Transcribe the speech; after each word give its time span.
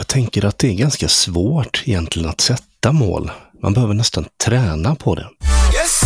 Jag 0.00 0.06
tänker 0.06 0.44
att 0.44 0.58
det 0.58 0.68
är 0.68 0.74
ganska 0.74 1.08
svårt 1.08 1.82
egentligen 1.86 2.28
att 2.28 2.40
sätta 2.40 2.92
mål. 2.92 3.30
Man 3.62 3.72
behöver 3.72 3.94
nästan 3.94 4.24
träna 4.44 4.94
på 4.94 5.14
det. 5.14 5.28
Yes. 5.74 6.00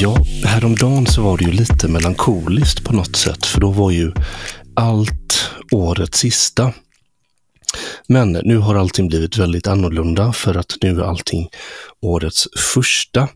Ja, 0.00 0.16
häromdagen 0.56 1.06
så 1.06 1.22
var 1.22 1.38
det 1.38 1.44
ju 1.44 1.52
lite 1.52 1.88
melankoliskt 1.88 2.84
på 2.84 2.92
något 2.92 3.16
sätt, 3.16 3.46
för 3.46 3.60
då 3.60 3.70
var 3.70 3.90
ju 3.90 4.12
allt 4.74 5.50
årets 5.72 6.18
sista. 6.18 6.72
Men 8.08 8.32
nu 8.32 8.58
har 8.58 8.74
allting 8.74 9.08
blivit 9.08 9.36
väldigt 9.36 9.66
annorlunda 9.66 10.32
för 10.32 10.54
att 10.54 10.76
nu 10.82 11.00
är 11.00 11.04
allting 11.04 11.48
årets 12.00 12.48
första. 12.56 13.28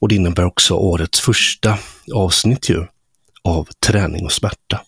Och 0.00 0.08
det 0.08 0.14
innebär 0.14 0.44
också 0.44 0.74
årets 0.74 1.20
första 1.20 1.78
avsnitt 2.14 2.68
ju 2.68 2.86
av 3.44 3.68
Träning 3.86 4.24
och 4.24 4.32
smärta. 4.32 4.80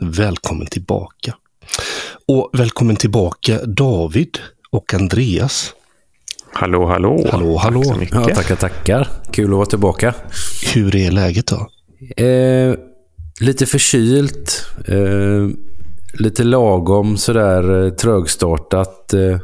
Välkommen 0.00 0.66
tillbaka. 0.66 1.34
Och 2.28 2.50
välkommen 2.52 2.96
tillbaka 2.96 3.64
David 3.66 4.38
och 4.70 4.94
Andreas. 4.94 5.74
Hallå, 6.52 6.86
hallå. 6.86 7.26
Hallå, 7.30 7.56
hallå. 7.56 7.82
Tack 7.82 7.94
så 7.94 8.00
mycket. 8.00 8.14
Ja, 8.14 8.34
tackar, 8.34 8.56
tackar. 8.56 9.08
Kul 9.32 9.44
att 9.44 9.56
vara 9.56 9.66
tillbaka. 9.66 10.14
Hur 10.74 10.96
är 10.96 11.10
läget 11.10 11.46
då? 11.46 11.66
Eh, 12.24 12.74
lite 13.40 13.66
förkylt. 13.66 14.66
Eh, 14.86 15.48
lite 16.12 16.44
lagom 16.44 17.16
sådär 17.16 17.84
eh, 17.84 17.90
trögstartat. 17.90 19.14
Eh, 19.14 19.38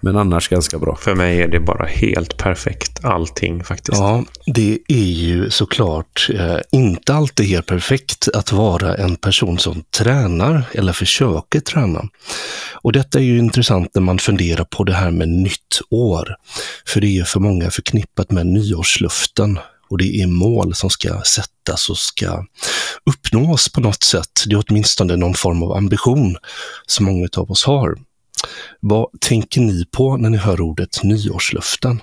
men 0.00 0.16
annars 0.16 0.48
ganska 0.48 0.78
bra. 0.78 0.96
För 0.96 1.14
mig 1.14 1.42
är 1.42 1.48
det 1.48 1.60
bara 1.60 1.86
helt 1.86 2.36
perfekt 2.36 3.04
allting 3.04 3.64
faktiskt. 3.64 3.98
Ja, 3.98 4.24
det 4.46 4.78
är 4.88 5.04
ju 5.04 5.50
såklart 5.50 6.28
eh, 6.34 6.58
inte 6.72 7.14
alltid 7.14 7.46
helt 7.46 7.66
perfekt 7.66 8.28
att 8.34 8.52
vara 8.52 8.94
en 8.94 9.16
person 9.16 9.58
som 9.58 9.82
tränar 9.98 10.62
eller 10.72 10.92
försöker 10.92 11.60
träna. 11.60 12.04
Och 12.72 12.92
detta 12.92 13.18
är 13.18 13.22
ju 13.22 13.38
intressant 13.38 13.94
när 13.94 14.02
man 14.02 14.18
funderar 14.18 14.64
på 14.64 14.84
det 14.84 14.94
här 14.94 15.10
med 15.10 15.28
nytt 15.28 15.80
år. 15.90 16.36
För 16.86 17.00
det 17.00 17.18
är 17.18 17.24
för 17.24 17.40
många 17.40 17.70
förknippat 17.70 18.30
med 18.30 18.46
nyårsluften 18.46 19.58
och 19.88 19.98
det 19.98 20.22
är 20.22 20.26
mål 20.26 20.74
som 20.74 20.90
ska 20.90 21.22
sättas 21.22 21.90
och 21.90 21.98
ska 21.98 22.44
uppnås 23.04 23.68
på 23.68 23.80
något 23.80 24.02
sätt. 24.02 24.44
Det 24.46 24.54
är 24.54 24.64
åtminstone 24.68 25.16
någon 25.16 25.34
form 25.34 25.62
av 25.62 25.72
ambition 25.72 26.36
som 26.86 27.06
många 27.06 27.28
av 27.36 27.50
oss 27.50 27.64
har. 27.64 27.94
Vad 28.80 29.20
tänker 29.20 29.60
ni 29.60 29.84
på 29.96 30.16
när 30.16 30.30
ni 30.30 30.36
hör 30.36 30.60
ordet 30.60 31.04
nyårslöften? 31.04 32.00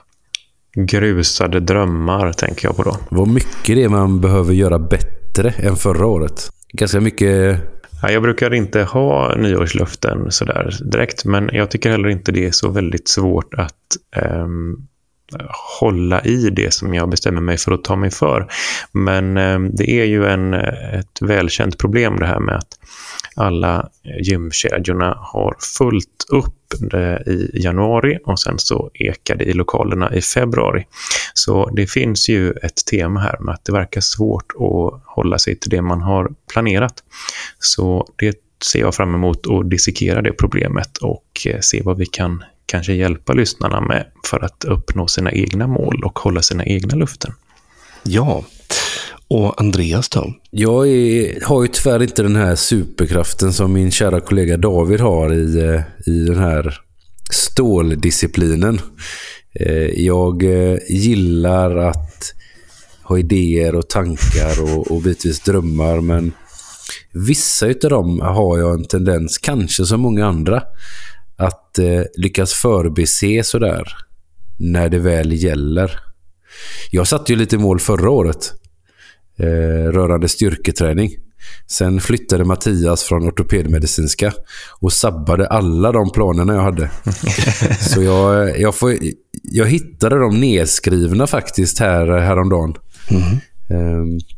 Grusade 0.75 1.59
drömmar 1.59 2.33
tänker 2.33 2.67
jag 2.67 2.75
på 2.75 2.83
då. 2.83 2.97
Vad 3.09 3.27
mycket 3.27 3.75
det 3.75 3.83
är 3.83 3.89
man 3.89 4.22
behöver 4.22 4.53
göra 4.53 4.80
bättre 4.80 5.50
än 5.50 5.75
förra 5.75 6.05
året. 6.08 6.50
Ganska 6.73 7.00
mycket... 7.00 7.59
Ja, 8.02 8.11
jag 8.11 8.22
brukar 8.22 8.53
inte 8.53 8.83
ha 8.83 9.35
nyårslöften 9.35 10.31
sådär 10.31 10.77
direkt, 10.91 11.25
men 11.25 11.50
jag 11.53 11.72
tycker 11.72 11.91
heller 11.91 12.09
inte 12.09 12.31
det 12.31 12.45
är 12.45 12.52
så 12.52 12.69
väldigt 12.69 13.07
svårt 13.07 13.53
att 13.53 13.97
um, 14.25 14.88
hålla 15.80 16.22
i 16.22 16.50
det 16.50 16.73
som 16.73 16.94
jag 16.94 17.09
bestämmer 17.09 17.42
mig 17.42 17.58
för 17.58 17.72
att 17.72 17.84
ta 17.84 17.95
mig 17.95 18.12
för. 18.12 18.48
Men 18.92 19.38
eh, 19.38 19.59
det 19.59 19.92
är 19.92 20.06
ju 20.06 20.25
en, 20.25 20.53
eh, 20.53 21.00
ett 21.00 21.22
välkänt 21.22 21.78
problem 21.78 22.20
det 22.20 22.25
här 22.25 22.40
med 22.40 22.56
att 22.56 22.80
alla 23.36 23.90
gymkedjorna 24.22 25.17
har 25.22 25.56
fullt 25.78 26.25
upp 26.30 26.94
eh, 26.94 27.34
i 27.34 27.52
januari 27.53 28.19
och 28.25 28.40
sen 28.40 28.59
så 28.59 28.90
ekar 28.94 29.35
det 29.35 29.46
i 29.46 29.53
lokalerna 29.53 30.16
i 30.16 30.22
februari. 30.22 30.85
Så 31.34 31.69
det 31.69 31.88
finns 31.88 32.30
ju 32.30 32.52
ett 32.52 32.86
tema 32.91 33.19
här 33.19 33.40
med 33.40 33.53
att 33.53 33.66
det 33.66 33.72
verkar 33.72 34.02
svårt 34.02 34.52
att 34.52 35.03
hålla 35.06 35.38
sig 35.38 35.59
till 35.59 35.69
det 35.69 35.81
man 35.81 36.02
har 36.02 36.31
planerat. 36.53 36.94
Så 37.59 38.07
det 38.16 38.38
ser 38.63 38.80
jag 38.80 38.96
fram 38.96 39.16
emot 39.16 39.47
att 39.47 39.69
dissekera 39.69 40.22
det 40.22 40.31
problemet 40.31 40.97
och 40.97 41.47
se 41.62 41.81
vad 41.84 41.97
vi 41.97 42.06
kan 42.06 42.44
kanske 42.73 42.94
hjälpa 42.94 43.34
lyssnarna 43.34 43.81
med 43.81 44.06
för 44.29 44.45
att 44.45 44.63
uppnå 44.63 45.07
sina 45.07 45.31
egna 45.31 45.67
mål 45.67 46.03
och 46.06 46.19
hålla 46.19 46.41
sina 46.41 46.66
egna 46.66 46.95
luften. 46.95 47.34
Ja, 48.03 48.44
och 49.28 49.61
Andreas 49.61 50.09
då? 50.09 50.34
Jag 50.51 50.88
är, 50.88 51.45
har 51.45 51.62
ju 51.63 51.67
tyvärr 51.67 52.03
inte 52.03 52.23
den 52.23 52.35
här 52.35 52.56
superkraften 52.56 53.53
som 53.53 53.73
min 53.73 53.91
kära 53.91 54.22
kollega 54.22 54.57
David 54.57 55.00
har 55.00 55.33
i, 55.33 55.59
eh, 55.59 55.81
i 56.13 56.25
den 56.25 56.38
här 56.38 56.79
ståldisciplinen. 57.31 58.79
Eh, 59.59 60.06
jag 60.06 60.44
eh, 60.44 60.78
gillar 60.89 61.75
att 61.75 62.33
ha 63.03 63.19
idéer 63.19 63.75
och 63.75 63.89
tankar 63.89 64.63
och, 64.63 64.91
och 64.91 65.01
bitvis 65.01 65.39
drömmar 65.39 66.01
men 66.01 66.31
vissa 67.12 67.66
av 67.66 67.89
dem 67.89 68.19
har 68.19 68.59
jag 68.59 68.73
en 68.73 68.85
tendens, 68.85 69.38
kanske 69.38 69.85
som 69.85 70.01
många 70.01 70.25
andra, 70.28 70.63
att 71.79 72.06
lyckas 72.16 72.53
förbise 72.53 73.44
sådär 73.44 73.88
när 74.59 74.89
det 74.89 75.00
väl 75.00 75.44
gäller. 75.44 76.00
Jag 76.91 77.07
satte 77.07 77.31
ju 77.34 77.39
lite 77.39 77.57
mål 77.57 77.79
förra 77.79 78.09
året 78.09 78.53
eh, 79.39 79.91
rörande 79.91 80.28
styrketräning. 80.28 81.12
Sen 81.67 82.01
flyttade 82.01 82.44
Mattias 82.44 83.03
från 83.03 83.28
ortopedmedicinska 83.28 84.33
och 84.79 84.94
sabbade 84.94 85.47
alla 85.47 85.91
de 85.91 86.12
planerna 86.12 86.53
jag 86.53 86.62
hade. 86.62 86.91
Så 87.79 88.03
jag, 88.03 88.59
jag, 88.59 88.75
får, 88.75 88.97
jag 89.44 89.66
hittade 89.66 90.19
dem 90.19 90.39
nedskrivna 90.39 91.28
faktiskt 91.28 91.79
här 91.79 92.07
häromdagen. 92.07 92.75
Mm. 93.09 93.23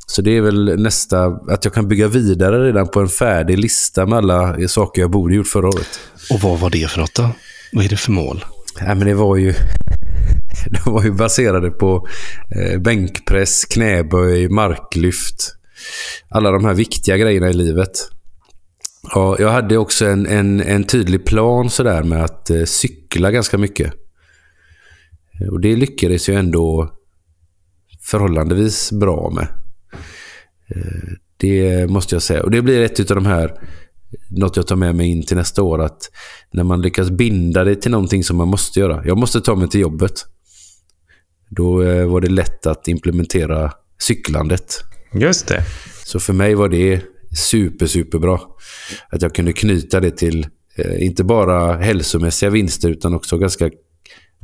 Så 0.08 0.22
det 0.22 0.38
är 0.38 0.41
väl 0.41 0.81
nästa, 0.81 1.25
att 1.25 1.66
jag 1.66 1.74
kan 1.74 1.88
bygga 1.88 2.08
vidare 2.08 2.68
redan 2.68 2.88
på 2.88 3.00
en 3.00 3.08
färdig 3.08 3.59
lista 3.59 4.06
med 4.06 4.18
alla 4.18 4.68
saker 4.68 5.02
jag 5.02 5.12
borde 5.12 5.36
gjort 5.36 5.47
förra 5.47 5.68
året. 5.68 6.00
Och 6.31 6.40
vad 6.40 6.59
var 6.59 6.69
det 6.69 6.91
för 6.91 7.00
något 7.00 7.16
då? 7.16 7.30
Vad 7.74 7.86
är 7.86 7.90
det 7.90 7.97
för 7.97 8.12
mål? 8.12 8.46
Ja, 8.80 8.96
men 8.96 9.08
det 9.08 9.13
var 9.13 9.36
ju 9.36 9.53
de 10.84 10.94
var 10.94 11.03
ju 11.03 11.12
baserade 11.12 11.72
på 11.72 12.08
eh, 12.56 12.80
bänkpress, 12.80 13.66
knäböj, 13.66 14.50
marklyft. 14.50 15.56
Alla 16.30 16.52
de 16.52 16.66
här 16.66 16.74
viktiga 16.74 17.18
grejerna 17.18 17.50
i 17.50 17.53
livet. 17.53 17.92
Ja, 19.13 19.36
jag 19.40 19.50
hade 19.50 19.78
också 19.78 20.06
en, 20.06 20.25
en, 20.25 20.62
en 20.62 20.84
tydlig 20.84 21.25
plan 21.25 21.69
sådär 21.69 22.03
med 22.03 22.24
att 22.24 22.50
eh, 22.50 22.63
cykla 22.63 23.31
ganska 23.31 23.57
mycket. 23.57 23.94
Och 25.52 25.62
det 25.62 25.75
lyckades 25.75 26.30
ju 26.30 26.36
ändå 26.36 26.94
förhållandevis 28.06 28.92
bra 28.92 29.32
med. 29.36 29.48
Eh, 30.68 31.10
det 31.38 31.90
måste 31.90 32.16
jag 32.16 32.22
säga. 32.22 32.44
Och 32.44 32.52
det 32.52 32.62
blir 32.62 32.82
ett 32.82 33.12
av 33.12 33.16
de 33.16 33.26
här 33.26 33.60
något 34.30 34.56
jag 34.56 34.68
tar 34.68 34.76
med 34.76 34.96
mig 34.96 35.08
in 35.08 35.26
till 35.26 35.38
nästa 35.38 35.64
år. 35.64 35.82
Att 35.82 36.12
när 36.52 36.64
man 36.64 36.82
lyckas 36.82 37.10
binda 37.10 37.64
det 37.64 37.76
till 37.76 37.92
någonting 37.92 38.24
som 38.24 38.38
man 38.38 38.48
måste 38.48 38.80
göra. 38.80 39.06
Jag 39.06 39.18
måste 39.18 39.42
ta 39.42 39.56
mig 39.56 39.70
till 39.70 39.82
jobbet. 39.82 40.26
Då 41.50 41.84
eh, 41.84 42.08
var 42.08 42.22
det 42.22 42.30
lätt 42.30 42.66
att 42.66 42.88
implementera 42.88 43.72
cyklandet. 44.02 44.84
Just 45.14 45.48
det. 45.48 45.64
Så 46.06 46.20
för 46.20 46.34
mig 46.34 46.56
var 46.56 46.70
det 46.70 47.02
super, 47.38 47.86
super 47.86 48.20
bra. 48.20 48.58
Att 49.10 49.22
jag 49.22 49.36
kunde 49.36 49.54
knyta 49.54 50.00
det 50.00 50.12
till 50.12 50.48
eh, 50.78 51.06
inte 51.06 51.24
bara 51.24 51.78
hälsomässiga 51.78 52.50
vinster 52.50 52.90
utan 52.90 53.14
också 53.14 53.38
ganska 53.38 53.70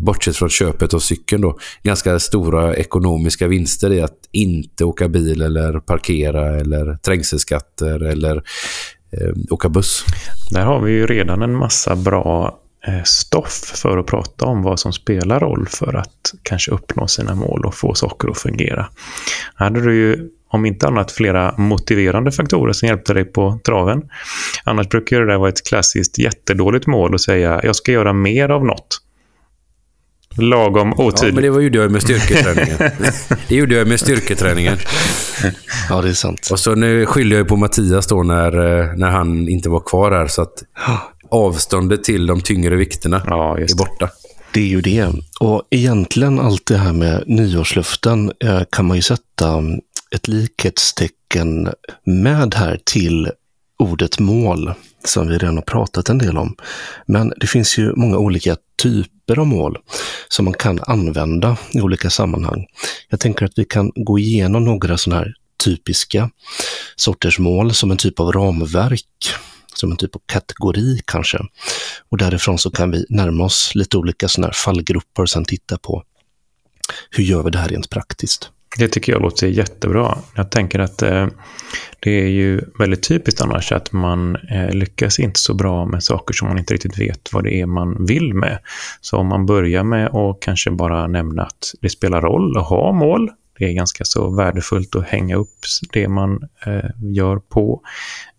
bortsett 0.02 0.36
från 0.36 0.50
köpet 0.50 0.94
av 0.94 1.00
cykeln 1.00 1.42
då, 1.42 1.58
ganska 1.84 2.20
stora 2.20 2.76
ekonomiska 2.76 3.48
vinster 3.48 3.92
i 3.94 4.02
att 4.02 4.18
inte 4.32 4.86
åka 4.86 5.10
bil 5.10 5.42
eller 5.42 5.80
parkera 5.80 6.60
eller 6.60 6.96
trängselskatter 6.96 8.04
eller 8.04 8.36
eh, 9.12 9.34
åka 9.50 9.70
buss. 9.70 10.06
Där 10.52 10.62
har 10.62 10.82
vi 10.82 10.92
ju 10.92 11.08
redan 11.08 11.42
en 11.42 11.56
massa 11.56 11.96
bra 11.96 12.60
eh, 12.88 13.04
stoff 13.04 13.72
för 13.76 13.98
att 13.98 14.06
prata 14.06 14.46
om 14.46 14.64
vad 14.64 14.80
som 14.80 14.94
spelar 14.94 15.40
roll 15.40 15.68
för 15.70 15.96
att 15.96 16.34
kanske 16.44 16.72
uppnå 16.72 17.08
sina 17.08 17.36
mål 17.36 17.66
och 17.66 17.76
få 17.76 17.94
saker 17.94 18.30
att 18.30 18.38
fungera. 18.38 18.90
Här 19.56 19.66
hade 19.66 19.82
du 19.82 19.96
ju 19.96 20.30
om 20.54 20.66
inte 20.66 20.88
annat 20.88 21.12
flera 21.12 21.58
motiverande 21.58 22.32
faktorer 22.32 22.74
som 22.74 22.88
hjälpte 22.88 23.14
dig 23.14 23.26
på 23.26 23.60
traven. 23.66 24.02
Annars 24.64 24.90
brukar 24.90 25.20
det 25.20 25.26
där 25.26 25.38
vara 25.38 25.50
ett 25.50 25.68
klassiskt 25.68 26.18
jättedåligt 26.18 26.88
mål 26.88 27.16
att 27.16 27.22
säga 27.22 27.62
jag 27.64 27.76
ska 27.76 27.92
göra 27.92 28.14
mer 28.14 28.50
av 28.50 28.66
något. 28.66 29.02
Lagom 30.38 30.94
otydligt. 30.94 31.22
Ja, 31.22 31.34
men 31.34 31.44
det 31.44 31.50
var 31.50 31.62
gjorde 31.62 31.78
jag 31.78 31.92
med 31.92 32.02
styrketräningen. 32.02 32.78
det 33.48 33.56
gjorde 33.56 33.76
jag 33.76 33.88
med 33.88 34.00
styrketräningen. 34.00 34.78
Ja, 35.90 36.02
det 36.02 36.10
är 36.10 36.14
sant. 36.14 36.50
Och 36.52 36.60
så 36.60 36.76
nu 36.76 37.06
skyller 37.06 37.38
jag 37.38 37.48
på 37.48 37.56
Mattias 37.56 38.08
då 38.08 38.24
när, 38.24 38.80
eh, 38.80 38.96
när 38.96 39.10
han 39.10 39.50
inte 39.50 39.70
var 39.70 39.80
kvar 39.80 40.12
här. 40.12 40.28
Så 40.28 40.42
att 40.42 40.64
avståndet 41.30 42.04
till 42.04 42.28
de 42.28 42.42
tyngre 42.42 42.76
vikterna 42.76 43.22
ja, 43.26 43.58
är 43.58 43.78
borta. 43.78 44.10
Det 44.54 44.62
är 44.62 44.68
ju 44.68 44.82
det. 44.82 45.08
Och 45.40 45.64
egentligen 45.70 46.40
allt 46.40 46.66
det 46.66 46.78
här 46.78 46.94
med 46.94 47.24
nyårsluften 47.28 48.32
eh, 48.40 48.62
kan 48.70 48.86
man 48.86 48.98
ju 48.98 49.02
sätta 49.02 49.64
ett 50.16 50.28
likhetstecken 50.28 51.70
med 52.04 52.56
här 52.56 52.80
till 52.86 53.32
ordet 53.80 54.20
mål 54.20 54.74
som 55.04 55.28
vi 55.28 55.38
redan 55.38 55.56
har 55.56 55.62
pratat 55.62 56.10
en 56.10 56.18
del 56.18 56.38
om. 56.38 56.56
Men 57.06 57.34
det 57.38 57.48
finns 57.48 57.78
ju 57.78 57.94
många 57.96 58.18
olika 58.18 58.58
typer 58.84 59.40
av 59.40 59.48
mål 59.48 59.78
som 60.28 60.46
man 60.46 60.54
kan 60.54 60.80
använda 60.82 61.58
i 61.72 61.82
olika 61.82 62.10
sammanhang. 62.10 62.66
Jag 63.10 63.20
tänker 63.20 63.46
att 63.46 63.54
vi 63.56 63.66
kan 63.66 63.92
gå 63.96 64.20
igenom 64.20 64.66
några 64.66 64.98
sådana 64.98 65.22
här 65.22 65.34
typiska 65.64 66.30
sorters 66.96 67.40
mål 67.40 67.74
som 67.74 67.92
en 67.92 67.98
typ 67.98 68.20
av 68.20 68.32
ramverk, 68.32 69.34
som 69.74 69.92
en 69.92 69.98
typ 69.98 70.16
av 70.16 70.22
kategori 70.26 71.02
kanske. 71.06 71.40
Och 72.10 72.18
därifrån 72.18 72.58
så 72.60 72.72
kan 72.72 72.92
vi 72.92 73.06
närma 73.10 73.44
oss 73.44 73.72
lite 73.76 73.98
olika 73.98 74.28
sådana 74.28 74.48
här 74.48 74.54
fallgrupper 74.54 75.22
och 75.24 75.30
sen 75.30 75.46
titta 75.46 75.78
på 75.78 76.04
hur 77.10 77.24
gör 77.24 77.44
vi 77.44 77.50
det 77.52 77.60
här 77.60 77.70
rent 77.70 77.90
praktiskt. 77.90 78.50
Det 78.78 78.88
tycker 78.88 79.12
jag 79.12 79.22
låter 79.22 79.48
jättebra. 79.48 80.18
Jag 80.36 80.52
tänker 80.52 80.80
att 80.80 81.02
eh, 81.02 81.28
det 82.00 82.22
är 82.22 82.28
ju 82.28 82.62
väldigt 82.80 83.08
typiskt 83.08 83.42
annars 83.42 83.72
att 83.72 83.92
man 83.92 84.36
eh, 84.36 84.70
lyckas 84.70 85.20
inte 85.20 85.40
så 85.40 85.54
bra 85.54 85.86
med 85.86 86.04
saker 86.04 86.34
som 86.34 86.48
man 86.48 86.58
inte 86.58 86.74
riktigt 86.74 87.00
vet 87.00 87.34
vad 87.34 87.44
det 87.44 87.62
är 87.62 87.66
man 87.66 88.06
vill 88.06 88.34
med. 88.34 88.60
Så 89.02 89.18
om 89.18 89.28
man 89.28 89.46
börjar 89.46 89.84
med 89.84 90.16
att 90.16 90.40
kanske 90.42 90.72
bara 90.72 91.08
nämna 91.08 91.44
att 91.44 91.74
det 91.82 91.90
spelar 91.90 92.22
roll 92.22 92.58
att 92.58 92.68
ha 92.68 92.92
mål. 92.92 93.30
Det 93.60 93.66
är 93.66 93.74
ganska 93.74 94.04
så 94.04 94.36
värdefullt 94.36 94.96
att 94.96 95.08
hänga 95.08 95.36
upp 95.36 95.60
det 95.94 96.08
man 96.08 96.40
eh, 96.66 96.90
gör 97.00 97.38
på 97.38 97.82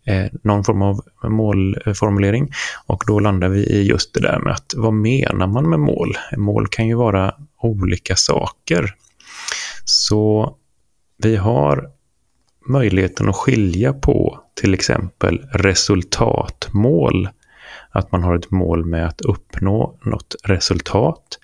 eh, 0.06 0.26
någon 0.43 0.64
form 0.64 0.82
av 0.82 1.00
målformulering. 1.25 2.50
Och 2.87 3.05
då 3.06 3.20
landar 3.20 3.49
vi 3.49 3.61
i 3.61 3.82
just 3.82 4.14
det 4.14 4.20
där 4.20 4.38
med 4.38 4.52
att 4.52 4.75
vad 4.76 4.93
menar 4.93 5.46
man 5.46 5.70
med 5.70 5.81
mål? 5.81 6.17
Mål 6.37 6.69
kan 6.69 6.87
ju 6.88 6.94
vara 6.94 7.34
olika 7.62 8.17
saker. 8.17 8.94
Så 9.84 10.56
vi 11.19 11.37
har 11.37 11.90
möjligheten 12.69 13.29
att 13.29 13.37
skilja 13.37 13.93
på 13.93 14.40
till 14.55 14.75
exempel 14.75 15.38
resultatmål, 15.52 17.29
att 17.90 18.12
man 18.12 18.23
har 18.23 18.37
ett 18.37 18.50
mål 18.50 18.84
med 18.84 19.06
att 19.06 19.20
uppnå 19.20 19.99
något 20.05 20.34
resultat, 20.44 21.38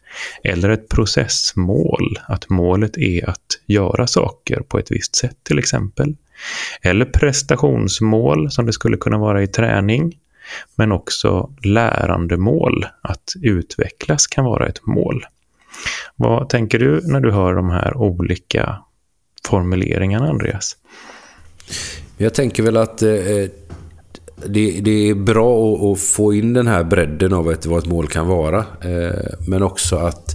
eller 0.44 0.68
ett 0.68 0.88
processmål, 0.88 2.18
att 2.26 2.48
målet 2.48 2.98
är 2.98 3.30
att 3.30 3.60
göra 3.66 4.06
saker 4.06 4.60
på 4.60 4.78
ett 4.78 4.90
visst 4.90 5.16
sätt 5.16 5.36
till 5.42 5.58
exempel. 5.58 6.16
Eller 6.82 7.04
prestationsmål 7.04 8.50
som 8.50 8.66
det 8.66 8.72
skulle 8.72 8.96
kunna 8.96 9.18
vara 9.18 9.42
i 9.42 9.46
träning, 9.46 10.18
men 10.74 10.92
också 10.92 11.50
lärandemål, 11.64 12.86
att 13.02 13.32
utvecklas 13.42 14.26
kan 14.26 14.44
vara 14.44 14.66
ett 14.66 14.86
mål. 14.86 15.24
Vad 16.16 16.48
tänker 16.48 16.78
du 16.78 17.00
när 17.04 17.20
du 17.20 17.30
hör 17.30 17.54
de 17.54 17.70
här 17.70 17.96
olika 17.96 18.78
formuleringarna, 19.48 20.28
Andreas? 20.28 20.76
Jag 22.16 22.34
tänker 22.34 22.62
väl 22.62 22.76
att 22.76 23.02
eh, 23.02 23.10
eh, 23.10 23.48
det, 24.46 24.80
det, 24.80 24.90
är 25.10 25.14
bra 25.14 25.74
att, 25.74 25.82
att, 25.82 26.00
få 26.00 26.34
in 26.34 26.52
den 26.52 26.66
här 26.66 26.84
bredden 26.84 27.32
av 27.32 27.52
ett, 27.52 27.66
vad 27.66 27.78
ett 27.78 27.90
mål 27.90 28.08
kan 28.08 28.26
vara. 28.26 28.58
Eh, 28.80 29.48
men 29.48 29.62
också 29.62 29.96
att 29.96 30.30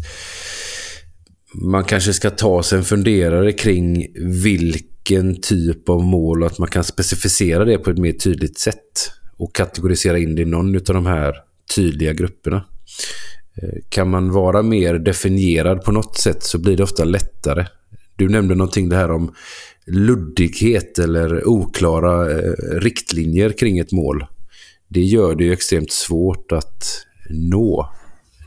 man 1.53 1.83
kanske 1.83 2.13
ska 2.13 2.29
ta 2.29 2.63
sig 2.63 2.77
en 2.77 2.83
funderare 2.83 3.51
kring 3.51 4.07
vilken 4.43 5.41
typ 5.41 5.89
av 5.89 6.03
mål 6.03 6.43
och 6.43 6.47
att 6.47 6.59
man 6.59 6.67
kan 6.67 6.83
specificera 6.83 7.65
det 7.65 7.77
på 7.77 7.89
ett 7.89 7.97
mer 7.97 8.13
tydligt 8.13 8.59
sätt 8.59 9.11
och 9.37 9.55
kategorisera 9.55 10.17
in 10.17 10.35
det 10.35 10.41
i 10.41 10.45
någon 10.45 10.75
av 10.75 10.81
de 10.81 11.05
här 11.05 11.33
tydliga 11.75 12.13
grupperna. 12.13 12.65
Eh, 13.61 13.79
kan 13.89 14.09
man 14.09 14.31
vara 14.31 14.61
mer 14.61 14.93
definierad 14.93 15.83
på 15.83 15.91
något 15.91 16.17
sätt 16.17 16.43
så 16.43 16.57
blir 16.57 16.77
det 16.77 16.83
ofta 16.83 17.03
lättare. 17.03 17.65
Du 18.15 18.29
nämnde 18.29 18.55
någonting 18.55 18.89
det 18.89 18.95
här 18.95 19.11
om 19.11 19.33
luddighet 19.85 20.99
eller 20.99 21.47
oklara 21.47 22.31
eh, 22.31 22.51
riktlinjer 22.71 23.49
kring 23.49 23.79
ett 23.79 23.91
mål. 23.91 24.25
Det 24.87 25.01
gör 25.01 25.35
det 25.35 25.43
ju 25.43 25.53
extremt 25.53 25.91
svårt 25.91 26.51
att 26.51 27.05
nå 27.29 27.89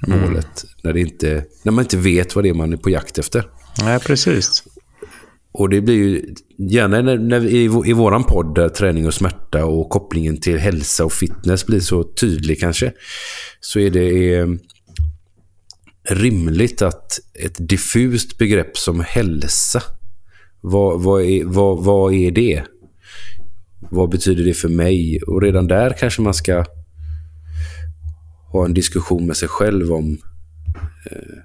mm. 0.06 0.20
målet 0.20 0.64
när, 0.82 0.92
det 0.92 1.00
inte, 1.00 1.44
när 1.62 1.72
man 1.72 1.84
inte 1.84 1.96
vet 1.96 2.34
vad 2.34 2.44
det 2.44 2.48
är 2.48 2.54
man 2.54 2.72
är 2.72 2.76
på 2.76 2.90
jakt 2.90 3.18
efter. 3.18 3.50
Nej, 3.82 4.00
precis. 4.00 4.64
Och 5.52 5.68
det 5.68 5.80
blir 5.80 5.94
ju 5.94 6.34
gärna 6.58 7.02
när, 7.02 7.18
när 7.18 7.40
vi, 7.40 7.48
i, 7.48 7.64
i 7.64 7.92
våran 7.92 8.24
podd 8.24 8.54
där 8.54 8.68
träning 8.68 9.06
och 9.06 9.14
smärta 9.14 9.64
och 9.64 9.90
kopplingen 9.90 10.40
till 10.40 10.58
hälsa 10.58 11.04
och 11.04 11.12
fitness 11.12 11.66
blir 11.66 11.80
så 11.80 12.04
tydlig 12.04 12.60
kanske. 12.60 12.92
Så 13.60 13.80
är 13.80 13.90
det 13.90 14.34
eh, 14.34 14.46
rimligt 16.08 16.82
att 16.82 17.20
ett 17.34 17.68
diffust 17.68 18.38
begrepp 18.38 18.78
som 18.78 19.00
hälsa, 19.00 19.82
vad, 20.60 21.02
vad, 21.02 21.22
är, 21.22 21.44
vad, 21.44 21.84
vad 21.84 22.14
är 22.14 22.30
det? 22.30 22.62
Vad 23.90 24.10
betyder 24.10 24.44
det 24.44 24.54
för 24.54 24.68
mig? 24.68 25.22
Och 25.22 25.42
redan 25.42 25.66
där 25.66 25.96
kanske 25.98 26.22
man 26.22 26.34
ska 26.34 26.64
ha 28.52 28.64
en 28.64 28.74
diskussion 28.74 29.26
med 29.26 29.36
sig 29.36 29.48
själv 29.48 29.92
om 29.92 30.18
eh, 31.10 31.38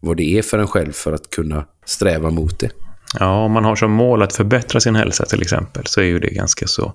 vad 0.00 0.16
det 0.16 0.38
är 0.38 0.42
för 0.42 0.58
en 0.58 0.66
själv 0.66 0.92
för 0.92 1.12
att 1.12 1.30
kunna 1.30 1.66
sträva 1.84 2.30
mot 2.30 2.58
det. 2.58 2.70
Ja, 3.18 3.44
om 3.44 3.52
man 3.52 3.64
har 3.64 3.76
som 3.76 3.92
mål 3.92 4.22
att 4.22 4.32
förbättra 4.32 4.80
sin 4.80 4.96
hälsa 4.96 5.24
till 5.24 5.42
exempel 5.42 5.86
så 5.86 6.00
är 6.00 6.04
ju 6.04 6.18
det 6.18 6.30
ganska 6.30 6.66
så 6.66 6.92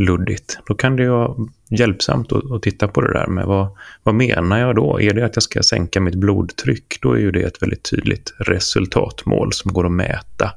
luddigt. 0.00 0.58
Då 0.66 0.74
kan 0.74 0.96
det 0.96 1.02
ju 1.02 1.08
vara 1.08 1.34
hjälpsamt 1.70 2.32
att, 2.32 2.50
att 2.50 2.62
titta 2.62 2.88
på 2.88 3.00
det 3.00 3.12
där 3.12 3.26
med 3.26 3.46
vad, 3.46 3.68
vad 4.02 4.14
menar 4.14 4.58
jag 4.58 4.76
då? 4.76 5.00
Är 5.00 5.14
det 5.14 5.24
att 5.24 5.36
jag 5.36 5.42
ska 5.42 5.62
sänka 5.62 6.00
mitt 6.00 6.14
blodtryck? 6.14 6.98
Då 7.02 7.12
är 7.12 7.18
ju 7.18 7.30
det 7.30 7.42
ett 7.42 7.62
väldigt 7.62 7.90
tydligt 7.90 8.34
resultatmål 8.38 9.52
som 9.52 9.72
går 9.72 9.86
att 9.86 9.92
mäta. 9.92 10.52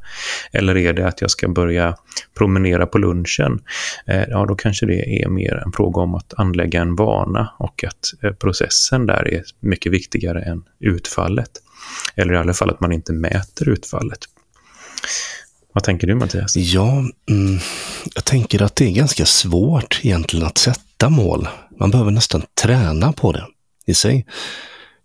Eller 0.52 0.78
är 0.78 0.94
det 0.94 1.08
att 1.08 1.22
jag 1.22 1.32
ska 1.32 1.48
börja 1.48 1.96
promenera 2.38 2.86
på 2.86 2.98
lunchen? 2.98 3.60
Eh, 4.06 4.24
ja, 4.30 4.46
då 4.46 4.56
kanske 4.56 4.86
det 4.86 5.24
är 5.24 5.30
mer 5.30 5.64
en 5.66 5.72
fråga 5.72 6.02
om 6.02 6.16
att 6.16 6.34
anlägga 6.38 6.82
en 6.82 6.96
vana 6.96 7.54
och 7.60 7.84
att 7.84 8.24
eh, 8.24 8.32
processen 8.32 9.06
där 9.06 9.28
är 9.28 9.44
mycket 9.60 9.92
viktigare 9.92 10.42
än 10.42 10.64
utfallet. 10.80 11.52
Eller 12.16 12.34
i 12.34 12.38
alla 12.38 12.54
fall 12.54 12.70
att 12.70 12.80
man 12.80 12.92
inte 12.92 13.14
mäter 13.14 13.70
utfallet. 13.70 14.20
Vad 15.78 15.84
tänker 15.84 16.08
du 16.08 16.16
Mattias? 16.16 16.56
Ja, 16.56 16.92
mm, 17.30 17.60
jag 18.16 18.26
tänker 18.26 18.62
att 18.62 18.76
det 18.76 18.86
är 18.86 18.92
ganska 18.92 19.26
svårt 19.26 20.00
egentligen 20.04 20.46
att 20.46 20.58
sätta 20.58 21.10
mål. 21.10 21.48
Man 21.80 21.92
behöver 21.92 22.12
nästan 22.12 22.44
träna 22.62 23.14
på 23.14 23.32
det 23.32 23.46
i 23.86 23.94
sig. 23.94 24.26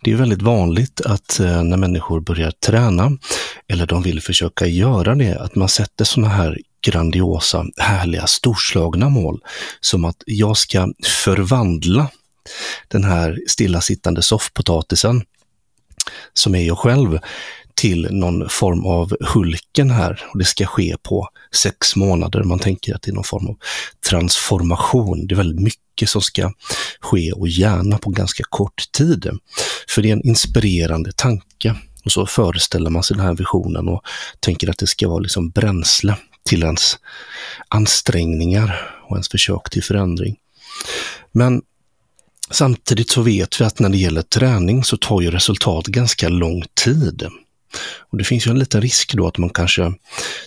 Det 0.03 0.13
är 0.13 0.17
väldigt 0.17 0.43
vanligt 0.43 1.01
att 1.01 1.41
eh, 1.41 1.63
när 1.63 1.77
människor 1.77 2.21
börjar 2.21 2.51
träna 2.51 3.19
eller 3.69 3.87
de 3.87 4.03
vill 4.03 4.21
försöka 4.21 4.67
göra 4.67 5.15
det, 5.15 5.41
att 5.41 5.55
man 5.55 5.69
sätter 5.69 6.05
sådana 6.05 6.35
här 6.35 6.59
grandiosa, 6.87 7.67
härliga, 7.77 8.27
storslagna 8.27 9.09
mål. 9.09 9.41
Som 9.81 10.05
att 10.05 10.23
jag 10.27 10.57
ska 10.57 10.89
förvandla 11.25 12.11
den 12.89 13.05
här 13.05 13.39
stillasittande 13.47 14.23
soffpotatisen 14.23 15.23
som 16.33 16.55
är 16.55 16.67
jag 16.67 16.79
själv 16.79 17.19
till 17.75 18.09
någon 18.11 18.49
form 18.49 18.87
av 18.87 19.17
Hulken 19.21 19.91
här. 19.91 20.23
Och 20.33 20.39
det 20.39 20.45
ska 20.45 20.67
ske 20.67 20.97
på 21.03 21.29
sex 21.55 21.97
månader. 21.97 22.43
Man 22.43 22.59
tänker 22.59 22.95
att 22.95 23.03
det 23.03 23.11
är 23.11 23.15
någon 23.15 23.25
form 23.25 23.47
av 23.47 23.57
transformation. 24.09 25.27
Det 25.27 25.35
är 25.35 25.37
väldigt 25.37 25.63
mycket 25.63 26.09
som 26.09 26.23
ska 26.23 26.53
ske 27.01 27.33
och 27.33 27.49
gärna 27.49 27.99
på 27.99 28.11
ganska 28.11 28.45
kort 28.49 28.93
tid. 28.93 29.31
För 29.89 30.03
det 30.03 30.09
är 30.09 30.13
en 30.13 30.27
inspirerande 30.27 31.13
tanke. 31.13 31.75
Och 32.05 32.13
så 32.13 32.27
föreställer 32.27 32.91
man 32.91 33.03
sig 33.03 33.17
den 33.17 33.27
här 33.27 33.35
visionen 33.35 33.89
och 33.89 34.03
tänker 34.41 34.71
att 34.71 34.79
det 34.79 34.87
ska 34.87 35.09
vara 35.09 35.19
liksom 35.19 35.51
bränsle 35.51 36.17
till 36.45 36.63
ens 36.63 36.99
ansträngningar 37.69 38.97
och 39.09 39.17
ens 39.17 39.29
försök 39.29 39.71
till 39.71 39.83
förändring. 39.83 40.37
Men 41.33 41.63
samtidigt 42.51 43.11
så 43.11 43.23
vet 43.23 43.61
vi 43.61 43.65
att 43.65 43.79
när 43.79 43.89
det 43.89 43.99
gäller 43.99 44.23
träning 44.23 44.85
så 44.85 44.97
tar 44.97 45.21
ju 45.21 45.31
resultat 45.31 45.87
ganska 45.87 46.29
lång 46.29 46.65
tid. 46.85 47.27
Och 48.11 48.19
Det 48.19 48.25
finns 48.25 48.47
ju 48.47 48.51
en 48.51 48.59
liten 48.59 48.81
risk 48.83 49.15
då 49.15 49.27
att 49.27 49.39
man 49.39 49.51
kanske 49.51 49.93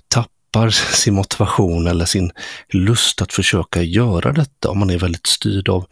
tappar 0.07 0.69
sin 0.93 1.13
motivation 1.13 1.87
eller 1.87 2.05
sin 2.05 2.31
lust 2.73 3.21
att 3.21 3.33
försöka 3.33 3.81
göra 3.81 4.31
detta 4.31 4.69
om 4.69 4.79
man 4.79 4.89
är 4.89 4.97
väldigt 4.97 5.27
styrd 5.27 5.69
av 5.69 5.85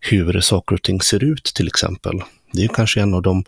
hur 0.00 0.40
saker 0.40 0.74
och 0.74 0.82
ting 0.82 1.00
ser 1.00 1.24
ut 1.24 1.44
till 1.44 1.66
exempel. 1.66 2.22
Det 2.52 2.64
är 2.64 2.68
kanske 2.68 3.00
en 3.00 3.14
av 3.14 3.22
de 3.22 3.44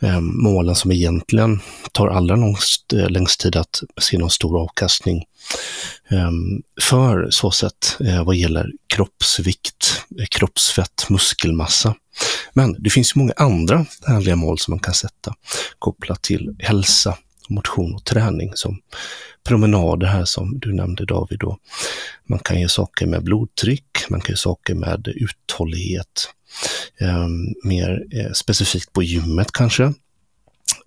eh, 0.00 0.20
målen 0.20 0.74
som 0.74 0.92
egentligen 0.92 1.60
tar 1.92 2.08
allra 2.08 2.36
längst, 2.36 2.92
eh, 2.92 3.10
längst 3.10 3.40
tid 3.40 3.56
att 3.56 3.82
se 4.00 4.18
någon 4.18 4.30
stor 4.30 4.60
avkastning 4.62 5.24
eh, 6.10 6.30
för 6.82 7.30
så 7.30 7.50
sätt 7.50 7.96
eh, 8.00 8.24
vad 8.24 8.36
gäller 8.36 8.72
kroppsvikt, 8.86 10.04
eh, 10.20 10.26
kroppsfett, 10.26 11.06
muskelmassa. 11.10 11.94
Men 12.52 12.76
det 12.78 12.90
finns 12.90 13.14
många 13.14 13.32
andra 13.36 13.86
härliga 14.06 14.36
mål 14.36 14.58
som 14.58 14.72
man 14.72 14.80
kan 14.80 14.94
sätta 14.94 15.34
kopplat 15.78 16.22
till 16.22 16.56
hälsa, 16.58 17.18
motion 17.48 17.94
och 17.94 18.04
träning 18.04 18.52
som 18.54 18.80
promenader 19.44 20.06
här 20.06 20.24
som 20.24 20.58
du 20.58 20.74
nämnde 20.74 21.04
David. 21.04 21.38
Då. 21.38 21.58
Man 22.26 22.38
kan 22.38 22.60
göra 22.60 22.68
saker 22.68 23.06
med 23.06 23.24
blodtryck, 23.24 24.10
man 24.10 24.20
kan 24.20 24.32
göra 24.32 24.36
saker 24.36 24.74
med 24.74 25.08
uthållighet. 25.08 26.28
Eh, 27.00 27.28
mer 27.64 28.04
eh, 28.10 28.32
specifikt 28.32 28.92
på 28.92 29.02
gymmet 29.02 29.52
kanske. 29.52 29.92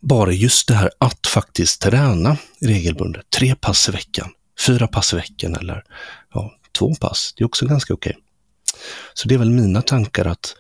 bara 0.02 0.32
just 0.32 0.68
det 0.68 0.74
här 0.74 0.92
att 0.98 1.28
faktiskt 1.28 1.82
träna 1.82 2.38
regelbundet. 2.62 3.30
Tre 3.30 3.56
pass 3.56 3.90
i 3.90 3.92
veckan, 3.92 4.30
fyra 4.68 4.88
pass 4.88 5.14
i 5.14 5.16
veckan 5.16 5.56
eller 5.56 5.84
ja, 6.34 6.54
två 6.78 6.96
pass. 6.96 7.34
Det 7.38 7.44
är 7.44 7.46
också 7.46 7.66
ganska 7.66 7.94
okej. 7.94 8.12
Okay. 8.12 8.24
Så 9.14 9.28
det 9.28 9.36
är 9.36 9.40
väl 9.40 9.50
mina 9.50 9.82
tankar 9.82 10.26
att 10.26 10.56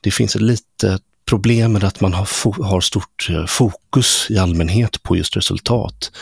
det 0.00 0.10
finns 0.10 0.36
ett 0.36 0.42
litet 0.42 1.02
problem 1.26 1.72
med 1.72 1.84
att 1.84 2.00
man 2.00 2.14
har, 2.14 2.62
har 2.64 2.80
stort 2.80 3.28
eh, 3.30 3.46
fokus 3.46 4.26
i 4.30 4.38
allmänhet 4.38 5.02
på 5.02 5.16
just 5.16 5.36
resultat. 5.36 6.12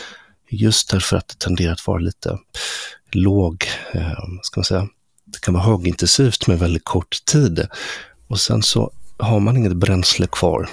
Just 0.49 0.89
därför 0.89 1.17
att 1.17 1.27
det 1.27 1.39
tenderar 1.39 1.73
att 1.73 1.87
vara 1.87 1.99
lite 1.99 2.37
låg, 3.11 3.65
eh, 3.93 4.11
ska 4.41 4.59
man 4.59 4.65
säga, 4.65 4.87
det 5.25 5.41
kan 5.41 5.53
vara 5.53 5.63
högintensivt 5.63 6.47
med 6.47 6.59
väldigt 6.59 6.85
kort 6.85 7.25
tid. 7.25 7.67
Och 8.27 8.39
sen 8.39 8.63
så 8.63 8.91
har 9.17 9.39
man 9.39 9.57
inget 9.57 9.75
bränsle 9.75 10.27
kvar 10.27 10.69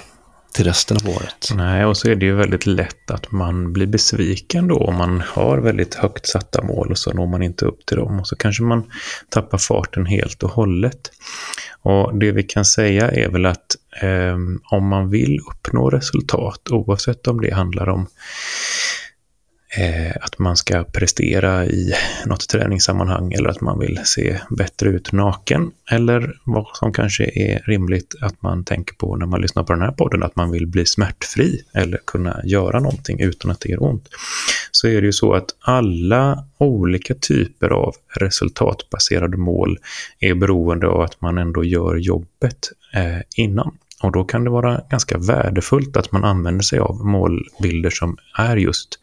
till 0.53 0.65
resten 0.65 0.97
av 0.97 1.09
året. 1.15 1.49
Nej, 1.55 1.85
och 1.85 1.97
så 1.97 2.09
är 2.09 2.15
det 2.15 2.25
ju 2.25 2.35
väldigt 2.35 2.65
lätt 2.65 3.11
att 3.11 3.31
man 3.31 3.73
blir 3.73 3.87
besviken 3.87 4.67
då 4.67 4.77
om 4.77 4.95
man 4.95 5.23
har 5.27 5.57
väldigt 5.57 5.95
högt 5.95 6.27
satta 6.27 6.63
mål 6.63 6.91
och 6.91 6.97
så 6.97 7.13
når 7.13 7.27
man 7.27 7.43
inte 7.43 7.65
upp 7.65 7.85
till 7.85 7.97
dem 7.97 8.19
och 8.19 8.27
så 8.27 8.35
kanske 8.35 8.63
man 8.63 8.83
tappar 9.29 9.57
farten 9.57 10.05
helt 10.05 10.43
och 10.43 10.49
hållet. 10.49 11.11
Och 11.81 12.17
det 12.17 12.31
vi 12.31 12.43
kan 12.43 12.65
säga 12.65 13.11
är 13.11 13.29
väl 13.29 13.45
att 13.45 13.75
eh, 14.01 14.37
om 14.71 14.87
man 14.87 15.09
vill 15.09 15.39
uppnå 15.51 15.89
resultat, 15.89 16.61
oavsett 16.69 17.27
om 17.27 17.41
det 17.41 17.53
handlar 17.53 17.89
om 17.89 18.07
Eh, 19.77 20.15
att 20.21 20.39
man 20.39 20.57
ska 20.57 20.83
prestera 20.83 21.65
i 21.65 21.93
något 22.25 22.49
träningssammanhang 22.49 23.33
eller 23.33 23.49
att 23.49 23.61
man 23.61 23.79
vill 23.79 23.99
se 24.03 24.39
bättre 24.49 24.89
ut 24.89 25.11
naken. 25.11 25.71
Eller 25.91 26.33
vad 26.43 26.67
som 26.73 26.93
kanske 26.93 27.23
är 27.23 27.59
rimligt 27.65 28.15
att 28.21 28.41
man 28.41 28.63
tänker 28.63 28.95
på 28.95 29.15
när 29.15 29.25
man 29.25 29.41
lyssnar 29.41 29.63
på 29.63 29.73
den 29.73 29.81
här 29.81 29.91
podden, 29.91 30.23
att 30.23 30.35
man 30.35 30.51
vill 30.51 30.67
bli 30.67 30.85
smärtfri 30.85 31.63
eller 31.73 31.99
kunna 32.07 32.41
göra 32.43 32.79
någonting 32.79 33.19
utan 33.19 33.51
att 33.51 33.59
det 33.59 33.69
gör 33.69 33.83
ont. 33.83 34.09
Så 34.71 34.87
är 34.87 35.01
det 35.01 35.05
ju 35.07 35.13
så 35.13 35.33
att 35.33 35.55
alla 35.59 36.45
olika 36.57 37.15
typer 37.15 37.69
av 37.69 37.95
resultatbaserade 38.07 39.37
mål 39.37 39.77
är 40.19 40.33
beroende 40.33 40.87
av 40.87 41.01
att 41.01 41.21
man 41.21 41.37
ändå 41.37 41.63
gör 41.63 41.95
jobbet 41.95 42.71
eh, 42.93 43.21
innan. 43.35 43.77
Och 44.01 44.11
då 44.11 44.23
kan 44.23 44.43
det 44.43 44.49
vara 44.49 44.81
ganska 44.89 45.17
värdefullt 45.17 45.97
att 45.97 46.11
man 46.11 46.23
använder 46.23 46.63
sig 46.63 46.79
av 46.79 47.05
målbilder 47.05 47.89
som 47.89 48.17
är 48.37 48.57
just 48.57 48.99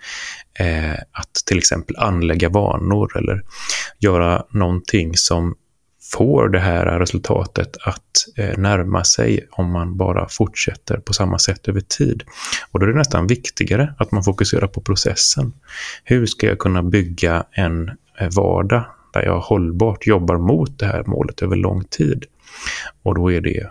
eh, 0.59 0.93
att 0.93 1.35
till 1.47 1.59
exempel 1.59 1.97
anlägga 1.97 2.49
vanor 2.49 3.19
eller 3.19 3.43
göra 3.99 4.45
någonting 4.51 5.17
som 5.17 5.55
får 6.13 6.49
det 6.49 6.59
här 6.59 6.99
resultatet 6.99 7.77
att 7.81 8.11
eh, 8.37 8.59
närma 8.59 9.05
sig 9.05 9.49
om 9.51 9.71
man 9.71 9.97
bara 9.97 10.29
fortsätter 10.29 10.97
på 10.97 11.13
samma 11.13 11.39
sätt 11.39 11.69
över 11.69 11.81
tid. 11.81 12.23
Och 12.71 12.81
då 12.81 12.87
är 12.87 12.91
det 12.91 12.99
nästan 12.99 13.27
viktigare 13.27 13.95
att 13.99 14.13
man 14.13 14.25
fokuserar 14.25 14.67
på 14.67 14.81
processen. 14.81 15.53
Hur 16.05 16.27
ska 16.27 16.47
jag 16.47 16.59
kunna 16.59 16.83
bygga 16.83 17.45
en 17.53 17.89
eh, 18.19 18.29
vardag 18.37 18.85
där 19.13 19.25
jag 19.25 19.41
hållbart 19.41 20.07
jobbar 20.07 20.39
mot 20.39 20.79
det 20.79 20.87
här 20.87 21.05
målet 21.07 21.43
över 21.43 21.57
lång 21.57 21.85
tid? 21.85 22.25
Och 23.03 23.15
då 23.15 23.33
är 23.33 23.41
det 23.41 23.71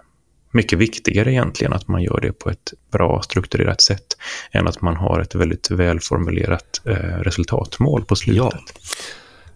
mycket 0.58 0.80
viktigare 0.80 1.32
egentligen 1.32 1.74
att 1.74 1.88
man 1.88 2.04
gör 2.04 2.20
det 2.22 2.32
på 2.32 2.50
ett 2.50 2.74
bra 2.92 3.22
strukturerat 3.22 3.82
sätt 3.82 4.18
än 4.52 4.68
att 4.68 4.82
man 4.82 4.96
har 4.96 5.20
ett 5.20 5.36
väldigt 5.36 5.72
välformulerat 5.72 6.82
eh, 6.86 6.94
resultatmål 7.22 8.06
på 8.06 8.16
slutet. 8.16 8.44
Ja. 8.44 8.60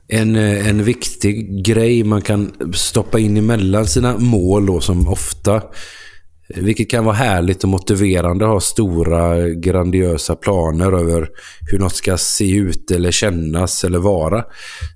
En, 0.08 0.36
eh, 0.36 0.70
en 0.70 0.84
viktig 0.84 1.66
grej 1.66 2.04
man 2.04 2.22
kan 2.22 2.52
stoppa 2.74 3.20
in 3.20 3.38
emellan 3.38 3.88
sina 3.88 4.18
mål 4.18 4.66
då, 4.66 4.82
som 4.82 5.08
ofta 5.08 5.56
eh, 5.56 6.64
vilket 6.64 6.90
kan 6.90 7.06
vara 7.06 7.16
härligt 7.16 7.64
och 7.64 7.70
motiverande 7.70 8.46
att 8.46 8.52
ha 8.52 8.60
stora 8.60 9.50
grandiösa 9.50 10.36
planer 10.36 10.92
över 10.92 11.30
hur 11.72 11.80
något 11.80 11.96
ska 11.96 12.18
se 12.18 12.52
ut 12.52 12.92
eller 12.92 13.12
kännas 13.12 13.84
eller 13.84 14.00
vara. 14.00 14.44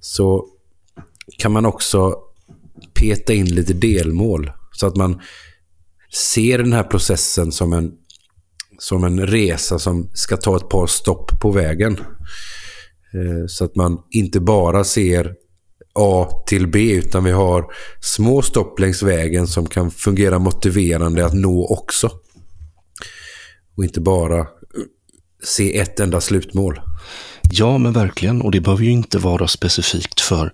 Så 0.01 0.45
kan 1.37 1.51
man 1.51 1.65
också 1.65 2.15
peta 2.93 3.33
in 3.33 3.45
lite 3.45 3.73
delmål 3.73 4.51
så 4.71 4.87
att 4.87 4.95
man 4.95 5.21
ser 6.13 6.57
den 6.57 6.73
här 6.73 6.83
processen 6.83 7.51
som 7.51 7.73
en, 7.73 7.91
som 8.79 9.03
en 9.03 9.27
resa 9.27 9.79
som 9.79 10.09
ska 10.13 10.37
ta 10.37 10.57
ett 10.57 10.69
par 10.69 10.87
stopp 10.87 11.39
på 11.41 11.51
vägen. 11.51 11.97
Eh, 13.13 13.45
så 13.47 13.65
att 13.65 13.75
man 13.75 13.97
inte 14.11 14.39
bara 14.39 14.83
ser 14.83 15.33
A 15.99 16.27
till 16.47 16.67
B 16.67 16.91
utan 16.91 17.23
vi 17.23 17.31
har 17.31 17.65
små 18.01 18.41
stopp 18.41 18.79
längs 18.79 19.03
vägen 19.03 19.47
som 19.47 19.65
kan 19.67 19.91
fungera 19.91 20.39
motiverande 20.39 21.25
att 21.25 21.33
nå 21.33 21.65
också. 21.65 22.11
Och 23.77 23.83
inte 23.83 24.01
bara 24.01 24.47
se 25.43 25.77
ett 25.77 25.99
enda 25.99 26.21
slutmål. 26.21 26.81
Ja, 27.51 27.77
men 27.77 27.93
verkligen. 27.93 28.41
Och 28.41 28.51
det 28.51 28.61
behöver 28.61 28.83
ju 28.83 28.91
inte 28.91 29.17
vara 29.17 29.47
specifikt 29.47 30.21
för 30.21 30.53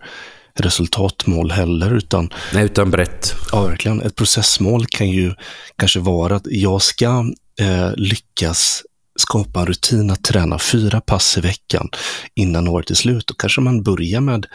resultatmål 0.55 1.51
heller. 1.51 1.93
Utan, 1.93 2.29
Nej, 2.53 2.65
utan 2.65 2.91
brett. 2.91 3.35
Ja, 3.51 3.61
verkligen. 3.61 4.01
Ett 4.01 4.15
processmål 4.15 4.85
kan 4.85 5.09
ju 5.09 5.33
kanske 5.77 5.99
vara 5.99 6.35
att 6.35 6.45
jag 6.45 6.81
ska 6.81 7.25
eh, 7.59 7.91
lyckas 7.95 8.83
skapa 9.15 9.59
en 9.59 9.65
rutin 9.65 10.11
att 10.11 10.23
träna 10.23 10.59
fyra 10.59 11.01
pass 11.01 11.37
i 11.37 11.41
veckan 11.41 11.89
innan 12.35 12.67
året 12.67 12.89
är 12.89 12.95
slut. 12.95 13.27
Då 13.27 13.33
kanske 13.33 13.61
man 13.61 13.83
börjar 13.83 14.21
med 14.21 14.45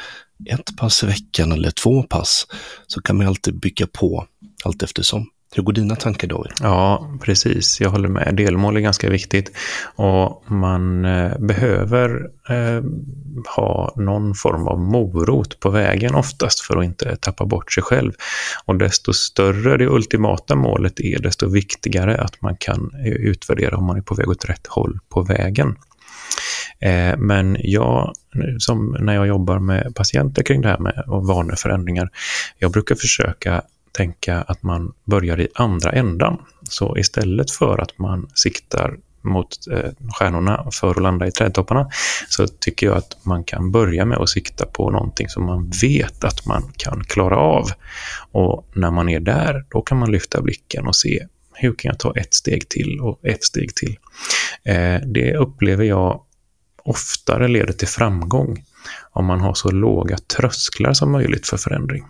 ett 0.50 0.76
pass 0.76 1.03
i 1.03 1.07
veckan 1.07 1.53
eller 1.53 1.71
två 1.71 2.03
pass. 2.03 2.47
Så 2.87 3.03
kan 3.03 3.17
man 3.17 3.26
alltid 3.26 3.61
bygga 3.61 3.87
på 3.87 4.26
allt 4.65 4.83
eftersom. 4.83 5.26
Hur 5.56 5.62
går 5.62 5.72
dina 5.72 5.96
tankar 5.96 6.28
David? 6.28 6.52
Ja, 6.62 7.10
precis. 7.22 7.80
Jag 7.80 7.90
håller 7.90 8.08
med. 8.08 8.34
Delmål 8.36 8.76
är 8.76 8.80
ganska 8.80 9.10
viktigt 9.10 9.56
och 9.94 10.44
man 10.46 11.04
eh, 11.04 11.38
behöver 11.38 12.30
eh, 12.48 12.82
ha 13.56 13.92
någon 13.96 14.34
form 14.34 14.68
av 14.68 14.80
morot 14.80 15.60
på 15.60 15.70
vägen 15.70 16.14
oftast 16.14 16.60
för 16.60 16.76
att 16.76 16.84
inte 16.84 17.16
tappa 17.16 17.44
bort 17.44 17.72
sig 17.72 17.82
själv. 17.82 18.12
Och 18.64 18.76
desto 18.76 19.12
större 19.12 19.76
det 19.76 19.86
ultimata 19.86 20.54
målet 20.54 21.00
är, 21.00 21.18
desto 21.18 21.48
viktigare 21.48 22.16
att 22.16 22.42
man 22.42 22.56
kan 22.56 22.90
eh, 23.06 23.12
utvärdera 23.12 23.76
om 23.76 23.84
man 23.84 23.96
är 23.96 24.02
på 24.02 24.14
väg 24.14 24.28
åt 24.28 24.44
rätt 24.44 24.66
håll 24.66 24.98
på 25.08 25.22
vägen. 25.22 25.76
Eh, 26.80 27.16
men 27.18 27.56
jag, 27.60 28.12
som 28.58 28.96
när 29.00 29.14
jag 29.14 29.26
jobbar 29.26 29.58
med 29.58 29.94
patienter 29.94 30.42
kring 30.42 30.60
det 30.60 30.68
här 30.68 30.78
med 30.78 31.04
vaneförändringar, 31.06 32.10
jag 32.58 32.72
brukar 32.72 32.94
försöka 32.94 33.62
tänka 33.97 34.43
att 34.43 34.62
man 34.62 34.93
börjar 35.05 35.41
i 35.41 35.49
andra 35.55 35.93
ändan. 35.93 36.38
Så 36.62 36.99
istället 36.99 37.50
för 37.50 37.79
att 37.79 37.99
man 37.99 38.29
siktar 38.35 38.97
mot 39.23 39.49
eh, 39.73 39.91
stjärnorna 40.15 40.67
för 40.73 40.91
att 40.91 41.03
landa 41.03 41.26
i 41.26 41.31
trädtopparna 41.31 41.91
så 42.29 42.47
tycker 42.49 42.87
jag 42.87 42.97
att 42.97 43.17
man 43.23 43.45
kan 43.45 43.73
börja 43.73 44.05
med 44.05 44.19
att 44.19 44.29
sikta 44.29 44.67
på 44.67 44.91
någonting 44.91 45.29
som 45.29 45.45
man 45.45 45.71
vet 45.83 46.25
att 46.25 46.47
man 46.47 46.73
kan 46.76 47.05
klara 47.05 47.37
av. 47.37 47.67
Och 48.33 48.69
när 48.75 48.91
man 48.91 49.09
är 49.09 49.21
där, 49.21 49.65
då 49.69 49.83
kan 49.83 49.99
man 49.99 50.12
lyfta 50.12 50.43
blicken 50.43 50.87
och 50.87 50.97
se 50.97 51.26
hur 51.55 51.75
kan 51.75 51.88
jag 51.88 51.99
ta 51.99 52.12
ett 52.17 52.35
steg 52.35 52.69
till 52.69 53.00
och 53.00 53.21
ett 53.25 53.45
steg 53.45 53.75
till. 53.75 53.97
Eh, 54.65 55.00
det 55.07 55.37
upplever 55.37 55.85
jag 55.85 56.23
oftare 56.85 57.49
leder 57.49 57.73
till 57.73 57.88
framgång 57.88 58.65
om 59.12 59.26
man 59.26 59.41
har 59.41 59.55
så 59.55 59.71
låga 59.71 60.19
trösklar 60.19 60.93
som 60.93 61.12
möjligt 61.12 61.47
för 61.47 61.57
förändring. 61.57 62.05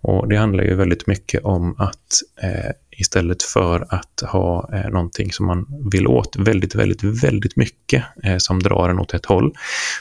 Och 0.00 0.28
Det 0.28 0.36
handlar 0.36 0.64
ju 0.64 0.74
väldigt 0.74 1.06
mycket 1.06 1.44
om 1.44 1.74
att 1.78 2.22
eh, 2.42 2.70
istället 2.90 3.42
för 3.42 3.86
att 3.88 4.22
ha 4.26 4.70
eh, 4.72 4.90
någonting 4.90 5.32
som 5.32 5.46
man 5.46 5.66
vill 5.92 6.06
åt 6.06 6.36
väldigt, 6.36 6.74
väldigt, 6.74 7.24
väldigt 7.24 7.56
mycket 7.56 8.04
eh, 8.24 8.36
som 8.36 8.62
drar 8.62 8.88
en 8.88 8.98
åt 8.98 9.14
ett 9.14 9.26
håll, 9.26 9.54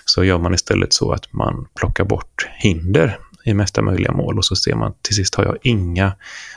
så 0.06 0.24
gör 0.24 0.38
man 0.38 0.54
istället 0.54 0.94
så 0.94 1.12
att 1.12 1.34
man 1.34 1.68
plockar 1.76 2.04
bort 2.04 2.48
hinder 2.58 3.20
i 3.46 3.54
mesta 3.54 3.82
möjliga 3.82 4.12
mål 4.12 4.38
och 4.38 4.46
så 4.46 4.56
ser 4.56 4.76
man 4.76 4.94
till 5.02 5.16
sist 5.16 5.36
har 5.36 5.46
jag 5.46 5.58
inga 5.62 6.14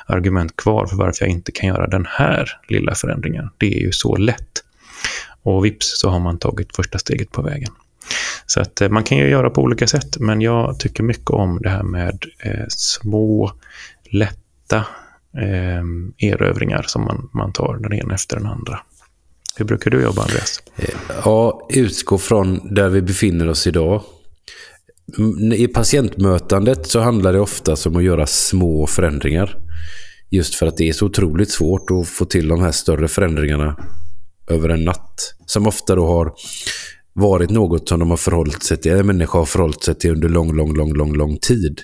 argument 0.07 0.57
kvar 0.57 0.87
för 0.87 0.97
varför 0.97 1.25
jag 1.25 1.33
inte 1.33 1.53
kan 1.53 1.69
göra 1.69 1.87
den 1.87 2.07
här 2.09 2.61
lilla 2.69 2.95
förändringen. 2.95 3.51
Det 3.59 3.77
är 3.77 3.81
ju 3.81 3.93
så 3.93 4.17
lätt. 4.17 4.65
Och 5.43 5.65
vips 5.65 6.01
så 6.01 6.09
har 6.09 6.21
man 6.21 6.39
tagit 6.39 6.77
första 6.77 6.99
steget 6.99 7.33
på 7.33 7.43
vägen. 7.43 7.73
Så 8.47 8.61
att 8.61 8.81
eh, 8.81 8.89
man 8.89 9.05
kan 9.05 9.19
ju 9.19 9.29
göra 9.29 9.51
på 9.51 9.63
olika 9.63 9.87
sätt, 9.87 10.17
men 10.21 10.41
jag 10.41 10.81
tycker 10.81 11.03
mycket 11.03 11.31
om 11.31 11.59
det 11.63 11.69
här 11.69 11.83
med 11.83 12.25
eh, 12.45 12.65
små, 12.69 13.53
lätta 14.11 14.85
eh, 15.37 16.29
erövringar 16.31 16.85
som 16.87 17.05
man, 17.05 17.31
man 17.33 17.53
tar 17.53 17.79
den 17.81 17.93
ena 17.93 18.15
efter 18.15 18.37
den 18.37 18.47
andra. 18.47 18.81
Hur 19.57 19.65
brukar 19.65 19.91
du 19.91 20.03
jobba, 20.03 20.23
Andreas? 20.23 20.63
Eh, 20.77 20.89
ja, 21.25 21.69
utgå 21.71 22.19
från 22.19 22.75
där 22.75 22.89
vi 22.89 23.03
befinner 23.03 23.49
oss 23.49 23.67
idag. 23.67 24.03
Mm, 25.19 25.53
I 25.53 25.69
patientmötandet 25.69 26.87
så 26.87 27.01
handlar 27.01 27.33
det 27.33 27.41
ofta 27.41 27.77
om 27.87 27.97
att 27.97 28.05
göra 28.05 28.27
små 28.27 28.87
förändringar. 28.87 29.57
Just 30.31 30.55
för 30.55 30.67
att 30.67 30.77
det 30.77 30.89
är 30.89 30.93
så 30.93 31.07
otroligt 31.07 31.51
svårt 31.51 31.91
att 31.91 32.09
få 32.09 32.25
till 32.25 32.49
de 32.49 32.61
här 32.61 32.73
större 32.73 33.09
förändringarna 33.09 33.77
över 34.51 34.69
en 34.69 34.85
natt. 34.85 35.35
Som 35.47 35.67
ofta 35.67 35.95
då 35.95 36.07
har 36.07 36.33
varit 37.15 37.51
något 37.51 37.89
som 37.89 38.01
de 38.01 38.11
har 38.11 38.17
förhållit 38.17 38.63
sig 38.63 38.77
till, 38.77 38.93
en 38.93 39.07
människa 39.07 39.39
har 39.39 39.47
förhållit 39.47 39.83
sig 39.83 39.95
till 39.95 40.11
under 40.11 40.29
lång, 40.29 40.57
lång, 40.57 40.77
lång, 40.77 40.95
lång, 40.95 41.15
lång 41.17 41.39
tid. 41.39 41.81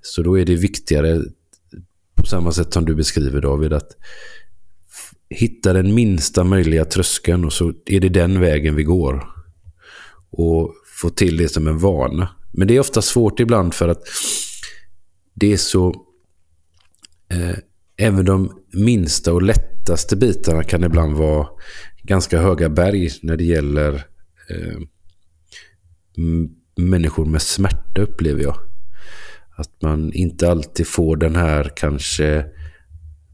Så 0.00 0.22
då 0.22 0.38
är 0.38 0.44
det 0.44 0.54
viktigare, 0.54 1.22
på 2.14 2.26
samma 2.26 2.52
sätt 2.52 2.72
som 2.72 2.84
du 2.84 2.94
beskriver 2.94 3.40
David, 3.40 3.72
att 3.72 3.90
hitta 5.30 5.72
den 5.72 5.94
minsta 5.94 6.44
möjliga 6.44 6.84
tröskeln 6.84 7.44
och 7.44 7.52
så 7.52 7.72
är 7.86 8.00
det 8.00 8.08
den 8.08 8.40
vägen 8.40 8.74
vi 8.74 8.82
går. 8.82 9.24
Och 10.30 10.74
få 11.00 11.10
till 11.10 11.36
det 11.36 11.48
som 11.48 11.68
en 11.68 11.78
vana. 11.78 12.28
Men 12.52 12.68
det 12.68 12.76
är 12.76 12.80
ofta 12.80 13.02
svårt 13.02 13.40
ibland 13.40 13.74
för 13.74 13.88
att 13.88 14.02
det 15.34 15.52
är 15.52 15.56
så... 15.56 15.94
Eh, 17.28 17.56
även 17.96 18.24
de 18.24 18.62
minsta 18.72 19.32
och 19.32 19.42
lättaste 19.42 20.16
bitarna 20.16 20.62
kan 20.62 20.84
ibland 20.84 21.16
vara 21.16 21.48
ganska 22.02 22.40
höga 22.40 22.68
berg 22.68 23.10
när 23.22 23.36
det 23.36 23.44
gäller 23.44 24.06
eh, 24.50 24.78
människor 26.76 27.24
med 27.24 27.42
smärta 27.42 28.02
upplever 28.02 28.42
jag. 28.42 28.58
Att 29.56 29.82
man 29.82 30.12
inte 30.12 30.50
alltid 30.50 30.86
får 30.86 31.16
den 31.16 31.36
här 31.36 31.72
kanske 31.76 32.46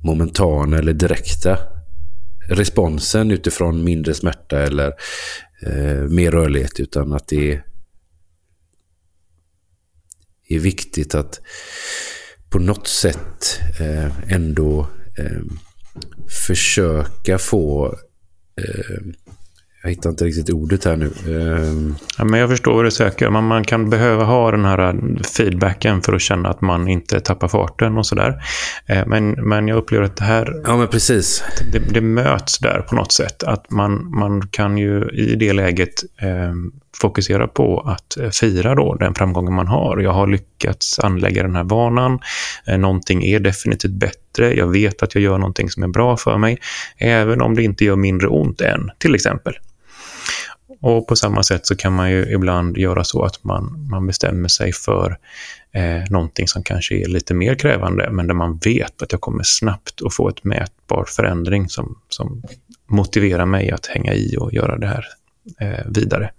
momentana 0.04 0.78
eller 0.78 0.92
direkta 0.92 1.58
responsen 2.48 3.30
utifrån 3.30 3.84
mindre 3.84 4.14
smärta 4.14 4.62
eller 4.62 4.92
eh, 5.62 6.02
mer 6.08 6.30
rörlighet 6.30 6.80
utan 6.80 7.12
att 7.12 7.28
det 7.28 7.52
är, 7.52 7.64
är 10.48 10.58
viktigt 10.58 11.14
att 11.14 11.40
på 12.50 12.58
något 12.58 12.88
sätt 12.88 13.60
eh, 13.80 14.32
ändå 14.32 14.88
eh, 15.18 15.42
försöka 16.46 17.38
få 17.38 17.98
eh, 18.56 19.14
jag 19.82 19.90
hittar 19.90 20.10
inte 20.10 20.24
riktigt 20.24 20.50
ordet 20.50 20.84
här 20.84 20.96
nu. 20.96 21.10
Um... 21.26 21.96
Ja, 22.18 22.24
men 22.24 22.40
jag 22.40 22.48
förstår 22.48 22.74
vad 22.74 22.84
du 22.84 22.90
söker. 22.90 23.30
Man, 23.30 23.44
man 23.44 23.64
kan 23.64 23.90
behöva 23.90 24.24
ha 24.24 24.50
den 24.50 24.64
här 24.64 24.96
feedbacken 25.36 26.02
för 26.02 26.12
att 26.12 26.20
känna 26.20 26.48
att 26.48 26.60
man 26.60 26.88
inte 26.88 27.20
tappar 27.20 27.48
farten 27.48 27.98
och 27.98 28.06
sådär. 28.06 28.42
Eh, 28.86 29.06
men, 29.06 29.30
men 29.30 29.68
jag 29.68 29.78
upplever 29.78 30.04
att 30.04 30.16
det 30.16 30.24
här... 30.24 30.62
Ja, 30.64 30.76
men 30.76 30.88
precis. 30.88 31.44
Det, 31.72 31.78
det 31.78 32.00
möts 32.00 32.58
där 32.58 32.80
på 32.88 32.94
något 32.94 33.12
sätt. 33.12 33.42
Att 33.42 33.70
man, 33.70 34.18
man 34.18 34.48
kan 34.48 34.78
ju 34.78 35.04
i 35.12 35.34
det 35.34 35.52
läget 35.52 36.02
eh, 36.20 36.52
fokusera 37.00 37.48
på 37.48 37.80
att 37.80 38.36
fira 38.40 38.74
då 38.74 38.94
den 38.94 39.14
framgången 39.14 39.54
man 39.54 39.66
har. 39.66 39.98
Jag 39.98 40.12
har 40.12 40.26
lyckats 40.26 40.98
anlägga 40.98 41.42
den 41.42 41.56
här 41.56 41.64
vanan. 41.64 42.18
Eh, 42.66 42.78
någonting 42.78 43.24
är 43.24 43.40
definitivt 43.40 43.92
bättre. 43.92 44.54
Jag 44.54 44.66
vet 44.66 45.02
att 45.02 45.14
jag 45.14 45.24
gör 45.24 45.38
någonting 45.38 45.70
som 45.70 45.82
är 45.82 45.88
bra 45.88 46.16
för 46.16 46.38
mig. 46.38 46.58
Även 46.96 47.42
om 47.42 47.54
det 47.54 47.62
inte 47.62 47.84
gör 47.84 47.96
mindre 47.96 48.28
ont 48.28 48.60
än, 48.60 48.90
till 48.98 49.14
exempel. 49.14 49.54
Och 50.80 51.06
på 51.06 51.16
samma 51.16 51.42
sätt 51.42 51.66
så 51.66 51.76
kan 51.76 51.92
man 51.92 52.10
ju 52.10 52.32
ibland 52.32 52.76
göra 52.76 53.04
så 53.04 53.24
att 53.24 53.44
man, 53.44 53.88
man 53.90 54.06
bestämmer 54.06 54.48
sig 54.48 54.72
för 54.72 55.18
eh, 55.72 56.10
någonting 56.10 56.48
som 56.48 56.62
kanske 56.62 56.94
är 56.94 57.08
lite 57.08 57.34
mer 57.34 57.54
krävande, 57.54 58.10
men 58.10 58.26
där 58.26 58.34
man 58.34 58.58
vet 58.58 59.02
att 59.02 59.12
jag 59.12 59.20
kommer 59.20 59.42
snabbt 59.42 60.02
att 60.02 60.14
få 60.14 60.28
ett 60.28 60.44
mätbar 60.44 61.04
förändring 61.08 61.68
som, 61.68 61.98
som 62.08 62.42
motiverar 62.86 63.46
mig 63.46 63.70
att 63.70 63.86
hänga 63.86 64.14
i 64.14 64.36
och 64.38 64.52
göra 64.52 64.78
det 64.78 64.86
här 64.86 65.04
eh, 65.60 65.86
vidare. 65.86 66.30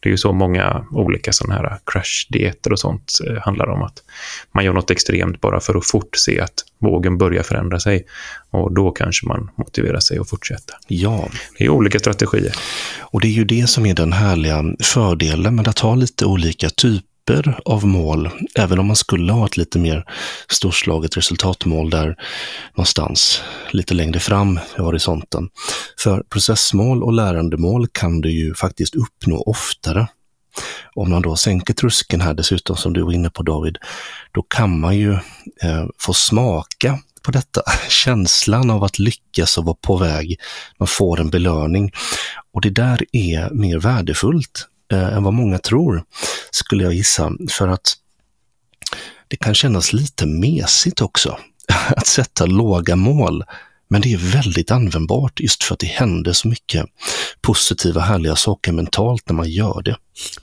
Det 0.00 0.08
är 0.08 0.10
ju 0.10 0.16
så 0.16 0.32
många 0.32 0.86
olika 0.90 1.32
sådana 1.32 1.54
här 1.54 1.78
crash-dieter 1.84 2.72
och 2.72 2.78
sånt 2.78 3.12
eh, 3.26 3.42
handlar 3.42 3.68
om. 3.68 3.82
att 3.82 4.02
Man 4.52 4.64
gör 4.64 4.72
något 4.72 4.90
extremt 4.90 5.40
bara 5.40 5.60
för 5.60 5.74
att 5.78 5.86
fort 5.86 6.16
se 6.16 6.40
att 6.40 6.64
vågen 6.78 7.18
börjar 7.18 7.42
förändra 7.42 7.80
sig. 7.80 8.04
Och 8.50 8.74
då 8.74 8.90
kanske 8.90 9.26
man 9.26 9.50
motiverar 9.56 10.00
sig 10.00 10.18
att 10.18 10.28
fortsätta. 10.28 10.74
Ja. 10.88 11.28
Det 11.58 11.64
är 11.64 11.68
olika 11.68 11.98
strategier. 11.98 12.54
Och 13.00 13.20
det 13.20 13.28
är 13.28 13.32
ju 13.32 13.44
det 13.44 13.66
som 13.66 13.86
är 13.86 13.94
den 13.94 14.12
härliga 14.12 14.64
fördelen 14.80 15.56
med 15.56 15.68
att 15.68 15.78
ha 15.78 15.94
lite 15.94 16.24
olika 16.24 16.70
typer 16.70 17.17
av 17.64 17.86
mål, 17.86 18.30
även 18.54 18.78
om 18.78 18.86
man 18.86 18.96
skulle 18.96 19.32
ha 19.32 19.46
ett 19.46 19.56
lite 19.56 19.78
mer 19.78 20.04
storslaget 20.48 21.16
resultatmål 21.16 21.90
där 21.90 22.16
någonstans 22.76 23.42
lite 23.70 23.94
längre 23.94 24.20
fram 24.20 24.60
i 24.78 24.80
horisonten. 24.80 25.48
För 25.98 26.22
processmål 26.22 27.02
och 27.02 27.12
lärandemål 27.12 27.86
kan 27.92 28.20
du 28.20 28.30
ju 28.30 28.54
faktiskt 28.54 28.94
uppnå 28.94 29.42
oftare. 29.42 30.06
Om 30.94 31.10
man 31.10 31.22
då 31.22 31.36
sänker 31.36 31.74
tröskeln 31.74 32.22
här 32.22 32.34
dessutom, 32.34 32.76
som 32.76 32.92
du 32.92 33.02
var 33.02 33.12
inne 33.12 33.30
på 33.30 33.42
David, 33.42 33.78
då 34.32 34.42
kan 34.42 34.80
man 34.80 34.96
ju 34.96 35.12
eh, 35.62 35.86
få 35.98 36.12
smaka 36.12 36.98
på 37.22 37.30
detta. 37.30 37.62
Känslan 37.88 38.70
av 38.70 38.84
att 38.84 38.98
lyckas 38.98 39.58
och 39.58 39.64
vara 39.64 39.76
på 39.80 39.96
väg. 39.96 40.40
Man 40.78 40.88
får 40.88 41.20
en 41.20 41.30
belöning. 41.30 41.92
Och 42.52 42.60
det 42.60 42.70
där 42.70 43.04
är 43.12 43.50
mer 43.50 43.78
värdefullt 43.78 44.67
eh, 44.92 45.16
än 45.16 45.22
vad 45.22 45.34
många 45.34 45.58
tror, 45.58 46.02
skulle 46.50 46.84
jag 46.84 46.94
gissa. 46.94 47.32
För 47.50 47.68
att 47.68 47.94
det 49.28 49.36
kan 49.36 49.54
kännas 49.54 49.92
lite 49.92 50.26
mesigt 50.26 51.02
också 51.02 51.38
att 51.96 52.06
sätta 52.06 52.46
låga 52.46 52.96
mål. 52.96 53.44
Men 53.90 54.00
det 54.00 54.12
är 54.12 54.32
väldigt 54.32 54.70
användbart 54.70 55.40
just 55.40 55.64
för 55.64 55.74
att 55.74 55.78
det 55.78 55.86
händer 55.86 56.32
så 56.32 56.48
mycket 56.48 56.86
positiva, 57.40 58.00
härliga 58.00 58.36
saker 58.36 58.72
mentalt 58.72 59.28
när 59.28 59.34
man 59.34 59.50
gör 59.50 59.82
det. 59.84 59.96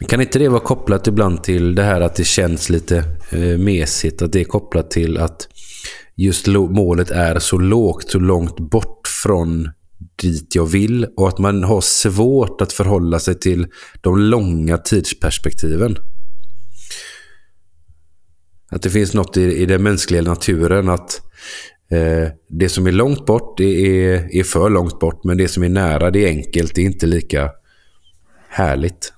Kan 0.08 0.22
inte 0.22 0.40
det 0.40 0.50
vara 0.50 0.60
kopplat 0.60 1.08
ibland 1.08 1.44
till 1.44 1.76
det 1.76 1.84
här 1.84 2.02
att 2.02 2.16
det 2.16 2.24
känns 2.24 2.70
lite 2.70 2.98
eh, 3.30 3.58
mesigt? 3.58 4.22
Att 4.22 4.32
det 4.32 4.40
är 4.40 4.46
kopplat 4.46 4.92
till 4.92 5.18
att 5.18 5.48
just 6.16 6.48
målet 6.48 7.12
är 7.12 7.40
så 7.40 7.58
lågt, 7.58 8.10
så 8.10 8.20
långt 8.20 8.60
bort 8.60 9.08
från 9.08 9.72
dit 10.22 10.56
jag 10.56 10.66
vill 10.66 11.08
och 11.18 11.28
att 11.28 11.38
man 11.38 11.64
har 11.64 11.82
svårt 11.82 12.62
att 12.62 12.74
förhålla 12.74 13.20
sig 13.20 13.40
till 13.40 13.68
de 14.02 14.20
långa 14.20 14.78
tidsperspektiven. 14.78 15.98
Att 18.72 18.82
det 18.82 18.90
finns 18.90 19.14
något 19.14 19.38
i, 19.38 19.42
i 19.42 19.66
den 19.66 19.84
mänskliga 19.84 20.22
naturen 20.22 20.90
att 20.90 21.22
eh, 21.92 22.30
det 22.50 22.70
som 22.70 22.88
är 22.88 22.92
långt 22.92 23.26
bort 23.26 23.58
det 23.58 24.04
är, 24.06 24.36
är 24.36 24.44
för 24.44 24.70
långt 24.70 25.00
bort 25.00 25.24
men 25.24 25.38
det 25.38 25.48
som 25.48 25.64
är 25.64 25.70
nära 25.70 26.12
det 26.12 26.26
är 26.26 26.28
enkelt, 26.28 26.76
det 26.76 26.82
är 26.82 26.86
inte 26.86 27.06
lika 27.06 27.52
härligt. 28.50 29.14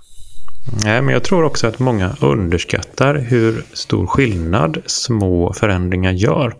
Nej, 0.84 1.02
men 1.02 1.14
jag 1.14 1.24
tror 1.24 1.44
också 1.44 1.68
att 1.68 1.80
många 1.80 2.16
underskattar 2.22 3.16
hur 3.16 3.66
stor 3.74 4.08
skillnad 4.08 4.82
små 4.86 5.54
förändringar 5.54 6.12
gör. 6.12 6.56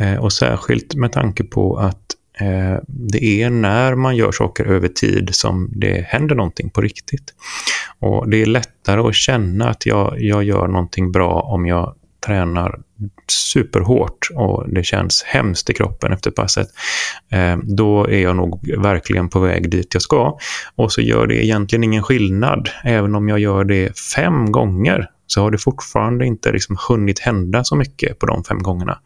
Eh, 0.00 0.16
och 0.16 0.32
särskilt 0.32 0.94
med 0.94 1.12
tanke 1.12 1.44
på 1.44 1.76
att 1.76 2.07
Eh, 2.40 2.78
det 2.86 3.42
är 3.42 3.50
när 3.50 3.94
man 3.94 4.16
gör 4.16 4.32
saker 4.32 4.64
över 4.64 4.88
tid 4.88 5.28
som 5.32 5.70
det 5.72 6.06
händer 6.08 6.34
någonting 6.34 6.70
på 6.70 6.80
riktigt. 6.80 7.34
Och 7.98 8.30
Det 8.30 8.42
är 8.42 8.46
lättare 8.46 9.00
att 9.00 9.14
känna 9.14 9.68
att 9.68 9.86
jag, 9.86 10.14
jag 10.18 10.44
gör 10.44 10.68
någonting 10.68 11.12
bra 11.12 11.40
om 11.40 11.66
jag 11.66 11.94
tränar 12.26 12.80
superhårt 13.52 14.28
och 14.34 14.68
det 14.68 14.82
känns 14.82 15.22
hemskt 15.22 15.70
i 15.70 15.74
kroppen 15.74 16.12
efter 16.12 16.30
passet. 16.30 16.68
Eh, 17.30 17.56
då 17.62 18.04
är 18.04 18.22
jag 18.22 18.36
nog 18.36 18.74
verkligen 18.78 19.28
på 19.28 19.40
väg 19.40 19.70
dit 19.70 19.94
jag 19.94 20.02
ska. 20.02 20.38
Och 20.76 20.92
så 20.92 21.00
gör 21.00 21.26
det 21.26 21.44
egentligen 21.44 21.84
ingen 21.84 22.02
skillnad. 22.02 22.70
Även 22.84 23.14
om 23.14 23.28
jag 23.28 23.38
gör 23.38 23.64
det 23.64 23.98
fem 23.98 24.52
gånger 24.52 25.10
så 25.26 25.42
har 25.42 25.50
det 25.50 25.58
fortfarande 25.58 26.26
inte 26.26 26.52
liksom 26.52 26.76
hunnit 26.88 27.18
hända 27.18 27.64
så 27.64 27.76
mycket 27.76 28.18
på 28.18 28.26
de 28.26 28.44
fem 28.44 28.58
gångerna. 28.58 28.98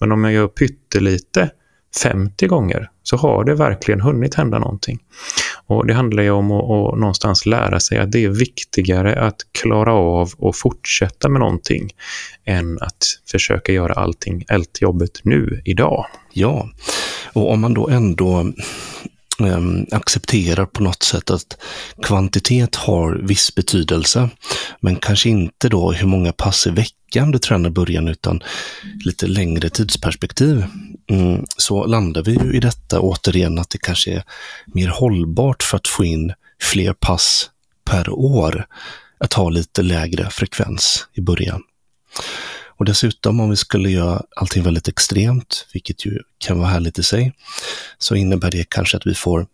Men 0.00 0.12
om 0.12 0.24
jag 0.24 0.32
gör 0.32 0.48
pyttelite 0.48 1.50
50 2.02 2.46
gånger 2.46 2.90
så 3.02 3.16
har 3.16 3.44
det 3.44 3.54
verkligen 3.54 4.00
hunnit 4.00 4.34
hända 4.34 4.58
någonting. 4.58 4.98
Och 5.66 5.86
Det 5.86 5.94
handlar 5.94 6.22
ju 6.22 6.30
om 6.30 6.52
att, 6.52 6.64
att 6.64 6.98
någonstans 6.98 7.46
lära 7.46 7.80
sig 7.80 7.98
att 7.98 8.12
det 8.12 8.24
är 8.24 8.28
viktigare 8.28 9.20
att 9.20 9.36
klara 9.52 9.92
av 9.94 10.32
och 10.38 10.56
fortsätta 10.56 11.28
med 11.28 11.40
någonting 11.40 11.90
än 12.44 12.78
att 12.80 13.04
försöka 13.30 13.72
göra 13.72 13.94
allting, 13.94 14.44
allt 14.48 14.78
jobbet 14.80 15.20
nu, 15.22 15.62
idag. 15.64 16.06
Ja, 16.32 16.68
och 17.32 17.52
om 17.52 17.60
man 17.60 17.74
då 17.74 17.88
ändå 17.88 18.52
Ehm, 19.40 19.86
accepterar 19.90 20.66
på 20.66 20.82
något 20.82 21.02
sätt 21.02 21.30
att 21.30 21.56
kvantitet 22.02 22.74
har 22.74 23.14
viss 23.14 23.54
betydelse, 23.54 24.30
men 24.80 24.96
kanske 24.96 25.28
inte 25.28 25.68
då 25.68 25.92
hur 25.92 26.06
många 26.06 26.32
pass 26.32 26.66
i 26.66 26.70
veckan 26.70 27.30
du 27.30 27.38
tränar 27.38 27.68
i 27.68 27.72
början, 27.72 28.08
utan 28.08 28.42
lite 29.04 29.26
längre 29.26 29.70
tidsperspektiv. 29.70 30.64
Mm, 31.10 31.44
så 31.56 31.86
landar 31.86 32.22
vi 32.22 32.32
ju 32.32 32.56
i 32.56 32.60
detta 32.60 33.00
återigen 33.00 33.58
att 33.58 33.70
det 33.70 33.78
kanske 33.78 34.12
är 34.12 34.22
mer 34.66 34.88
hållbart 34.88 35.62
för 35.62 35.76
att 35.76 35.88
få 35.88 36.04
in 36.04 36.32
fler 36.60 36.92
pass 36.92 37.50
per 37.84 38.10
år, 38.10 38.66
att 39.18 39.32
ha 39.32 39.50
lite 39.50 39.82
lägre 39.82 40.30
frekvens 40.30 41.06
i 41.12 41.20
början. 41.20 41.62
Och 42.76 42.84
dessutom 42.84 43.40
om 43.40 43.50
vi 43.50 43.56
skulle 43.56 43.90
göra 43.90 44.22
allting 44.36 44.62
väldigt 44.62 44.88
extremt, 44.88 45.66
vilket 45.72 46.06
ju 46.06 46.18
kan 46.38 46.58
vara 46.58 46.68
härligt 46.68 46.98
i 46.98 47.02
sig, 47.02 47.32
så 47.98 48.14
innebär 48.14 48.50
det 48.50 48.70
kanske 48.70 48.96
att 48.96 49.06
vi 49.06 49.14
får 49.14 49.46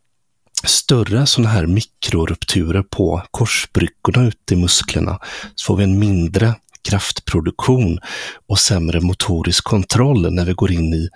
större 0.64 1.26
sådana 1.26 1.50
här 1.50 1.66
mikrorupturer 1.66 2.82
på 2.82 3.22
korsbrickorna 3.30 4.26
ute 4.26 4.54
i 4.54 4.56
musklerna. 4.56 5.18
Så 5.54 5.64
får 5.64 5.76
vi 5.76 5.84
en 5.84 5.98
mindre 5.98 6.54
kraftproduktion 6.82 7.98
och 8.46 8.58
sämre 8.58 9.00
motorisk 9.00 9.64
kontroll 9.64 10.32
när 10.32 10.44
vi 10.44 10.52
går 10.52 10.72
in 10.72 10.94
i 10.94 11.08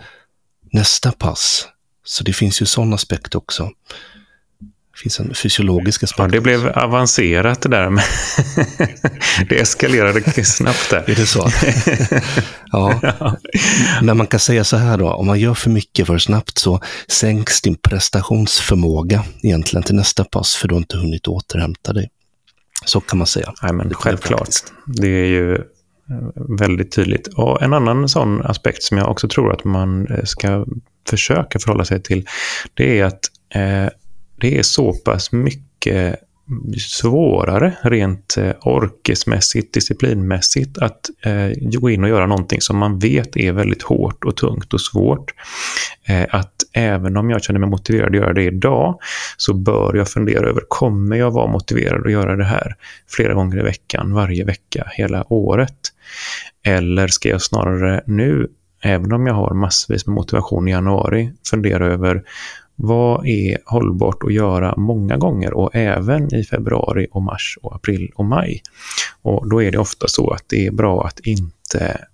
nästa 0.73 1.13
pass. 1.13 1.69
Så 2.05 2.25
det 2.25 2.33
finns 2.33 2.63
ju 2.63 2.67
sån 2.67 2.95
aspekt 2.95 3.35
också. 3.35 3.71
Det 4.95 5.01
finns 5.01 5.21
en 5.21 5.35
fysiologisk 5.35 6.03
aspekt. 6.03 6.19
Ja, 6.19 6.27
det 6.27 6.41
blev 6.41 6.69
avancerat 6.69 7.63
det 7.63 7.69
där. 7.69 7.91
Med 7.91 8.05
det 9.49 9.61
eskalerade 9.61 10.45
snabbt 10.45 10.91
där. 10.91 11.11
Är 11.11 11.15
det 11.15 11.27
så? 11.27 11.49
ja. 12.73 13.01
Men 14.03 14.17
man 14.17 14.27
kan 14.27 14.41
säga 14.41 14.65
så 14.65 14.77
här 14.77 14.99
då, 14.99 15.11
om 15.11 15.27
man 15.27 15.41
gör 15.41 15.55
för 15.55 15.71
mycket 15.71 16.07
för 16.07 16.19
snabbt 16.19 16.59
så 16.59 16.81
sänks 17.09 17.61
din 17.61 17.77
prestationsförmåga 17.77 19.25
egentligen 19.43 19.83
till 19.83 19.95
nästa 19.95 20.25
pass 20.25 20.55
för 20.55 20.69
du 20.69 20.75
har 20.75 20.81
inte 20.81 20.97
hunnit 20.97 21.29
återhämta 21.29 21.93
dig. 21.93 22.11
Så 22.85 23.01
kan 23.01 23.19
man 23.19 23.27
säga. 23.27 23.53
Nej, 23.63 23.73
men 23.73 23.95
självklart. 23.95 24.49
Det 24.87 25.09
är 25.09 25.27
ju 25.27 25.59
väldigt 26.59 26.93
tydligt. 26.93 27.29
Och 27.29 27.63
en 27.63 27.73
annan 27.73 28.09
sån 28.09 28.43
aspekt 28.43 28.83
som 28.83 28.99
jag 28.99 29.11
också 29.11 29.29
tror 29.29 29.53
att 29.53 29.65
man 29.65 30.07
eh, 30.07 30.25
ska 30.25 30.67
försöka 31.09 31.59
förhålla 31.59 31.85
sig 31.85 32.03
till, 32.03 32.27
det 32.75 33.01
är 33.01 33.05
att 33.05 33.21
eh, 33.55 33.89
det 34.45 34.59
är 34.59 34.63
så 34.63 34.93
pass 34.93 35.33
mycket 35.33 36.21
svårare 36.79 37.77
rent 37.83 38.37
eh, 38.37 38.53
orkesmässigt, 38.61 39.75
disciplinmässigt 39.75 40.79
att 40.79 41.11
eh, 41.23 41.51
gå 41.81 41.91
in 41.91 42.05
och 42.05 42.11
göra 42.11 42.27
någonting 42.27 42.61
som 42.61 42.79
man 42.79 42.99
vet 42.99 43.37
är 43.37 43.53
väldigt 43.53 43.83
hårt 43.83 44.25
och 44.25 44.37
tungt 44.37 44.75
och 44.75 44.81
svårt. 44.81 45.35
Eh, 46.07 46.27
att 46.31 46.55
även 46.73 47.17
om 47.17 47.31
jag 47.31 47.43
känner 47.43 47.61
mig 47.61 47.69
motiverad 47.69 48.09
att 48.09 48.15
göra 48.15 48.33
det 48.33 48.43
idag 48.43 48.99
så 49.37 49.55
bör 49.55 49.95
jag 49.95 50.09
fundera 50.09 50.49
över, 50.49 50.63
kommer 50.69 51.17
jag 51.17 51.31
vara 51.31 51.53
motiverad 51.53 52.07
att 52.07 52.13
göra 52.13 52.37
det 52.37 52.45
här 52.45 52.77
flera 53.09 53.35
gånger 53.35 53.59
i 53.59 53.63
veckan, 53.63 54.15
varje 54.15 54.45
vecka, 54.45 54.89
hela 54.93 55.33
året? 55.33 55.79
Eller 56.65 57.09
ska 57.09 57.29
jag 57.29 57.43
snarare 57.43 58.03
nu, 58.07 58.49
även 58.83 59.13
om 59.13 59.27
jag 59.27 59.35
har 59.35 59.55
massvis 59.55 60.07
med 60.07 60.15
motivation 60.15 60.69
i 60.69 60.71
januari, 60.71 61.33
fundera 61.51 61.87
över 61.87 62.23
vad 62.77 63.27
är 63.27 63.59
hållbart 63.65 64.23
att 64.25 64.33
göra 64.33 64.75
många 64.77 65.17
gånger 65.17 65.55
och 65.55 65.75
även 65.75 66.35
i 66.35 66.45
februari 66.45 67.07
och 67.11 67.23
mars 67.23 67.59
och 67.63 67.75
april 67.75 68.13
och 68.15 68.25
maj? 68.25 68.63
Och 69.23 69.49
då 69.49 69.63
är 69.63 69.73
det 69.73 69.79
ofta 69.79 70.09
så 70.09 70.31
att 70.31 70.45
det 70.47 70.67
är 70.67 70.71
bra 70.71 71.07
att 71.07 71.21
inte 71.21 72.07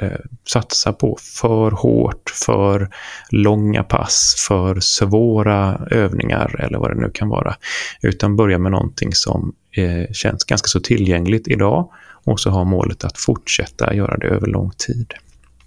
eh, 0.00 0.20
satsa 0.48 0.92
på 0.92 1.18
för 1.20 1.70
hårt, 1.70 2.30
för 2.46 2.88
långa 3.30 3.82
pass, 3.82 4.46
för 4.48 4.80
svåra 4.80 5.86
övningar 5.90 6.60
eller 6.64 6.78
vad 6.78 6.90
det 6.90 7.00
nu 7.00 7.10
kan 7.14 7.28
vara. 7.28 7.56
Utan 8.02 8.36
börja 8.36 8.58
med 8.58 8.72
någonting 8.72 9.12
som 9.12 9.54
eh, 9.76 10.12
känns 10.12 10.44
ganska 10.44 10.66
så 10.66 10.80
tillgängligt 10.80 11.48
idag 11.48 11.90
och 12.24 12.40
så 12.40 12.50
ha 12.50 12.64
målet 12.64 13.04
att 13.04 13.18
fortsätta 13.18 13.94
göra 13.94 14.16
det 14.16 14.26
över 14.26 14.46
lång 14.46 14.70
tid. 14.70 15.14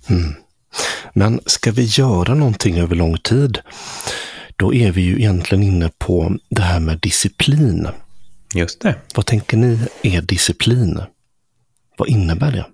Mm. 0.10 0.45
Men 1.14 1.40
ska 1.46 1.72
vi 1.72 1.84
göra 1.84 2.36
någonting 2.36 2.80
över 2.80 2.96
lång 2.96 3.18
tid, 3.18 3.60
då 4.56 4.74
är 4.74 4.92
vi 4.92 5.02
ju 5.02 5.16
egentligen 5.16 5.64
inne 5.64 5.92
på 5.98 6.38
det 6.50 6.62
här 6.62 6.80
med 6.80 7.00
disciplin. 7.00 7.88
Just 8.54 8.82
det. 8.82 8.96
Vad 9.16 9.26
tänker 9.26 9.58
ni 9.58 9.80
är 10.04 10.22
disciplin? 10.22 11.02
Vad 11.98 12.08
innebär 12.08 12.52
det? 12.52 12.66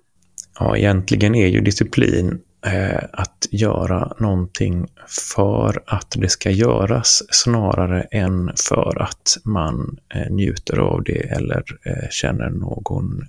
Ja, 0.58 0.76
egentligen 0.76 1.34
är 1.34 1.46
ju 1.46 1.60
disciplin 1.60 2.40
eh, 2.66 3.04
att 3.12 3.46
göra 3.50 4.12
någonting 4.18 4.86
för 5.34 5.82
att 5.86 6.14
det 6.16 6.28
ska 6.28 6.50
göras 6.50 7.22
snarare 7.30 8.02
än 8.02 8.52
för 8.68 9.02
att 9.02 9.36
man 9.44 9.98
eh, 10.14 10.30
njuter 10.30 10.78
av 10.78 11.02
det 11.04 11.32
eller 11.32 11.64
eh, 11.86 12.08
känner 12.10 12.50
någon, 12.50 13.28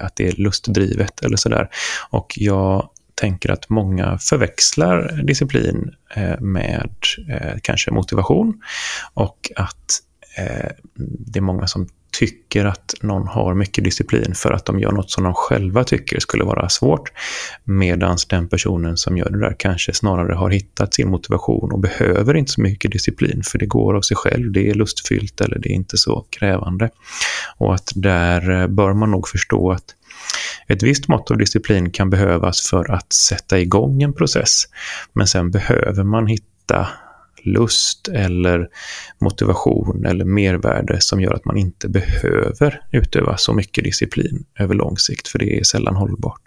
att 0.00 0.16
det 0.16 0.28
är 0.28 0.32
lustdrivet 0.32 1.22
eller 1.22 1.36
sådär. 1.36 1.68
Och 2.10 2.34
jag 2.36 2.88
tänker 3.20 3.50
att 3.50 3.68
många 3.68 4.18
förväxlar 4.18 5.22
disciplin 5.22 5.90
eh, 6.14 6.40
med 6.40 6.94
eh, 7.28 7.58
kanske 7.62 7.90
motivation 7.90 8.62
och 9.14 9.50
att 9.56 10.00
eh, 10.38 10.70
det 11.18 11.38
är 11.38 11.42
många 11.42 11.66
som 11.66 11.88
tycker 12.18 12.64
att 12.64 12.94
någon 13.00 13.28
har 13.28 13.54
mycket 13.54 13.84
disciplin 13.84 14.34
för 14.34 14.52
att 14.52 14.64
de 14.64 14.80
gör 14.80 14.92
något 14.92 15.10
som 15.10 15.24
de 15.24 15.34
själva 15.34 15.84
tycker 15.84 16.20
skulle 16.20 16.44
vara 16.44 16.68
svårt. 16.68 17.12
Medan 17.64 18.16
den 18.28 18.48
personen 18.48 18.96
som 18.96 19.16
gör 19.16 19.30
det 19.30 19.40
där 19.40 19.56
kanske 19.58 19.94
snarare 19.94 20.34
har 20.34 20.50
hittat 20.50 20.94
sin 20.94 21.08
motivation 21.08 21.72
och 21.72 21.80
behöver 21.80 22.34
inte 22.34 22.52
så 22.52 22.60
mycket 22.60 22.92
disciplin 22.92 23.42
för 23.44 23.58
det 23.58 23.66
går 23.66 23.94
av 23.94 24.00
sig 24.00 24.16
själv, 24.16 24.52
det 24.52 24.70
är 24.70 24.74
lustfyllt 24.74 25.40
eller 25.40 25.58
det 25.58 25.68
är 25.68 25.74
inte 25.74 25.96
så 25.96 26.26
krävande. 26.30 26.90
Och 27.56 27.74
att 27.74 27.92
där 27.94 28.68
bör 28.68 28.92
man 28.92 29.10
nog 29.10 29.28
förstå 29.28 29.70
att 29.70 29.94
ett 30.68 30.82
visst 30.82 31.08
mått 31.08 31.30
av 31.30 31.38
disciplin 31.38 31.90
kan 31.90 32.10
behövas 32.10 32.70
för 32.70 32.90
att 32.90 33.12
sätta 33.12 33.58
igång 33.58 34.02
en 34.02 34.12
process, 34.12 34.62
men 35.12 35.26
sen 35.26 35.50
behöver 35.50 36.04
man 36.04 36.26
hitta 36.26 36.88
lust 37.42 38.08
eller 38.08 38.68
motivation 39.18 40.06
eller 40.06 40.24
mervärde 40.24 41.00
som 41.00 41.20
gör 41.20 41.34
att 41.34 41.44
man 41.44 41.56
inte 41.56 41.88
behöver 41.88 42.82
utöva 42.92 43.36
så 43.36 43.52
mycket 43.52 43.84
disciplin 43.84 44.44
över 44.58 44.74
lång 44.74 44.96
sikt, 44.96 45.28
för 45.28 45.38
det 45.38 45.58
är 45.58 45.64
sällan 45.64 45.96
hållbart. 45.96 46.42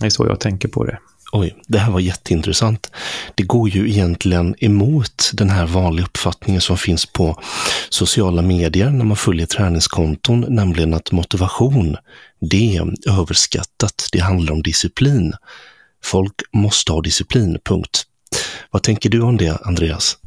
Det 0.00 0.06
är 0.06 0.10
så 0.10 0.26
jag 0.26 0.40
tänker 0.40 0.68
på 0.68 0.84
det. 0.84 0.98
Oj, 1.32 1.56
det 1.66 1.78
här 1.78 1.92
var 1.92 2.00
jätteintressant. 2.00 2.90
Det 3.34 3.42
går 3.42 3.68
ju 3.68 3.90
egentligen 3.90 4.54
emot 4.58 5.30
den 5.32 5.50
här 5.50 5.66
vanliga 5.66 6.06
uppfattningen 6.06 6.60
som 6.60 6.76
finns 6.76 7.06
på 7.06 7.40
sociala 7.88 8.42
medier 8.42 8.90
när 8.90 9.04
man 9.04 9.16
följer 9.16 9.46
träningskonton, 9.46 10.46
nämligen 10.48 10.94
att 10.94 11.12
motivation, 11.12 11.96
det 12.40 12.76
är 12.76 13.10
överskattat. 13.20 14.08
Det 14.12 14.18
handlar 14.18 14.52
om 14.52 14.62
disciplin. 14.62 15.32
Folk 16.04 16.34
måste 16.52 16.92
ha 16.92 17.00
disciplin, 17.00 17.58
punkt. 17.64 18.02
Vad 18.70 18.82
tänker 18.82 19.10
du 19.10 19.20
om 19.20 19.36
det, 19.36 19.58
Andreas? 19.62 20.18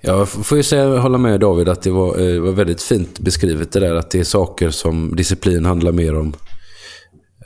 Jag 0.00 0.28
får 0.28 0.56
ju 0.56 0.62
säga, 0.62 0.98
hålla 0.98 1.18
med 1.18 1.40
David 1.40 1.68
att 1.68 1.82
det 1.82 1.90
var, 1.90 2.20
eh, 2.20 2.40
var 2.40 2.52
väldigt 2.52 2.82
fint 2.82 3.18
beskrivet 3.18 3.72
det 3.72 3.80
där 3.80 3.94
att 3.94 4.10
det 4.10 4.20
är 4.20 4.24
saker 4.24 4.70
som 4.70 5.16
disciplin 5.16 5.64
handlar 5.64 5.92
mer 5.92 6.18
om 6.18 6.34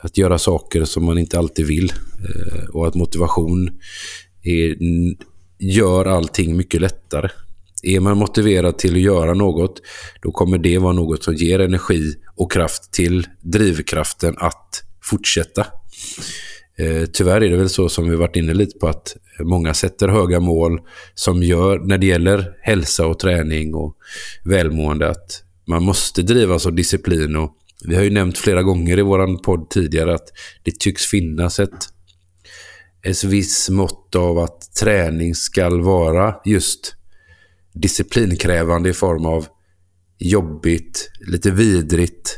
att 0.05 0.17
göra 0.17 0.37
saker 0.37 0.85
som 0.85 1.05
man 1.05 1.17
inte 1.17 1.39
alltid 1.39 1.65
vill. 1.65 1.93
Eh, 2.29 2.69
och 2.69 2.87
att 2.87 2.95
motivation 2.95 3.69
är, 4.43 4.75
gör 5.59 6.05
allting 6.05 6.57
mycket 6.57 6.81
lättare. 6.81 7.29
Är 7.83 7.99
man 7.99 8.17
motiverad 8.17 8.77
till 8.77 8.93
att 8.95 9.01
göra 9.01 9.33
något, 9.33 9.81
då 10.21 10.31
kommer 10.31 10.57
det 10.57 10.77
vara 10.77 10.93
något 10.93 11.23
som 11.23 11.35
ger 11.35 11.59
energi 11.59 12.13
och 12.35 12.51
kraft 12.51 12.93
till 12.93 13.27
drivkraften 13.41 14.35
att 14.37 14.83
fortsätta. 15.03 15.67
Eh, 16.77 17.05
tyvärr 17.13 17.43
är 17.43 17.49
det 17.49 17.57
väl 17.57 17.69
så 17.69 17.89
som 17.89 18.09
vi 18.09 18.15
varit 18.15 18.35
inne 18.35 18.53
lite 18.53 18.79
på 18.79 18.87
att 18.87 19.17
många 19.39 19.73
sätter 19.73 20.07
höga 20.07 20.39
mål 20.39 20.81
som 21.13 21.43
gör 21.43 21.79
när 21.79 21.97
det 21.97 22.05
gäller 22.05 22.57
hälsa 22.61 23.07
och 23.07 23.19
träning 23.19 23.75
och 23.75 23.97
välmående 24.43 25.09
att 25.09 25.43
man 25.67 25.83
måste 25.83 26.21
drivas 26.21 26.65
av 26.65 26.73
disciplin 26.73 27.35
och 27.35 27.51
vi 27.87 27.95
har 27.95 28.03
ju 28.03 28.09
nämnt 28.09 28.37
flera 28.37 28.63
gånger 28.63 28.99
i 28.99 29.01
vår 29.01 29.43
podd 29.43 29.69
tidigare 29.69 30.15
att 30.15 30.27
det 30.63 30.79
tycks 30.79 31.05
finnas 31.05 31.59
ett, 31.59 31.89
ett 33.01 33.23
viss 33.23 33.69
mått 33.69 34.15
av 34.15 34.39
att 34.39 34.75
träning 34.79 35.35
ska 35.35 35.69
vara 35.69 36.35
just 36.45 36.95
disciplinkrävande 37.73 38.89
i 38.89 38.93
form 38.93 39.25
av 39.25 39.47
jobbigt, 40.19 41.09
lite 41.27 41.51
vidrigt, 41.51 42.37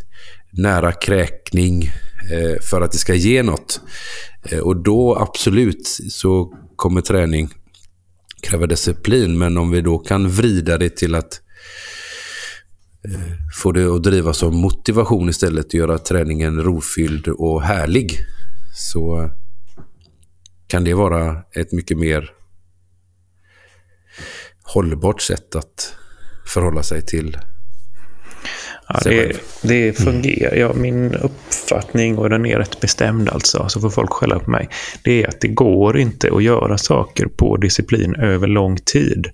nära 0.51 0.91
kräkning 0.91 1.83
eh, 2.31 2.61
för 2.71 2.81
att 2.81 2.91
det 2.91 2.97
ska 2.97 3.15
ge 3.15 3.43
något. 3.43 3.81
Eh, 4.43 4.59
och 4.59 4.83
då 4.83 5.15
absolut 5.15 5.87
så 6.09 6.53
kommer 6.75 7.01
träning 7.01 7.49
kräva 8.41 8.65
disciplin. 8.67 9.37
Men 9.37 9.57
om 9.57 9.71
vi 9.71 9.81
då 9.81 9.97
kan 9.97 10.29
vrida 10.29 10.77
det 10.77 10.97
till 10.97 11.15
att 11.15 11.41
Eh, 11.41 12.06
få 13.63 13.71
det 13.71 13.85
att 13.95 14.03
drivas 14.03 14.43
av 14.43 14.53
motivation 14.53 15.29
istället 15.29 15.65
och 15.65 15.73
göra 15.73 15.97
träningen 15.97 16.63
rofylld 16.63 17.27
och 17.27 17.61
härlig 17.61 18.19
så 18.75 19.29
kan 20.67 20.83
det 20.83 20.93
vara 20.93 21.43
ett 21.51 21.71
mycket 21.71 21.97
mer 21.97 22.31
hållbart 24.63 25.21
sätt 25.21 25.55
att 25.55 25.93
förhålla 26.45 26.83
sig 26.83 27.01
till 27.01 27.37
Ja, 28.89 28.99
det, 29.03 29.31
det 29.61 29.93
fungerar. 29.93 30.55
Ja, 30.55 30.73
min 30.73 31.15
uppfattning, 31.15 32.17
och 32.17 32.29
den 32.29 32.45
är 32.45 32.57
rätt 32.57 32.79
bestämd 32.79 33.29
alltså, 33.29 33.69
så 33.69 33.81
får 33.81 33.89
folk 33.89 34.09
skälla 34.09 34.39
på 34.39 34.51
mig, 34.51 34.69
det 35.03 35.23
är 35.23 35.27
att 35.27 35.41
det 35.41 35.47
går 35.47 35.97
inte 35.97 36.31
att 36.33 36.43
göra 36.43 36.77
saker 36.77 37.25
på 37.25 37.57
disciplin 37.57 38.15
över 38.15 38.47
lång 38.47 38.77
tid. 38.77 39.27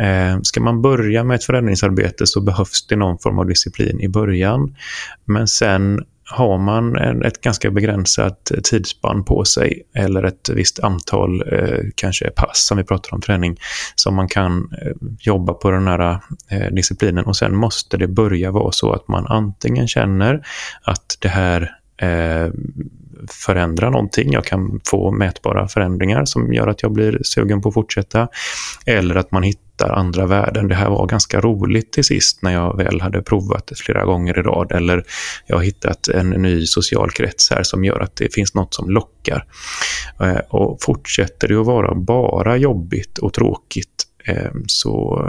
Eh, 0.00 0.40
ska 0.42 0.60
man 0.60 0.82
börja 0.82 1.24
med 1.24 1.34
ett 1.34 1.44
förändringsarbete 1.44 2.26
så 2.26 2.40
behövs 2.40 2.86
det 2.86 2.96
någon 2.96 3.18
form 3.18 3.38
av 3.38 3.46
disciplin 3.46 4.00
i 4.00 4.08
början. 4.08 4.76
Men 5.24 5.48
sen 5.48 6.04
har 6.30 6.58
man 6.58 6.96
ett 7.22 7.40
ganska 7.40 7.70
begränsat 7.70 8.52
tidsspann 8.64 9.24
på 9.24 9.44
sig 9.44 9.82
eller 9.94 10.22
ett 10.22 10.48
visst 10.48 10.80
antal 10.80 11.52
eh, 11.52 11.84
kanske 11.94 12.30
pass 12.30 12.66
som 12.66 12.76
vi 12.76 12.84
pratar 12.84 13.14
om 13.14 13.20
träning 13.20 13.56
som 13.94 14.14
man 14.14 14.28
kan 14.28 14.72
eh, 14.82 14.92
jobba 15.20 15.52
på 15.52 15.70
den 15.70 15.86
här 15.86 16.20
eh, 16.50 16.72
disciplinen 16.72 17.24
och 17.24 17.36
sen 17.36 17.56
måste 17.56 17.96
det 17.96 18.08
börja 18.08 18.50
vara 18.50 18.72
så 18.72 18.92
att 18.92 19.08
man 19.08 19.26
antingen 19.26 19.88
känner 19.88 20.46
att 20.82 21.16
det 21.20 21.28
här 21.28 21.70
eh, 21.96 22.50
förändra 23.30 23.90
någonting. 23.90 24.32
Jag 24.32 24.44
kan 24.44 24.80
få 24.84 25.10
mätbara 25.10 25.68
förändringar 25.68 26.24
som 26.24 26.52
gör 26.52 26.66
att 26.66 26.82
jag 26.82 26.92
blir 26.92 27.18
sugen 27.22 27.60
på 27.60 27.68
att 27.68 27.74
fortsätta. 27.74 28.28
Eller 28.86 29.14
att 29.14 29.30
man 29.30 29.42
hittar 29.42 29.67
hittar 29.78 29.94
andra 29.94 30.26
värden. 30.26 30.68
Det 30.68 30.74
här 30.74 30.90
var 30.90 31.06
ganska 31.06 31.40
roligt 31.40 31.92
till 31.92 32.04
sist 32.04 32.42
när 32.42 32.52
jag 32.52 32.76
väl 32.76 33.00
hade 33.00 33.22
provat 33.22 33.66
det 33.66 33.74
flera 33.74 34.04
gånger 34.04 34.38
i 34.38 34.42
rad. 34.42 34.72
Eller 34.72 35.04
jag 35.46 35.56
har 35.56 35.62
hittat 35.62 36.08
en 36.08 36.30
ny 36.30 36.66
social 36.66 37.10
krets 37.10 37.50
här 37.50 37.62
som 37.62 37.84
gör 37.84 38.00
att 38.00 38.16
det 38.16 38.34
finns 38.34 38.54
något 38.54 38.74
som 38.74 38.90
lockar. 38.90 39.44
Eh, 40.20 40.38
och 40.48 40.82
fortsätter 40.82 41.48
det 41.48 41.60
att 41.60 41.66
vara 41.66 41.94
bara 41.94 42.56
jobbigt 42.56 43.18
och 43.18 43.32
tråkigt 43.32 44.06
eh, 44.24 44.50
så 44.66 45.26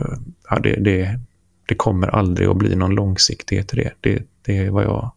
ja, 0.49 0.59
det, 0.59 0.75
det, 0.75 1.19
det 1.67 1.75
kommer 1.75 2.07
aldrig 2.07 2.47
att 2.47 2.57
bli 2.57 2.75
någon 2.75 2.95
långsiktighet 2.95 3.73
i 3.73 3.75
det. 3.75 3.91
det. 4.01 4.23
Det 4.45 4.57
är 4.57 4.69
vad 4.69 4.83
jag 4.83 5.12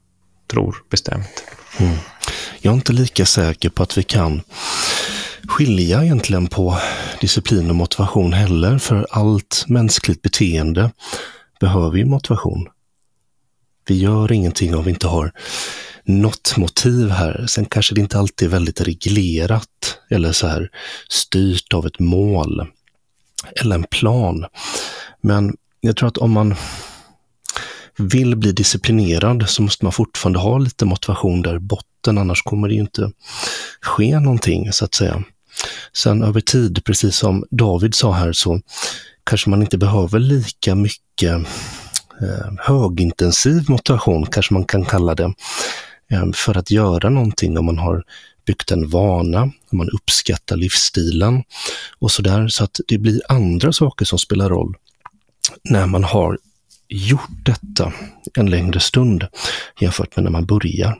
tror 0.50 0.76
bestämt. 0.90 1.44
Mm. 1.80 1.96
Jag 2.60 2.72
är 2.72 2.74
inte 2.74 2.92
lika 2.92 3.26
säker 3.26 3.70
på 3.70 3.82
att 3.82 3.98
vi 3.98 4.02
kan 4.02 4.42
skilja 5.48 6.04
egentligen 6.04 6.46
på 6.46 6.78
disciplin 7.20 7.70
och 7.70 7.76
motivation 7.76 8.32
heller, 8.32 8.78
för 8.78 9.06
allt 9.10 9.64
mänskligt 9.68 10.22
beteende 10.22 10.90
behöver 11.60 11.98
ju 11.98 12.04
motivation. 12.04 12.68
Vi 13.88 13.98
gör 13.98 14.32
ingenting 14.32 14.74
om 14.74 14.84
vi 14.84 14.90
inte 14.90 15.08
har 15.08 15.32
något 16.04 16.56
motiv 16.56 17.10
här. 17.10 17.46
Sen 17.48 17.64
kanske 17.64 17.94
det 17.94 18.00
inte 18.00 18.18
alltid 18.18 18.48
är 18.48 18.52
väldigt 18.52 18.80
reglerat 18.80 19.98
eller 20.10 20.32
så 20.32 20.46
här 20.46 20.70
styrt 21.08 21.74
av 21.74 21.86
ett 21.86 21.98
mål 21.98 22.66
eller 23.60 23.74
en 23.74 23.84
plan. 23.84 24.46
Men 25.20 25.56
jag 25.80 25.96
tror 25.96 26.08
att 26.08 26.18
om 26.18 26.30
man 26.30 26.54
vill 27.98 28.36
bli 28.36 28.52
disciplinerad 28.52 29.48
så 29.48 29.62
måste 29.62 29.84
man 29.84 29.92
fortfarande 29.92 30.38
ha 30.38 30.58
lite 30.58 30.84
motivation 30.84 31.42
där 31.42 31.56
i 31.56 31.58
botten, 31.58 32.18
annars 32.18 32.42
kommer 32.42 32.68
det 32.68 32.74
ju 32.74 32.80
inte 32.80 33.12
ske 33.80 34.20
någonting 34.20 34.72
så 34.72 34.84
att 34.84 34.94
säga. 34.94 35.22
Sen 35.92 36.22
över 36.22 36.40
tid, 36.40 36.84
precis 36.84 37.16
som 37.16 37.44
David 37.50 37.94
sa 37.94 38.12
här, 38.12 38.32
så 38.32 38.60
kanske 39.24 39.50
man 39.50 39.62
inte 39.62 39.78
behöver 39.78 40.18
lika 40.18 40.74
mycket 40.74 41.32
eh, 42.20 42.52
högintensiv 42.58 43.70
motivation, 43.70 44.26
kanske 44.26 44.54
man 44.54 44.64
kan 44.64 44.84
kalla 44.84 45.14
det, 45.14 45.34
eh, 46.10 46.32
för 46.34 46.58
att 46.58 46.70
göra 46.70 47.10
någonting 47.10 47.58
om 47.58 47.64
man 47.64 47.78
har 47.78 48.04
byggt 48.46 48.70
en 48.70 48.88
vana, 48.88 49.42
om 49.42 49.78
man 49.78 49.90
uppskattar 49.90 50.56
livsstilen 50.56 51.42
och 51.98 52.10
sådär. 52.10 52.48
Så 52.48 52.64
att 52.64 52.80
det 52.88 52.98
blir 52.98 53.20
andra 53.28 53.72
saker 53.72 54.04
som 54.04 54.18
spelar 54.18 54.48
roll 54.48 54.74
när 55.64 55.86
man 55.86 56.04
har 56.04 56.38
gjort 56.92 57.44
detta 57.44 57.92
en 58.38 58.50
längre 58.50 58.80
stund 58.80 59.26
jämfört 59.80 60.16
med 60.16 60.24
när 60.24 60.30
man 60.30 60.46
börjar. 60.46 60.98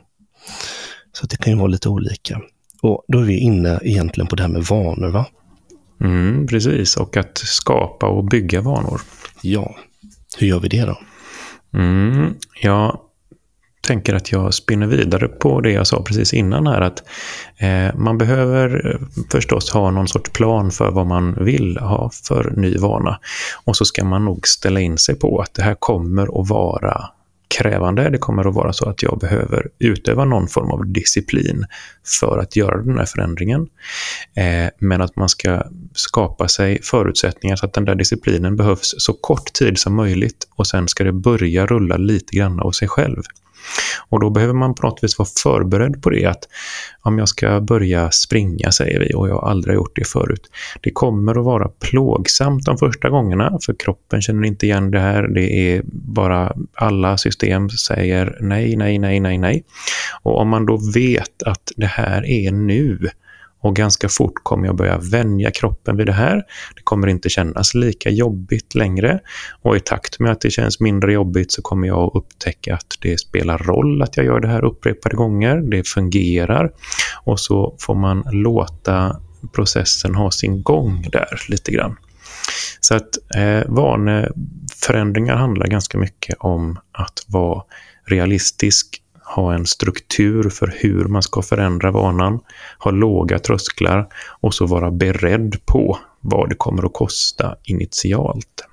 Så 1.11 1.25
det 1.25 1.37
kan 1.37 1.53
ju 1.53 1.59
vara 1.59 1.67
lite 1.67 1.89
olika. 1.89 2.41
Och 2.81 3.05
då 3.07 3.19
är 3.19 3.23
vi 3.23 3.37
inne 3.37 3.79
egentligen 3.83 4.27
på 4.27 4.35
det 4.35 4.43
här 4.43 4.49
med 4.49 4.63
vanor, 4.63 5.07
va? 5.07 5.25
Mm, 6.01 6.47
precis, 6.47 6.97
och 6.97 7.17
att 7.17 7.37
skapa 7.37 8.05
och 8.05 8.25
bygga 8.25 8.61
vanor. 8.61 9.01
Ja, 9.41 9.75
hur 10.37 10.47
gör 10.47 10.59
vi 10.59 10.67
det 10.67 10.85
då? 10.85 10.99
Mm, 11.73 12.35
jag 12.61 12.99
tänker 13.83 14.13
att 14.13 14.31
jag 14.31 14.53
spinner 14.53 14.87
vidare 14.87 15.27
på 15.27 15.61
det 15.61 15.71
jag 15.71 15.87
sa 15.87 16.03
precis 16.03 16.33
innan 16.33 16.67
här. 16.67 16.81
Att 16.81 17.03
eh, 17.57 17.95
Man 17.95 18.17
behöver 18.17 18.91
eh, 18.93 19.07
förstås 19.31 19.69
ha 19.69 19.91
någon 19.91 20.07
sorts 20.07 20.31
plan 20.31 20.71
för 20.71 20.91
vad 20.91 21.07
man 21.07 21.45
vill 21.45 21.77
ha 21.77 22.09
för 22.27 22.53
ny 22.57 22.77
vana. 22.77 23.19
Och 23.65 23.75
så 23.75 23.85
ska 23.85 24.05
man 24.05 24.25
nog 24.25 24.47
ställa 24.47 24.79
in 24.79 24.97
sig 24.97 25.15
på 25.15 25.41
att 25.41 25.53
det 25.53 25.63
här 25.63 25.75
kommer 25.79 26.41
att 26.41 26.49
vara 26.49 27.09
krävande. 27.57 28.09
Det 28.09 28.17
kommer 28.17 28.47
att 28.47 28.55
vara 28.55 28.73
så 28.73 28.89
att 28.89 29.03
jag 29.03 29.19
behöver 29.19 29.67
utöva 29.79 30.25
någon 30.25 30.47
form 30.47 30.71
av 30.71 30.87
disciplin 30.87 31.65
för 32.19 32.37
att 32.37 32.55
göra 32.55 32.77
den 32.81 32.97
här 32.97 33.05
förändringen. 33.05 33.67
Eh, 34.35 34.69
men 34.79 35.01
att 35.01 35.15
man 35.15 35.29
ska 35.29 35.63
skapa 35.93 36.47
sig 36.47 36.81
förutsättningar 36.81 37.55
så 37.55 37.65
att 37.65 37.73
den 37.73 37.85
där 37.85 37.95
disciplinen 37.95 38.55
behövs 38.55 38.95
så 38.97 39.13
kort 39.13 39.53
tid 39.53 39.79
som 39.79 39.95
möjligt 39.95 40.47
och 40.55 40.67
sen 40.67 40.87
ska 40.87 41.03
det 41.03 41.11
börja 41.11 41.65
rulla 41.65 41.97
lite 41.97 42.35
grann 42.35 42.59
av 42.59 42.71
sig 42.71 42.87
själv. 42.87 43.23
Och 44.09 44.19
då 44.19 44.29
behöver 44.29 44.53
man 44.53 44.75
på 44.75 44.87
något 44.87 45.03
vis 45.03 45.19
vara 45.19 45.29
förberedd 45.43 46.01
på 46.03 46.09
det 46.09 46.25
att 46.25 46.47
om 47.01 47.19
jag 47.19 47.29
ska 47.29 47.61
börja 47.61 48.11
springa, 48.11 48.71
säger 48.71 48.99
vi, 48.99 49.13
och 49.13 49.29
jag 49.29 49.35
har 49.35 49.49
aldrig 49.49 49.75
gjort 49.75 49.95
det 49.95 50.07
förut. 50.07 50.49
Det 50.81 50.91
kommer 50.91 51.39
att 51.39 51.45
vara 51.45 51.67
plågsamt 51.67 52.65
de 52.65 52.77
första 52.77 53.09
gångerna, 53.09 53.57
för 53.65 53.75
kroppen 53.79 54.21
känner 54.21 54.47
inte 54.47 54.65
igen 54.65 54.91
det 54.91 54.99
här. 54.99 55.27
Det 55.27 55.53
är 55.53 55.81
bara 55.93 56.53
alla 56.73 57.17
system 57.17 57.69
säger 57.69 58.37
nej, 58.39 58.75
nej, 58.75 58.99
nej, 58.99 59.19
nej, 59.19 59.37
nej. 59.37 59.63
Och 60.21 60.39
om 60.39 60.49
man 60.49 60.65
då 60.65 60.79
vet 60.93 61.43
att 61.45 61.71
det 61.75 61.85
här 61.85 62.25
är 62.25 62.51
nu, 62.51 63.09
och 63.63 63.75
ganska 63.75 64.09
fort 64.09 64.43
kommer 64.43 64.65
jag 64.65 64.75
börja 64.75 64.97
vänja 64.97 65.51
kroppen 65.51 65.97
vid 65.97 66.07
det 66.07 66.13
här. 66.13 66.35
Det 66.75 66.81
kommer 66.83 67.07
inte 67.07 67.29
kännas 67.29 67.73
lika 67.73 68.09
jobbigt 68.09 68.75
längre. 68.75 69.19
Och 69.61 69.75
i 69.75 69.79
takt 69.79 70.19
med 70.19 70.31
att 70.31 70.41
det 70.41 70.49
känns 70.49 70.79
mindre 70.79 71.13
jobbigt 71.13 71.51
så 71.51 71.61
kommer 71.61 71.87
jag 71.87 71.99
att 71.99 72.15
upptäcka 72.15 72.75
att 72.75 72.97
det 73.01 73.17
spelar 73.17 73.57
roll 73.57 74.01
att 74.01 74.17
jag 74.17 74.25
gör 74.25 74.39
det 74.39 74.47
här 74.47 74.65
upprepade 74.65 75.15
gånger. 75.15 75.57
Det 75.57 75.87
fungerar. 75.87 76.71
Och 77.23 77.39
så 77.39 77.75
får 77.79 77.95
man 77.95 78.23
låta 78.31 79.21
processen 79.55 80.15
ha 80.15 80.31
sin 80.31 80.63
gång 80.63 81.07
där 81.11 81.41
lite 81.49 81.71
grann. 81.71 81.95
Så 82.79 82.95
att 82.95 83.35
eh, 83.35 83.63
vaneförändringar 83.67 85.35
handlar 85.35 85.67
ganska 85.67 85.97
mycket 85.97 86.35
om 86.39 86.79
att 86.91 87.25
vara 87.27 87.63
realistisk 88.05 89.02
ha 89.35 89.53
en 89.53 89.65
struktur 89.65 90.49
för 90.49 90.73
hur 90.77 91.05
man 91.05 91.23
ska 91.23 91.41
förändra 91.41 91.91
vanan, 91.91 92.39
ha 92.79 92.91
låga 92.91 93.39
trösklar 93.39 94.07
och 94.41 94.53
så 94.53 94.65
vara 94.65 94.91
beredd 94.91 95.65
på 95.65 95.99
vad 96.21 96.49
det 96.49 96.55
kommer 96.55 96.85
att 96.85 96.93
kosta 96.93 97.55
initialt. 97.63 98.65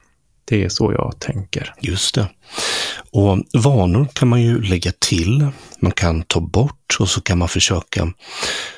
Det 0.44 0.64
är 0.64 0.68
så 0.68 0.92
jag 0.92 1.14
tänker. 1.18 1.74
Just 1.80 2.14
det. 2.14 2.28
Och 3.10 3.38
vanor 3.62 4.06
kan 4.12 4.28
man 4.28 4.42
ju 4.42 4.62
lägga 4.62 4.92
till, 4.98 5.46
man 5.80 5.92
kan 5.92 6.22
ta 6.22 6.40
bort 6.40 6.96
och 7.00 7.08
så 7.08 7.20
kan 7.20 7.38
man 7.38 7.48
försöka 7.48 8.12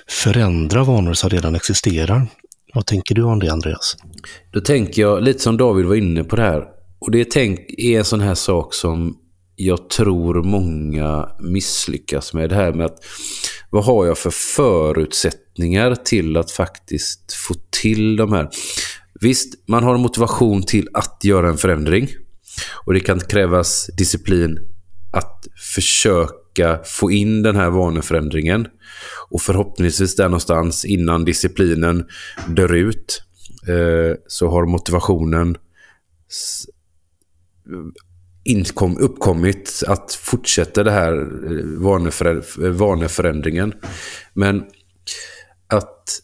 förändra 0.09 0.85
vanor 0.85 1.13
som 1.13 1.31
redan 1.31 1.55
existerar. 1.55 2.27
Vad 2.75 2.87
tänker 2.87 3.15
du 3.15 3.23
om 3.23 3.39
det, 3.39 3.53
Andreas? 3.53 3.97
Då 4.53 4.61
tänker 4.61 5.03
jag 5.03 5.23
lite 5.23 5.39
som 5.39 5.57
David 5.57 5.87
var 5.87 5.95
inne 5.95 6.25
på 6.25 6.37
det 6.37 6.43
här. 6.43 6.65
Och 6.99 7.11
det 7.11 7.31
tänk, 7.31 7.61
är 7.79 7.99
en 7.99 8.05
sån 8.05 8.21
här 8.21 8.35
sak 8.35 8.75
som 8.75 9.17
jag 9.57 9.91
tror 9.91 10.43
många 10.43 11.29
misslyckas 11.41 12.35
med 12.35 12.49
det 12.49 12.55
här 12.55 12.73
med 12.73 12.87
att 12.87 12.99
vad 13.71 13.85
har 13.85 14.07
jag 14.07 14.19
för 14.19 14.31
förutsättningar 14.31 15.95
till 15.95 16.37
att 16.37 16.51
faktiskt 16.51 17.33
få 17.33 17.55
till 17.83 18.17
de 18.17 18.33
här. 18.33 18.49
Visst, 19.21 19.69
man 19.69 19.85
har 19.85 19.99
motivation 19.99 20.63
till 20.63 20.89
att 20.95 21.21
göra 21.25 21.49
en 21.49 21.59
förändring 21.59 22.09
och 22.87 22.95
det 22.95 23.01
kan 23.01 23.21
krävas 23.21 23.91
disciplin 23.97 24.59
att 25.13 25.47
försöka 25.75 26.81
få 26.85 27.11
in 27.11 27.43
den 27.43 27.57
här 27.57 27.71
vaneförändringen 27.71 28.67
och 29.31 29.43
förhoppningsvis 29.43 30.17
där 30.17 30.25
någonstans 30.25 30.85
innan 30.85 31.25
disciplinen 31.25 32.05
dör 32.49 32.75
ut 32.75 33.23
eh, 33.69 34.17
så 34.27 34.51
har 34.51 34.67
motivationen 34.67 35.57
inkom, 38.45 38.99
uppkommit 38.99 39.83
att 39.87 40.13
fortsätta 40.13 40.85
det 40.85 40.91
här 40.91 41.13
eh, 41.13 41.65
vaneför, 41.65 42.45
vaneförändringen. 42.71 43.73
Men 44.35 44.65
att 45.67 46.21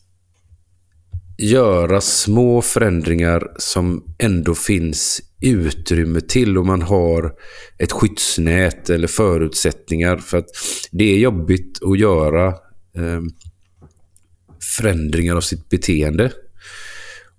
göra 1.39 2.01
små 2.01 2.63
förändringar 2.63 3.53
som 3.57 4.15
ändå 4.19 4.55
finns 4.55 5.21
utrymme 5.41 6.21
till 6.21 6.59
och 6.59 6.67
man 6.67 6.83
har 6.83 7.35
ett 7.79 7.93
skyddsnät 7.93 8.91
eller 8.91 9.09
förutsättningar. 9.09 10.17
För 10.17 10.39
att 10.39 10.49
det 10.91 11.05
är 11.05 11.19
jobbigt 11.19 11.83
att 11.83 11.99
göra 11.99 12.47
eh, 12.97 13.21
förändringar 14.77 15.37
av 15.37 15.41
sitt 15.41 15.69
beteende. 15.69 16.33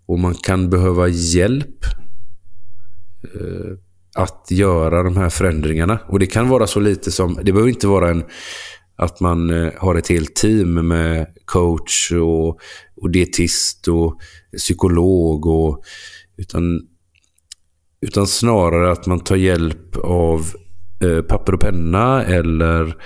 Och 0.06 0.20
man 0.20 0.36
kan 0.36 0.70
behöva 0.70 1.08
hjälp. 1.08 1.86
Eh, 3.24 3.78
att 4.20 4.48
göra 4.50 5.04
de 5.04 5.18
här 5.18 5.30
förändringarna. 5.30 6.00
Och 6.08 6.20
det 6.20 6.28
kan 6.28 6.50
vara 6.50 6.68
så 6.68 6.80
lite 6.80 7.12
som, 7.12 7.40
det 7.44 7.52
behöver 7.52 7.70
inte 7.70 7.88
vara 7.88 8.10
en 8.10 8.24
att 8.96 9.20
man 9.20 9.50
eh, 9.50 9.72
har 9.78 9.96
ett 9.96 10.08
helt 10.08 10.36
team 10.36 10.88
med 10.88 11.28
coach 11.46 12.12
och, 12.12 12.60
och 12.96 13.12
dietist 13.12 13.88
och 13.88 14.20
psykolog. 14.58 15.46
Och, 15.46 15.84
utan, 16.38 16.82
utan 18.02 18.28
snarare 18.28 18.92
att 18.92 19.06
man 19.06 19.20
tar 19.20 19.36
hjälp 19.36 19.98
av 19.98 20.46
eh, 21.04 21.22
papper 21.22 21.54
och 21.54 21.62
penna 21.62 22.24
eller 22.24 22.98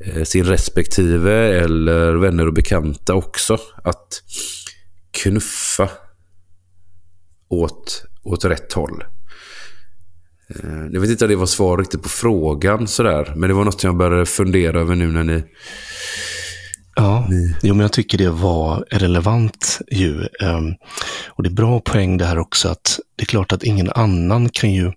eh, 0.00 0.22
sin 0.22 0.44
respektive 0.44 1.58
eller 1.58 2.14
vänner 2.14 2.46
och 2.46 2.54
bekanta 2.54 3.14
också. 3.14 3.58
Att 3.84 4.22
knuffa 5.10 5.90
åt, 7.48 8.04
åt 8.22 8.44
rätt 8.44 8.72
håll. 8.72 9.04
Eh, 10.54 10.86
jag 10.92 11.00
vet 11.00 11.10
inte 11.10 11.24
om 11.24 11.30
det 11.30 11.36
var 11.36 11.46
svar 11.46 11.78
riktigt 11.78 12.02
på 12.02 12.08
frågan 12.08 12.88
sådär. 12.88 13.32
Men 13.36 13.48
det 13.48 13.54
var 13.54 13.64
något 13.64 13.84
jag 13.84 13.96
började 13.96 14.26
fundera 14.26 14.80
över 14.80 14.94
nu 14.94 15.06
när 15.06 15.24
ni 15.24 15.44
Ja, 16.96 17.28
jo, 17.62 17.74
men 17.74 17.80
jag 17.80 17.92
tycker 17.92 18.18
det 18.18 18.30
var 18.30 18.84
relevant 18.90 19.78
ju. 19.90 20.14
Um, 20.20 20.74
och 21.28 21.42
det 21.42 21.48
är 21.48 21.54
bra 21.54 21.80
poäng 21.80 22.16
det 22.16 22.24
här 22.24 22.38
också 22.38 22.68
att 22.68 23.00
det 23.16 23.22
är 23.22 23.26
klart 23.26 23.52
att 23.52 23.62
ingen 23.62 23.90
annan 23.90 24.48
kan 24.48 24.72
ju 24.72 24.92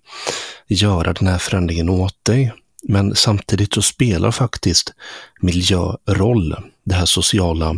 göra 0.68 1.12
den 1.12 1.28
här 1.28 1.38
förändringen 1.38 1.88
åt 1.88 2.24
dig. 2.24 2.52
Men 2.88 3.14
samtidigt 3.14 3.74
så 3.74 3.82
spelar 3.82 4.30
faktiskt 4.30 4.92
miljö 5.40 5.96
roll. 6.08 6.56
Det 6.84 6.94
här 6.94 7.06
sociala 7.06 7.76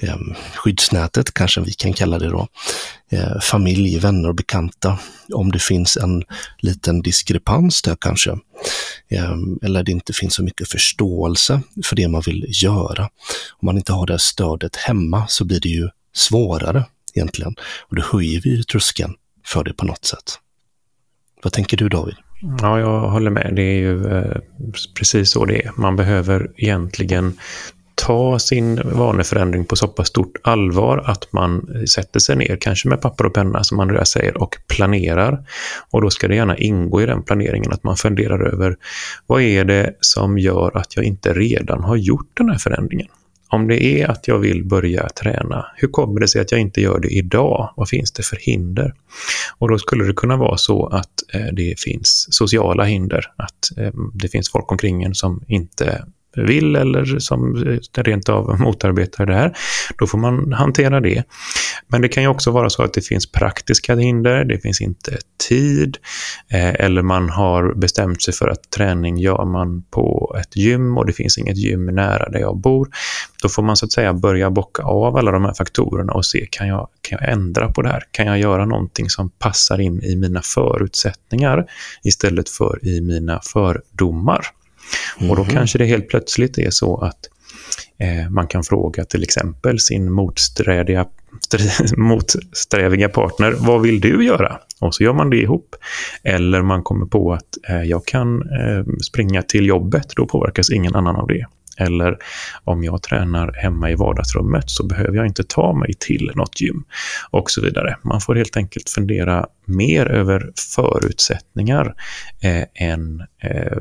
eh, 0.00 0.16
skyddsnätet 0.54 1.34
kanske 1.34 1.60
vi 1.60 1.72
kan 1.72 1.92
kalla 1.92 2.18
det 2.18 2.28
då. 2.28 2.48
Eh, 3.10 3.40
familj, 3.40 3.98
vänner 3.98 4.28
och 4.28 4.34
bekanta. 4.34 4.98
Om 5.32 5.52
det 5.52 5.58
finns 5.58 5.96
en 5.96 6.24
liten 6.58 7.02
diskrepans 7.02 7.82
där 7.82 7.96
kanske. 8.00 8.30
Eh, 9.08 9.36
eller 9.62 9.82
det 9.82 9.92
inte 9.92 10.12
finns 10.12 10.34
så 10.34 10.42
mycket 10.42 10.68
förståelse 10.68 11.60
för 11.84 11.96
det 11.96 12.08
man 12.08 12.22
vill 12.26 12.46
göra. 12.48 13.02
Om 13.50 13.66
man 13.66 13.76
inte 13.76 13.92
har 13.92 14.06
det 14.06 14.18
stödet 14.18 14.76
hemma 14.76 15.26
så 15.28 15.44
blir 15.44 15.60
det 15.60 15.68
ju 15.68 15.88
svårare 16.14 16.84
egentligen. 17.14 17.54
Och 17.80 17.96
då 17.96 18.02
höjer 18.02 18.40
vi 18.40 18.50
ju 18.50 18.62
tröskeln 18.62 19.14
för 19.46 19.64
det 19.64 19.74
på 19.74 19.86
något 19.86 20.04
sätt. 20.04 20.38
Vad 21.46 21.52
tänker 21.52 21.76
du 21.76 21.88
David? 21.88 22.14
Ja, 22.60 22.80
jag 22.80 23.00
håller 23.00 23.30
med. 23.30 23.52
Det 23.56 23.62
är 23.62 23.78
ju 23.78 24.06
eh, 24.06 24.36
precis 24.98 25.30
så 25.30 25.44
det 25.44 25.66
är. 25.66 25.72
Man 25.76 25.96
behöver 25.96 26.50
egentligen 26.56 27.38
ta 27.94 28.38
sin 28.38 28.80
vaneförändring 28.84 29.64
på 29.64 29.76
så 29.76 29.88
pass 29.88 30.08
stort 30.08 30.36
allvar 30.42 31.02
att 31.06 31.32
man 31.32 31.68
sätter 31.88 32.20
sig 32.20 32.36
ner, 32.36 32.56
kanske 32.60 32.88
med 32.88 33.00
papper 33.00 33.26
och 33.26 33.34
penna 33.34 33.64
som 33.64 33.80
Andreas 33.80 34.10
säger, 34.10 34.42
och 34.42 34.56
planerar. 34.68 35.46
Och 35.90 36.02
då 36.02 36.10
ska 36.10 36.28
det 36.28 36.34
gärna 36.34 36.56
ingå 36.56 37.02
i 37.02 37.06
den 37.06 37.22
planeringen 37.22 37.72
att 37.72 37.84
man 37.84 37.96
funderar 37.96 38.52
över 38.52 38.76
vad 39.26 39.42
är 39.42 39.64
det 39.64 39.96
som 40.00 40.38
gör 40.38 40.76
att 40.76 40.96
jag 40.96 41.04
inte 41.04 41.32
redan 41.32 41.84
har 41.84 41.96
gjort 41.96 42.30
den 42.34 42.48
här 42.48 42.58
förändringen? 42.58 43.08
Om 43.48 43.68
det 43.68 43.84
är 43.84 44.08
att 44.08 44.28
jag 44.28 44.38
vill 44.38 44.64
börja 44.64 45.08
träna, 45.08 45.66
hur 45.76 45.88
kommer 45.88 46.20
det 46.20 46.28
sig 46.28 46.40
att 46.40 46.52
jag 46.52 46.60
inte 46.60 46.80
gör 46.80 46.98
det 46.98 47.08
idag? 47.08 47.72
Vad 47.76 47.88
finns 47.88 48.12
det 48.12 48.22
för 48.22 48.36
hinder? 48.36 48.94
Och 49.58 49.70
då 49.70 49.78
skulle 49.78 50.04
det 50.04 50.12
kunna 50.12 50.36
vara 50.36 50.56
så 50.56 50.86
att 50.86 51.34
eh, 51.34 51.46
det 51.52 51.80
finns 51.80 52.26
sociala 52.30 52.84
hinder, 52.84 53.24
att 53.36 53.78
eh, 53.78 53.92
det 54.14 54.28
finns 54.28 54.50
folk 54.50 54.72
omkring 54.72 55.02
en 55.02 55.14
som 55.14 55.44
inte 55.48 56.04
vill 56.36 56.76
eller 56.76 57.18
som 57.18 57.64
rent 57.96 58.28
av 58.28 58.60
motarbetar 58.60 59.26
det 59.26 59.34
här, 59.34 59.56
då 59.98 60.06
får 60.06 60.18
man 60.18 60.52
hantera 60.52 61.00
det. 61.00 61.24
Men 61.88 62.02
det 62.02 62.08
kan 62.08 62.22
ju 62.22 62.28
också 62.28 62.50
vara 62.50 62.70
så 62.70 62.82
att 62.82 62.92
det 62.92 63.00
finns 63.00 63.32
praktiska 63.32 63.94
hinder, 63.94 64.44
det 64.44 64.58
finns 64.58 64.80
inte 64.80 65.18
tid 65.48 65.98
eh, 66.50 66.74
eller 66.74 67.02
man 67.02 67.28
har 67.30 67.74
bestämt 67.74 68.22
sig 68.22 68.34
för 68.34 68.48
att 68.48 68.70
träning 68.70 69.18
gör 69.18 69.44
man 69.44 69.82
på 69.82 70.36
ett 70.40 70.56
gym 70.56 70.98
och 70.98 71.06
det 71.06 71.12
finns 71.12 71.38
inget 71.38 71.56
gym 71.56 71.86
nära 71.86 72.28
där 72.28 72.38
jag 72.38 72.56
bor. 72.56 72.88
Då 73.42 73.48
får 73.48 73.62
man 73.62 73.76
så 73.76 73.86
att 73.86 73.92
säga 73.92 74.14
börja 74.14 74.50
bocka 74.50 74.82
av 74.82 75.16
alla 75.16 75.30
de 75.30 75.44
här 75.44 75.54
faktorerna 75.54 76.12
och 76.12 76.26
se 76.26 76.46
kan 76.50 76.68
jag, 76.68 76.88
kan 77.00 77.18
jag 77.20 77.32
ändra 77.32 77.72
på 77.72 77.82
det 77.82 77.88
här? 77.88 78.02
Kan 78.10 78.26
jag 78.26 78.38
göra 78.38 78.66
någonting 78.66 79.10
som 79.10 79.30
passar 79.30 79.80
in 79.80 80.02
i 80.02 80.16
mina 80.16 80.42
förutsättningar 80.42 81.66
istället 82.02 82.48
för 82.48 82.86
i 82.86 83.00
mina 83.00 83.40
fördomar? 83.52 84.46
Mm. 85.18 85.30
Och 85.30 85.36
då 85.36 85.42
mhm. 85.42 85.52
kanske 85.52 85.78
det 85.78 85.84
helt 85.84 86.08
plötsligt 86.08 86.58
är 86.58 86.70
så 86.70 86.96
att 86.96 87.28
eh, 87.98 88.30
man 88.30 88.46
kan 88.46 88.62
fråga 88.62 89.04
till 89.04 89.22
exempel 89.22 89.80
sin 89.80 90.12
motsträdiga, 90.12 91.06
motsträviga 91.96 93.08
partner, 93.08 93.54
vad 93.58 93.82
vill 93.82 94.00
du 94.00 94.24
göra? 94.24 94.58
Och 94.80 94.94
så 94.94 95.02
gör 95.02 95.12
man 95.12 95.30
det 95.30 95.36
ihop. 95.36 95.76
Eller 96.22 96.62
man 96.62 96.82
kommer 96.82 97.06
på 97.06 97.32
att 97.32 97.58
eh, 97.68 97.82
jag 97.82 98.06
kan 98.06 98.42
eh, 98.42 98.84
springa 99.08 99.42
till 99.42 99.66
jobbet, 99.66 100.06
då 100.16 100.26
påverkas 100.26 100.70
ingen 100.70 100.94
annan 100.94 101.16
av 101.16 101.26
det. 101.26 101.46
Eller 101.76 102.16
om 102.64 102.84
jag 102.84 103.02
tränar 103.02 103.52
hemma 103.52 103.90
i 103.90 103.94
vardagsrummet 103.94 104.70
så 104.70 104.86
behöver 104.86 105.16
jag 105.16 105.26
inte 105.26 105.44
ta 105.44 105.72
mig 105.72 105.94
till 105.98 106.30
något 106.34 106.60
gym 106.60 106.84
och 107.30 107.50
så 107.50 107.62
vidare. 107.62 107.96
Man 108.02 108.20
får 108.20 108.34
helt 108.34 108.56
enkelt 108.56 108.90
fundera 108.90 109.46
mer 109.64 110.06
över 110.06 110.52
förutsättningar 110.76 111.94
eh, 112.42 112.88
än 112.88 113.22
eh, 113.42 113.78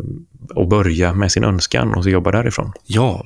att 0.56 0.70
börja 0.70 1.14
med 1.14 1.32
sin 1.32 1.44
önskan 1.44 1.94
och 1.94 2.04
så 2.04 2.10
jobba 2.10 2.32
därifrån. 2.32 2.72
Ja, 2.86 3.24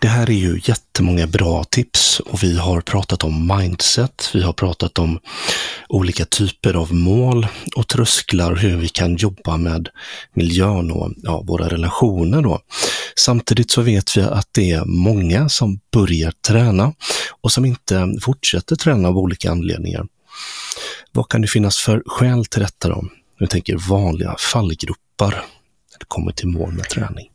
det 0.00 0.08
här 0.08 0.30
är 0.30 0.34
ju 0.34 0.60
jättemånga 0.64 1.26
bra 1.26 1.64
tips 1.64 2.20
och 2.20 2.42
vi 2.42 2.58
har 2.58 2.80
pratat 2.80 3.24
om 3.24 3.56
mindset, 3.56 4.30
vi 4.34 4.42
har 4.42 4.52
pratat 4.52 4.98
om 4.98 5.18
olika 5.88 6.24
typer 6.24 6.74
av 6.74 6.94
mål 6.94 7.46
och 7.76 7.88
trösklar, 7.88 8.54
hur 8.54 8.76
vi 8.76 8.88
kan 8.88 9.16
jobba 9.16 9.56
med 9.56 9.88
miljön 10.34 10.90
och 10.90 11.12
ja, 11.16 11.42
våra 11.46 11.68
relationer. 11.68 12.42
Då. 12.42 12.60
Samtidigt 13.16 13.70
så 13.70 13.82
vet 13.82 14.16
vi 14.16 14.22
att 14.22 14.48
det 14.52 14.70
är 14.70 14.84
många 14.84 15.48
som 15.48 15.80
börjar 15.92 16.32
träna 16.46 16.94
och 17.40 17.52
som 17.52 17.64
inte 17.64 18.18
fortsätter 18.22 18.76
träna 18.76 19.08
av 19.08 19.18
olika 19.18 19.50
anledningar. 19.50 20.06
Vad 21.12 21.28
kan 21.28 21.40
det 21.42 21.48
finnas 21.48 21.78
för 21.78 22.02
skäl 22.06 22.44
till 22.44 22.60
detta 22.60 22.88
då? 22.88 23.04
Jag 23.38 23.50
tänker 23.50 23.76
vanliga 23.88 24.36
fallgropar 24.38 25.30
när 25.30 25.98
det 25.98 26.06
kommer 26.08 26.32
till 26.32 26.48
mål 26.48 26.72
med 26.72 26.88
träning. 26.88 27.28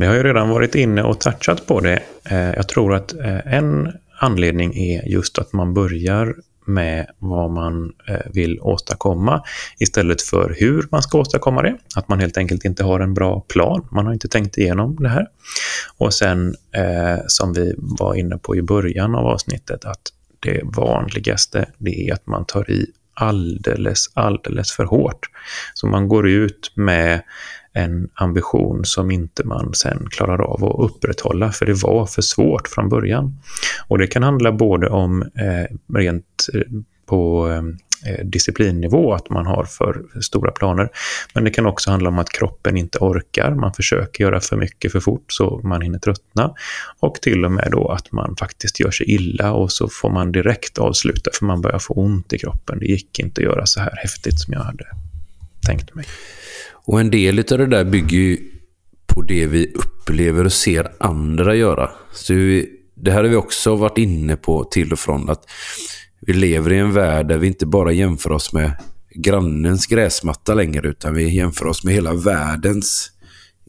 Vi 0.00 0.06
har 0.06 0.14
ju 0.14 0.22
redan 0.22 0.48
varit 0.48 0.74
inne 0.74 1.02
och 1.02 1.20
touchat 1.20 1.66
på 1.66 1.80
det. 1.80 2.02
Eh, 2.24 2.54
jag 2.54 2.68
tror 2.68 2.94
att 2.94 3.12
eh, 3.12 3.54
en 3.54 3.92
anledning 4.20 4.76
är 4.76 5.08
just 5.08 5.38
att 5.38 5.52
man 5.52 5.74
börjar 5.74 6.34
med 6.64 7.06
vad 7.18 7.50
man 7.50 7.92
eh, 8.08 8.16
vill 8.32 8.60
åstadkomma 8.60 9.42
istället 9.78 10.22
för 10.22 10.56
hur 10.58 10.88
man 10.90 11.02
ska 11.02 11.18
åstadkomma 11.18 11.62
det. 11.62 11.76
Att 11.96 12.08
man 12.08 12.20
helt 12.20 12.36
enkelt 12.36 12.64
inte 12.64 12.84
har 12.84 13.00
en 13.00 13.14
bra 13.14 13.40
plan. 13.40 13.88
Man 13.90 14.06
har 14.06 14.12
inte 14.12 14.28
tänkt 14.28 14.58
igenom 14.58 14.96
det 14.96 15.08
här. 15.08 15.26
Och 15.98 16.14
sen, 16.14 16.54
som 17.26 17.52
vi 17.52 17.74
var 17.76 18.14
inne 18.14 18.38
på 18.38 18.56
i 18.56 18.62
början 18.62 19.14
av 19.14 19.26
avsnittet, 19.26 19.84
att 19.84 20.02
det 20.40 20.60
vanligaste 20.64 21.66
det 21.78 22.08
är 22.08 22.14
att 22.14 22.26
man 22.26 22.44
tar 22.44 22.70
i 22.70 22.86
alldeles, 23.14 24.10
alldeles 24.14 24.72
för 24.72 24.84
hårt. 24.84 25.30
Så 25.74 25.86
man 25.86 26.08
går 26.08 26.28
ut 26.28 26.72
med 26.74 27.22
en 27.72 28.08
ambition 28.14 28.84
som 28.84 29.10
inte 29.10 29.46
man 29.46 29.74
sen 29.74 30.06
klarar 30.10 30.42
av 30.42 30.64
att 30.64 30.90
upprätthålla, 30.90 31.52
för 31.52 31.66
det 31.66 31.82
var 31.82 32.06
för 32.06 32.22
svårt 32.22 32.68
från 32.68 32.88
början. 32.88 33.38
Och 33.88 33.98
det 33.98 34.06
kan 34.06 34.22
handla 34.22 34.52
både 34.52 34.88
om 34.88 35.22
eh, 35.22 35.76
rent 35.94 36.46
eh, 36.54 36.60
på 37.06 37.48
eh, 38.06 38.24
disciplinnivå, 38.24 39.12
att 39.12 39.30
man 39.30 39.46
har 39.46 39.64
för 39.64 40.02
stora 40.20 40.50
planer. 40.50 40.88
Men 41.34 41.44
det 41.44 41.50
kan 41.50 41.66
också 41.66 41.90
handla 41.90 42.08
om 42.08 42.18
att 42.18 42.32
kroppen 42.32 42.76
inte 42.76 42.98
orkar, 42.98 43.54
man 43.54 43.74
försöker 43.74 44.24
göra 44.24 44.40
för 44.40 44.56
mycket 44.56 44.92
för 44.92 45.00
fort 45.00 45.24
så 45.28 45.60
man 45.64 45.80
hinner 45.80 45.98
tröttna. 45.98 46.54
Och 47.00 47.14
till 47.14 47.44
och 47.44 47.52
med 47.52 47.68
då 47.72 47.88
att 47.88 48.12
man 48.12 48.36
faktiskt 48.36 48.80
gör 48.80 48.90
sig 48.90 49.10
illa 49.10 49.52
och 49.52 49.72
så 49.72 49.88
får 49.88 50.10
man 50.10 50.32
direkt 50.32 50.78
avsluta 50.78 51.30
för 51.34 51.46
man 51.46 51.60
börjar 51.60 51.78
få 51.78 51.94
ont 51.94 52.32
i 52.32 52.38
kroppen. 52.38 52.78
Det 52.78 52.86
gick 52.86 53.18
inte 53.18 53.40
att 53.40 53.44
göra 53.44 53.66
så 53.66 53.80
här 53.80 53.96
häftigt 53.96 54.40
som 54.40 54.52
jag 54.52 54.60
hade 54.60 54.86
tänkt 55.70 55.94
mig. 55.94 56.04
Och 56.72 57.00
en 57.00 57.10
del 57.10 57.38
av 57.38 57.58
det 57.58 57.66
där 57.66 57.84
bygger 57.84 58.18
ju 58.18 58.38
på 59.06 59.22
det 59.22 59.46
vi 59.46 59.72
upplever 59.74 60.44
och 60.44 60.52
ser 60.52 60.92
andra 61.00 61.54
göra. 61.54 61.90
Så 62.12 62.34
vi, 62.34 62.68
det 62.94 63.10
här 63.10 63.22
har 63.22 63.30
vi 63.30 63.36
också 63.36 63.76
varit 63.76 63.98
inne 63.98 64.36
på 64.36 64.64
till 64.64 64.92
och 64.92 64.98
från. 64.98 65.30
Att 65.30 65.44
vi 66.20 66.32
lever 66.32 66.72
i 66.72 66.78
en 66.78 66.92
värld 66.92 67.28
där 67.28 67.38
vi 67.38 67.46
inte 67.46 67.66
bara 67.66 67.92
jämför 67.92 68.32
oss 68.32 68.52
med 68.52 68.72
grannens 69.14 69.86
gräsmatta 69.86 70.54
längre, 70.54 70.88
utan 70.88 71.14
vi 71.14 71.34
jämför 71.34 71.66
oss 71.66 71.84
med 71.84 71.94
hela 71.94 72.14
världens 72.14 73.10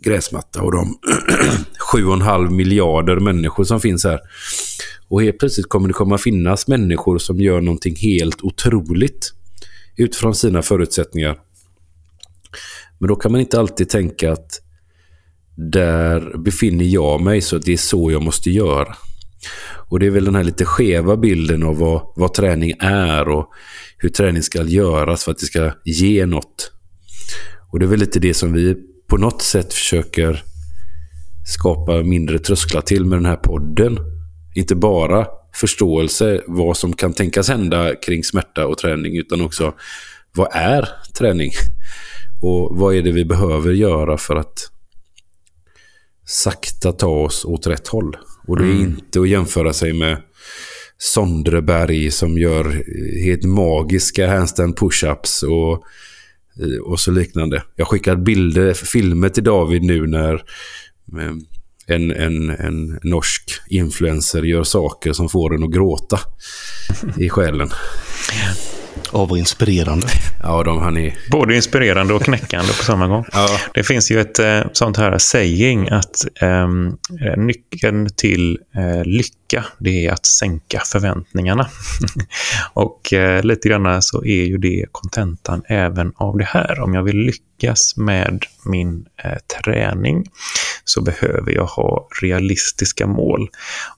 gräsmatta 0.04 0.62
och 0.62 0.72
de 0.72 1.00
7,5 1.94 2.50
miljarder 2.50 3.20
människor 3.20 3.64
som 3.64 3.82
finns 3.82 4.04
här. 4.04 4.20
Och 5.08 5.24
helt 5.24 5.40
plötsligt 5.40 5.70
kommer 5.70 5.88
det 5.88 5.94
komma 5.94 6.18
finnas 6.18 6.68
människor 6.68 7.18
som 7.18 7.40
gör 7.40 7.62
någonting 7.62 7.96
helt 7.96 8.42
otroligt 8.42 9.34
utifrån 9.98 10.36
sina 10.36 10.62
förutsättningar. 10.62 11.38
Men 13.00 13.08
då 13.08 13.16
kan 13.16 13.32
man 13.32 13.42
inte 13.42 13.60
alltid 13.60 13.90
tänka 13.90 14.32
att 14.32 14.62
där 15.56 16.38
befinner 16.38 16.86
jag 16.86 17.22
mig 17.22 17.42
så 17.42 17.58
det 17.58 17.74
är 17.74 17.78
så 17.78 18.12
jag 18.12 18.24
måste 18.24 18.52
göra. 18.52 18.96
Och 19.90 20.00
det 20.00 20.06
är 20.06 20.10
väl 20.10 20.26
den 20.26 20.36
här 20.36 20.44
lite 20.44 20.66
skeva 20.66 21.18
bilden 21.18 21.64
av 21.64 21.78
vad, 21.78 22.02
vad 22.16 22.34
träning 22.34 22.74
är 22.80 23.28
och 23.30 23.50
hur 23.98 24.10
träning 24.10 24.44
ska 24.44 24.64
göras 24.64 25.24
för 25.24 25.32
att 25.32 25.40
det 25.40 25.46
ska 25.46 25.72
ge 25.86 26.26
något. 26.26 26.72
Och 27.72 27.80
det 27.80 27.86
är 27.86 27.88
väl 27.88 28.00
lite 28.00 28.20
det 28.20 28.34
som 28.34 28.54
vi 28.54 28.76
på 29.10 29.18
något 29.18 29.42
sätt 29.42 29.74
försöker 29.74 30.44
skapa 31.46 32.04
mindre 32.04 32.40
trösklar 32.40 32.82
till 32.82 33.06
med 33.06 33.18
den 33.18 33.26
här 33.26 33.36
podden. 33.36 33.98
Inte 34.56 34.76
bara 34.76 35.28
förståelse 35.56 36.42
vad 36.48 36.78
som 36.78 36.94
kan 36.94 37.14
tänkas 37.14 37.50
hända 37.50 37.96
kring 37.96 38.24
smärta 38.24 38.68
och 38.68 38.78
träning 38.78 39.18
utan 39.18 39.42
också 39.42 39.74
vad 40.36 40.48
är 40.52 40.90
träning? 41.18 41.52
Och 42.42 42.78
vad 42.78 42.96
är 42.96 43.02
det 43.02 43.12
vi 43.12 43.26
behöver 43.26 43.74
göra 43.74 44.18
för 44.18 44.36
att 44.36 44.72
sakta 46.26 46.92
ta 46.92 47.08
oss 47.08 47.46
åt 47.46 47.68
rätt 47.68 47.88
håll? 47.88 48.18
Och 48.48 48.58
det 48.58 48.64
är 48.64 48.72
mm. 48.72 48.82
inte 48.82 49.22
att 49.22 49.30
jämföra 49.30 49.74
sig 49.74 49.94
med 49.94 50.22
Sondreberg 50.98 52.12
som 52.12 52.38
gör 52.38 52.84
helt 53.24 53.44
magiska 53.44 54.28
handstand 54.28 54.78
push-ups 54.78 55.44
och, 55.44 55.84
och 56.84 57.00
så 57.00 57.12
liknande. 57.12 57.64
Jag 57.76 57.88
skickade 57.88 58.22
bilder, 58.22 58.74
filmer 58.74 59.30
till 59.30 59.44
David 59.44 59.84
nu 59.84 60.08
när 60.08 60.44
en, 61.88 62.12
en, 62.12 62.50
en 62.50 63.00
norsk 63.04 63.52
influencer 63.70 64.44
gör 64.44 64.64
saker 64.64 65.14
som 65.14 65.30
får 65.30 65.56
en 65.56 65.64
att 65.64 65.72
gråta 65.72 66.20
i 67.18 67.30
själen. 67.30 67.70
Ja, 69.14 69.26
vad 69.26 69.40
inspirerande. 69.40 70.08
Ja, 70.44 70.64
de, 70.64 70.78
han 70.78 70.98
är... 70.98 71.18
Både 71.32 71.56
inspirerande 71.56 72.14
och 72.14 72.22
knäckande 72.22 72.68
på 72.68 72.84
samma 72.84 73.08
gång. 73.08 73.26
Ja. 73.34 73.60
Det 73.74 73.84
finns 73.84 74.12
ju 74.12 74.22
ett 74.22 74.40
eh, 74.40 74.62
sånt 74.74 74.98
här 74.98 75.18
saying 75.18 75.90
att 75.90 76.26
eh, 76.42 76.68
nyckeln 77.38 78.10
till 78.16 78.60
eh, 78.76 79.06
lycka, 79.06 79.66
det 79.78 80.06
är 80.06 80.12
att 80.12 80.26
sänka 80.26 80.82
förväntningarna. 80.86 81.68
och 82.74 83.14
eh, 83.14 83.44
lite 83.44 83.70
grann 83.70 84.02
så 84.02 84.26
är 84.26 84.44
ju 84.46 84.58
det 84.58 84.86
kontentan 84.92 85.64
även 85.68 86.14
av 86.16 86.38
det 86.38 86.48
här. 86.48 86.80
Om 86.80 86.94
jag 86.94 87.04
vill 87.04 87.18
lyckas 87.18 87.98
med 87.98 88.46
min 88.66 89.06
eh, 89.24 89.38
träning 89.64 90.26
så 90.84 91.02
behöver 91.02 91.52
jag 91.52 91.66
ha 91.66 92.08
realistiska 92.22 93.08
mål. 93.08 93.50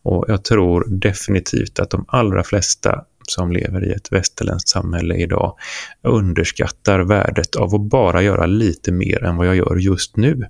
Och 0.02 0.26
jag 0.28 0.44
tror 0.44 0.86
definitivt 0.90 1.80
att 1.80 1.90
de 1.90 2.06
allra 2.08 2.44
flesta 2.44 3.04
som 3.28 3.52
lever 3.52 3.86
i 3.86 3.92
ett 3.92 4.12
västerländskt 4.12 4.70
samhälle 4.70 5.16
idag 5.16 5.56
underskattar 6.02 7.00
värdet 7.00 7.56
av 7.56 7.76
att 7.76 7.82
bara 7.82 8.22
göra 8.22 8.46
lite 8.46 8.92
mer 8.92 9.24
än 9.24 9.38
vad 9.38 9.48
jag 9.48 9.56
gör 9.56 9.76
just 9.76 10.18
nu. 10.18 10.48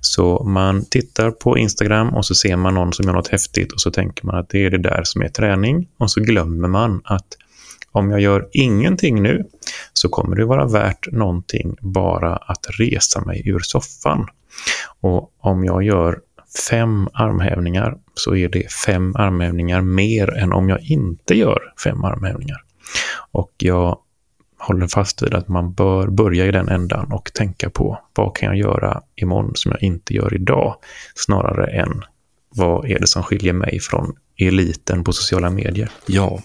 Så 0.00 0.44
man 0.44 0.84
tittar 0.84 1.30
på 1.30 1.58
Instagram 1.58 2.08
och 2.08 2.26
så 2.26 2.34
ser 2.34 2.56
man 2.56 2.74
någon 2.74 2.92
som 2.92 3.06
gör 3.06 3.12
något 3.12 3.28
häftigt 3.28 3.72
och 3.72 3.80
så 3.80 3.90
tänker 3.90 4.26
man 4.26 4.34
att 4.34 4.48
det 4.48 4.64
är 4.64 4.70
det 4.70 4.78
där 4.78 5.00
som 5.04 5.22
är 5.22 5.28
träning 5.28 5.88
och 5.98 6.10
så 6.10 6.20
glömmer 6.20 6.68
man 6.68 7.00
att 7.04 7.26
om 7.92 8.10
jag 8.10 8.20
gör 8.20 8.48
ingenting 8.52 9.22
nu 9.22 9.44
så 9.92 10.08
kommer 10.08 10.36
det 10.36 10.44
vara 10.44 10.66
värt 10.66 11.12
någonting 11.12 11.76
bara 11.80 12.36
att 12.36 12.66
resa 12.78 13.20
mig 13.20 13.48
ur 13.48 13.58
soffan. 13.58 14.26
Och 15.00 15.32
om 15.38 15.64
jag 15.64 15.82
gör 15.82 16.20
fem 16.70 17.08
armhävningar 17.12 17.98
så 18.14 18.36
är 18.36 18.48
det 18.48 18.72
fem 18.72 19.16
armhävningar 19.16 19.80
mer 19.80 20.38
än 20.38 20.52
om 20.52 20.68
jag 20.68 20.80
inte 20.80 21.34
gör 21.34 21.72
fem 21.84 22.04
armhävningar. 22.04 22.62
Och 23.32 23.52
jag 23.58 23.98
håller 24.58 24.86
fast 24.86 25.22
vid 25.22 25.34
att 25.34 25.48
man 25.48 25.72
bör 25.72 26.08
börja 26.08 26.46
i 26.46 26.50
den 26.50 26.68
ändan 26.68 27.12
och 27.12 27.32
tänka 27.34 27.70
på 27.70 27.98
vad 28.14 28.36
kan 28.36 28.48
jag 28.48 28.56
göra 28.56 29.02
imorgon 29.16 29.52
som 29.54 29.72
jag 29.72 29.82
inte 29.82 30.14
gör 30.14 30.34
idag 30.34 30.74
snarare 31.14 31.66
än 31.66 32.02
vad 32.48 32.90
är 32.90 32.98
det 32.98 33.06
som 33.06 33.22
skiljer 33.22 33.52
mig 33.52 33.80
från 33.80 34.16
eliten 34.38 35.04
på 35.04 35.12
sociala 35.12 35.50
medier. 35.50 35.90
Ja, 36.06 36.40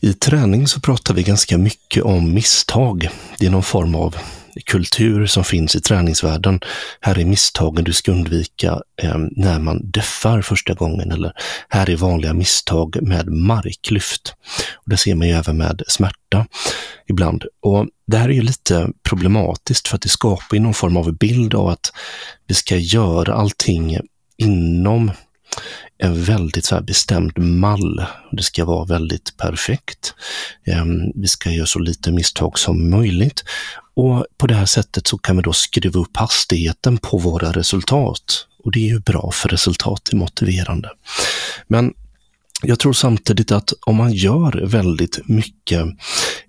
i 0.00 0.14
träning 0.14 0.66
så 0.66 0.80
pratar 0.80 1.14
vi 1.14 1.22
ganska 1.22 1.58
mycket 1.58 2.02
om 2.02 2.34
misstag. 2.34 3.08
Det 3.38 3.46
är 3.46 3.50
någon 3.50 3.62
form 3.62 3.94
av 3.94 4.16
kultur 4.66 5.26
som 5.26 5.44
finns 5.44 5.76
i 5.76 5.80
träningsvärlden. 5.80 6.60
Här 7.00 7.18
är 7.18 7.24
misstagen 7.24 7.84
du 7.84 7.92
ska 7.92 8.12
undvika 8.12 8.80
eh, 9.02 9.18
när 9.30 9.58
man 9.58 9.90
deffar 9.90 10.42
första 10.42 10.74
gången 10.74 11.12
eller 11.12 11.32
här 11.68 11.90
är 11.90 11.96
vanliga 11.96 12.34
misstag 12.34 13.02
med 13.02 13.28
marklyft. 13.28 14.34
Och 14.74 14.90
det 14.90 14.96
ser 14.96 15.14
man 15.14 15.28
ju 15.28 15.34
även 15.34 15.56
med 15.56 15.82
smärta 15.88 16.46
ibland. 17.08 17.44
Och 17.62 17.86
Det 18.06 18.16
här 18.16 18.28
är 18.28 18.32
ju 18.32 18.42
lite 18.42 18.88
problematiskt 19.02 19.88
för 19.88 19.96
att 19.96 20.02
det 20.02 20.08
skapar 20.08 20.58
någon 20.58 20.74
form 20.74 20.96
av 20.96 21.18
bild 21.18 21.54
av 21.54 21.68
att 21.68 21.92
vi 22.46 22.54
ska 22.54 22.76
göra 22.76 23.34
allting 23.34 23.98
inom 24.36 25.10
en 25.98 26.24
väldigt 26.24 26.64
så 26.64 26.80
bestämd 26.80 27.38
mall. 27.38 28.04
Det 28.32 28.42
ska 28.42 28.64
vara 28.64 28.84
väldigt 28.84 29.36
perfekt. 29.36 30.14
Ehm, 30.66 31.12
vi 31.14 31.28
ska 31.28 31.50
göra 31.50 31.66
så 31.66 31.78
lite 31.78 32.12
misstag 32.12 32.58
som 32.58 32.90
möjligt 32.90 33.44
och 33.94 34.26
på 34.36 34.46
det 34.46 34.54
här 34.54 34.66
sättet 34.66 35.06
så 35.06 35.18
kan 35.18 35.36
vi 35.36 35.42
då 35.42 35.52
skruva 35.52 36.00
upp 36.00 36.16
hastigheten 36.16 36.98
på 36.98 37.18
våra 37.18 37.52
resultat. 37.52 38.46
Och 38.64 38.72
det 38.72 38.78
är 38.78 38.88
ju 38.88 39.00
bra 39.00 39.30
för 39.32 39.48
resultat 39.48 40.08
är 40.12 40.16
motiverande. 40.16 40.90
Men 41.66 41.92
jag 42.62 42.78
tror 42.78 42.92
samtidigt 42.92 43.52
att 43.52 43.72
om 43.86 43.96
man 43.96 44.12
gör 44.12 44.66
väldigt 44.66 45.28
mycket 45.28 45.86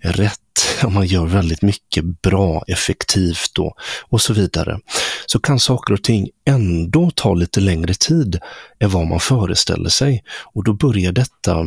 rätt, 0.04 0.40
om 0.84 0.94
man 0.94 1.06
gör 1.06 1.26
väldigt 1.26 1.62
mycket 1.62 2.22
bra, 2.22 2.64
effektivt 2.68 3.52
då, 3.54 3.76
och 4.10 4.22
så 4.22 4.34
vidare, 4.34 4.80
så 5.26 5.40
kan 5.40 5.60
saker 5.60 5.94
och 5.94 6.04
ting 6.04 6.30
ändå 6.46 7.12
ta 7.16 7.34
lite 7.34 7.60
längre 7.60 7.94
tid 7.94 8.40
än 8.80 8.90
vad 8.90 9.08
man 9.08 9.20
föreställer 9.20 9.90
sig. 9.90 10.24
Och 10.54 10.64
då 10.64 10.74
börjar 10.74 11.12
detta 11.12 11.66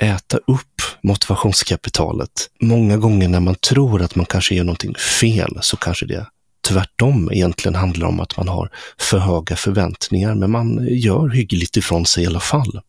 äta 0.00 0.36
upp 0.36 0.82
motivationskapitalet. 1.02 2.30
Många 2.60 2.96
gånger 2.96 3.28
när 3.28 3.40
man 3.40 3.54
tror 3.54 4.02
att 4.02 4.14
man 4.14 4.26
kanske 4.26 4.54
gör 4.54 4.64
någonting 4.64 4.94
fel 4.94 5.58
så 5.60 5.76
kanske 5.76 6.06
det 6.06 6.26
tvärtom 6.68 7.30
egentligen 7.32 7.74
handlar 7.74 8.08
om 8.08 8.20
att 8.20 8.36
man 8.36 8.48
har 8.48 8.70
för 8.98 9.18
höga 9.18 9.56
förväntningar, 9.56 10.34
men 10.34 10.50
man 10.50 10.86
gör 10.90 11.28
hyggligt 11.28 11.76
ifrån 11.76 12.06
sig 12.06 12.24
i 12.24 12.26
alla 12.26 12.40
fall. 12.40 12.80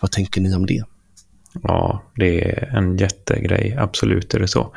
Vad 0.00 0.10
tänker 0.10 0.40
ni 0.40 0.54
om 0.54 0.66
det? 0.66 0.84
Ja, 1.62 2.02
det 2.16 2.44
är 2.44 2.76
en 2.76 2.96
jättegrej. 2.96 3.76
Absolut 3.78 4.34
är 4.34 4.40
det 4.40 4.48
så. 4.48 4.74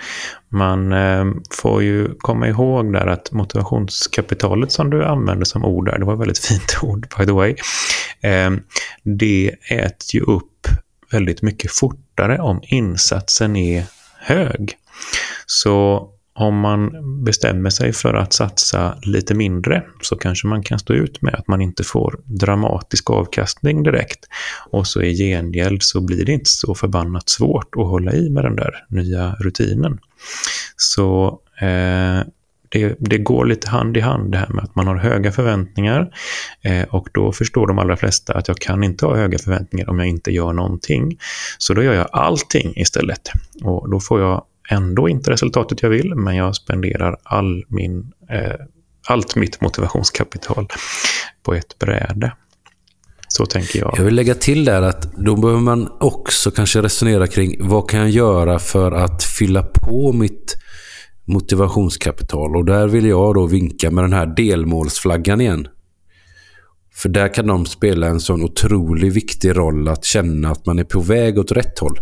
Man 0.49 0.93
eh, 0.93 1.25
får 1.51 1.83
ju 1.83 2.15
komma 2.17 2.47
ihåg 2.47 2.93
där 2.93 3.07
att 3.07 3.31
motivationskapitalet 3.31 4.71
som 4.71 4.89
du 4.89 5.05
använde 5.05 5.45
som 5.45 5.65
ord 5.65 5.85
där, 5.85 5.99
det 5.99 6.05
var 6.05 6.13
ett 6.13 6.19
väldigt 6.19 6.39
fint 6.45 6.77
ord 6.81 7.07
by 7.17 7.25
the 7.25 7.31
way, 7.31 7.55
eh, 8.21 8.51
det 9.03 9.55
äter 9.69 10.13
ju 10.13 10.21
upp 10.21 10.50
väldigt 11.11 11.41
mycket 11.41 11.71
fortare 11.71 12.39
om 12.39 12.61
insatsen 12.63 13.55
är 13.55 13.85
hög. 14.19 14.73
Så 15.45 16.07
om 16.33 16.59
man 16.59 16.91
bestämmer 17.23 17.69
sig 17.69 17.93
för 17.93 18.13
att 18.13 18.33
satsa 18.33 18.97
lite 19.01 19.33
mindre 19.33 19.83
så 20.01 20.15
kanske 20.15 20.47
man 20.47 20.63
kan 20.63 20.79
stå 20.79 20.93
ut 20.93 21.21
med 21.21 21.35
att 21.35 21.47
man 21.47 21.61
inte 21.61 21.83
får 21.83 22.19
dramatisk 22.23 23.09
avkastning 23.09 23.83
direkt. 23.83 24.19
Och 24.69 24.87
så 24.87 25.01
i 25.01 25.15
gengäld 25.15 25.83
så 25.83 26.01
blir 26.01 26.25
det 26.25 26.31
inte 26.31 26.49
så 26.49 26.75
förbannat 26.75 27.29
svårt 27.29 27.75
att 27.77 27.85
hålla 27.85 28.13
i 28.13 28.29
med 28.29 28.43
den 28.43 28.55
där 28.55 28.85
nya 28.89 29.35
rutinen. 29.39 29.99
Så 30.75 31.39
eh, 31.61 32.21
det, 32.71 32.95
det, 32.99 33.17
går 33.17 33.45
lite 33.45 33.69
hand 33.69 33.97
i 33.97 33.99
hand 33.99 34.31
det 34.31 34.37
här 34.37 34.49
med 34.49 34.63
att 34.63 34.75
man 34.75 34.87
har 34.87 34.95
höga 34.95 35.31
förväntningar 35.31 36.13
eh, 36.61 36.83
och 36.83 37.07
då 37.13 37.31
förstår 37.31 37.67
de 37.67 37.79
allra 37.79 37.97
flesta 37.97 38.33
att 38.33 38.47
jag 38.47 38.57
kan 38.57 38.83
inte 38.83 39.05
ha 39.05 39.15
höga 39.15 39.37
förväntningar 39.37 39.89
om 39.89 39.99
jag 39.99 40.07
inte 40.07 40.31
gör 40.31 40.53
någonting. 40.53 41.17
Så 41.57 41.73
då 41.73 41.83
gör 41.83 41.93
jag 41.93 42.07
allting 42.11 42.73
istället 42.75 43.31
och 43.63 43.89
då 43.91 43.99
får 43.99 44.21
jag 44.21 44.43
ändå 44.69 45.09
inte 45.09 45.31
resultatet 45.31 45.81
jag 45.81 45.89
vill 45.89 46.15
men 46.15 46.35
jag 46.35 46.55
spenderar 46.55 47.17
all 47.23 47.63
min, 47.67 48.11
eh, 48.29 48.65
allt 49.07 49.35
mitt 49.35 49.61
motivationskapital 49.61 50.67
på 51.43 51.53
ett 51.53 51.79
bräde. 51.79 52.31
Så 53.27 53.45
tänker 53.45 53.79
jag. 53.79 53.93
Jag 53.97 54.03
vill 54.03 54.15
lägga 54.15 54.33
till 54.33 54.65
där 54.65 54.81
att 54.81 55.13
då 55.17 55.35
behöver 55.35 55.61
man 55.61 55.91
också 55.99 56.51
kanske 56.51 56.81
resonera 56.81 57.27
kring 57.27 57.67
vad 57.67 57.89
kan 57.89 57.99
jag 57.99 58.09
göra 58.09 58.59
för 58.59 58.91
att 58.91 59.23
fylla 59.23 59.63
på 59.63 60.13
mitt 60.13 60.57
motivationskapital. 61.25 62.55
Och 62.55 62.65
där 62.65 62.87
vill 62.87 63.05
jag 63.05 63.35
då 63.35 63.45
vinka 63.45 63.91
med 63.91 64.03
den 64.03 64.13
här 64.13 64.25
delmålsflaggan 64.25 65.41
igen. 65.41 65.67
För 66.93 67.09
där 67.09 67.33
kan 67.33 67.47
de 67.47 67.65
spela 67.65 68.07
en 68.07 68.19
sån 68.19 68.43
otroligt 68.43 69.13
viktig 69.13 69.57
roll 69.57 69.87
att 69.87 70.05
känna 70.05 70.49
att 70.49 70.65
man 70.65 70.79
är 70.79 70.83
på 70.83 70.99
väg 70.99 71.39
åt 71.39 71.51
rätt 71.51 71.79
håll. 71.79 71.99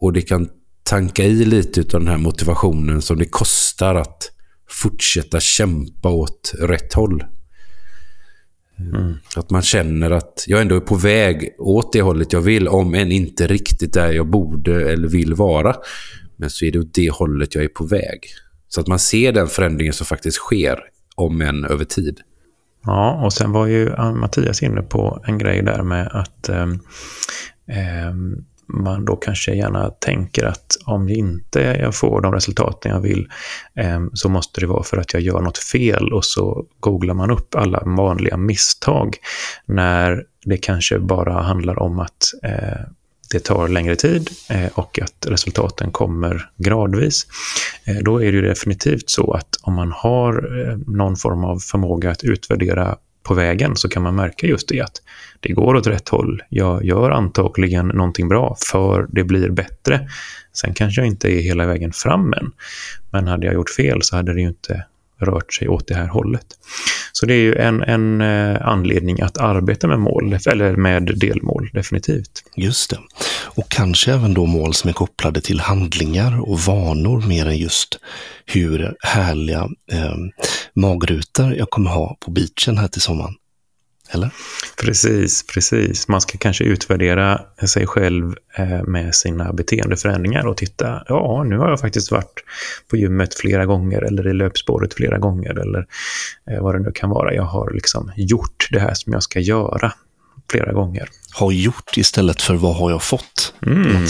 Och 0.00 0.12
det 0.12 0.22
kan 0.22 0.48
tanka 0.82 1.24
i 1.24 1.44
lite 1.44 1.80
av 1.80 2.00
den 2.00 2.08
här 2.08 2.18
motivationen 2.18 3.02
som 3.02 3.18
det 3.18 3.24
kostar 3.24 3.94
att 3.94 4.30
fortsätta 4.70 5.40
kämpa 5.40 6.08
åt 6.08 6.54
rätt 6.58 6.94
håll. 6.94 7.24
Mm. 8.78 9.14
Att 9.36 9.50
man 9.50 9.62
känner 9.62 10.10
att 10.10 10.44
jag 10.46 10.60
ändå 10.60 10.76
är 10.76 10.80
på 10.80 10.94
väg 10.94 11.54
åt 11.58 11.92
det 11.92 12.02
hållet 12.02 12.32
jag 12.32 12.40
vill, 12.40 12.68
om 12.68 12.94
än 12.94 13.12
inte 13.12 13.46
riktigt 13.46 13.92
där 13.92 14.12
jag 14.12 14.26
borde 14.26 14.92
eller 14.92 15.08
vill 15.08 15.34
vara. 15.34 15.76
Men 16.38 16.50
så 16.50 16.64
är 16.64 16.72
det 16.72 16.78
åt 16.78 16.94
det 16.94 17.10
hållet 17.10 17.54
jag 17.54 17.64
är 17.64 17.68
på 17.68 17.84
väg. 17.84 18.20
Så 18.68 18.80
att 18.80 18.86
man 18.86 18.98
ser 18.98 19.32
den 19.32 19.46
förändringen 19.46 19.92
som 19.92 20.06
faktiskt 20.06 20.36
sker, 20.36 20.78
om 21.14 21.40
än 21.40 21.64
över 21.64 21.84
tid. 21.84 22.20
Ja, 22.84 23.24
och 23.24 23.32
sen 23.32 23.52
var 23.52 23.66
ju 23.66 23.96
Mattias 23.96 24.62
inne 24.62 24.82
på 24.82 25.22
en 25.26 25.38
grej 25.38 25.62
där 25.62 25.82
med 25.82 26.08
att 26.12 26.48
eh, 26.48 26.66
eh, 27.68 28.14
man 28.68 29.04
då 29.04 29.16
kanske 29.16 29.54
gärna 29.54 29.90
tänker 29.90 30.44
att 30.44 30.76
om 30.86 31.08
jag 31.08 31.18
inte 31.18 31.60
jag 31.60 31.94
får 31.94 32.20
de 32.20 32.32
resultaten 32.32 32.92
jag 32.92 33.00
vill 33.00 33.28
eh, 33.76 34.00
så 34.12 34.28
måste 34.28 34.60
det 34.60 34.66
vara 34.66 34.82
för 34.82 34.96
att 34.96 35.12
jag 35.12 35.22
gör 35.22 35.40
något 35.40 35.58
fel 35.58 36.12
och 36.12 36.24
så 36.24 36.66
googlar 36.80 37.14
man 37.14 37.30
upp 37.30 37.54
alla 37.54 37.82
vanliga 37.86 38.36
misstag 38.36 39.16
när 39.66 40.24
det 40.44 40.56
kanske 40.56 40.98
bara 40.98 41.42
handlar 41.42 41.78
om 41.78 41.98
att 41.98 42.32
eh, 42.42 42.80
det 43.30 43.44
tar 43.44 43.68
längre 43.68 43.96
tid 43.96 44.30
eh, 44.50 44.70
och 44.74 44.98
att 45.02 45.26
resultaten 45.26 45.90
kommer 45.90 46.50
gradvis, 46.56 47.26
eh, 47.84 47.96
då 47.96 48.22
är 48.22 48.32
det 48.32 48.40
definitivt 48.40 49.10
så 49.10 49.32
att 49.32 49.48
om 49.62 49.74
man 49.74 49.92
har 49.92 50.60
eh, 50.60 50.76
någon 50.86 51.16
form 51.16 51.44
av 51.44 51.58
förmåga 51.58 52.10
att 52.10 52.24
utvärdera 52.24 52.96
på 53.22 53.34
vägen 53.34 53.76
så 53.76 53.88
kan 53.88 54.02
man 54.02 54.14
märka 54.14 54.46
just 54.46 54.68
det 54.68 54.80
att 54.80 55.02
det 55.40 55.52
går 55.52 55.74
åt 55.74 55.86
rätt 55.86 56.08
håll. 56.08 56.42
Jag 56.48 56.84
gör 56.84 57.10
antagligen 57.10 57.88
någonting 57.88 58.28
bra 58.28 58.56
för 58.70 59.06
det 59.10 59.24
blir 59.24 59.50
bättre. 59.50 60.08
Sen 60.52 60.74
kanske 60.74 61.00
jag 61.00 61.08
inte 61.08 61.28
är 61.28 61.40
hela 61.40 61.66
vägen 61.66 61.92
fram 61.92 62.32
än. 62.32 62.52
Men 63.10 63.28
hade 63.28 63.46
jag 63.46 63.54
gjort 63.54 63.70
fel 63.70 64.02
så 64.02 64.16
hade 64.16 64.34
det 64.34 64.40
ju 64.40 64.48
inte 64.48 64.84
rört 65.20 65.54
sig 65.54 65.68
åt 65.68 65.88
det 65.88 65.94
här 65.94 66.06
hållet. 66.06 66.46
Så 67.12 67.26
det 67.26 67.34
är 67.34 67.40
ju 67.40 67.54
en, 67.54 67.82
en 67.82 68.20
eh, 68.20 68.68
anledning 68.68 69.20
att 69.20 69.38
arbeta 69.38 69.86
med 69.86 70.00
mål, 70.00 70.38
eller 70.46 70.76
med 70.76 71.18
delmål, 71.18 71.70
definitivt. 71.72 72.42
Just 72.56 72.90
det. 72.90 72.98
Och 73.44 73.68
kanske 73.68 74.12
även 74.12 74.34
då 74.34 74.46
mål 74.46 74.74
som 74.74 74.88
är 74.88 74.94
kopplade 74.94 75.40
till 75.40 75.60
handlingar 75.60 76.40
och 76.50 76.60
vanor 76.60 77.26
mer 77.28 77.46
än 77.46 77.56
just 77.56 77.98
hur 78.46 78.94
härliga 79.00 79.68
eh, 79.92 80.14
magrutor 80.74 81.54
jag 81.54 81.70
kommer 81.70 81.90
ha 81.90 82.16
på 82.20 82.30
beachen 82.30 82.78
här 82.78 82.88
till 82.88 83.02
sommaren. 83.02 83.34
Eller? 84.10 84.30
Precis, 84.80 85.46
precis. 85.46 86.08
Man 86.08 86.20
ska 86.20 86.38
kanske 86.38 86.64
utvärdera 86.64 87.40
sig 87.66 87.86
själv 87.86 88.34
eh, 88.56 88.82
med 88.82 89.14
sina 89.14 89.52
beteendeförändringar 89.52 90.46
och 90.46 90.56
titta, 90.56 91.02
ja, 91.08 91.44
nu 91.44 91.58
har 91.58 91.70
jag 91.70 91.80
faktiskt 91.80 92.10
varit 92.10 92.44
på 92.90 92.96
gymmet 92.96 93.34
flera 93.34 93.66
gånger 93.66 94.02
eller 94.02 94.28
i 94.28 94.32
löpspåret 94.32 94.94
flera 94.94 95.18
gånger 95.18 95.58
eller 95.58 95.86
eh, 96.50 96.62
vad 96.62 96.74
det 96.74 96.78
nu 96.78 96.92
kan 96.94 97.10
vara. 97.10 97.34
Jag 97.34 97.42
har 97.42 97.70
liksom 97.70 98.12
gjort 98.16 98.68
det 98.70 98.80
här 98.80 98.94
som 98.94 99.12
jag 99.12 99.22
ska 99.22 99.40
göra 99.40 99.92
flera 100.50 100.72
gånger. 100.72 101.08
Har 101.32 101.52
gjort 101.52 101.96
istället 101.96 102.42
för 102.42 102.54
vad 102.54 102.76
har 102.76 102.90
jag 102.90 103.02
fått? 103.02 103.54
Mm. 103.66 104.06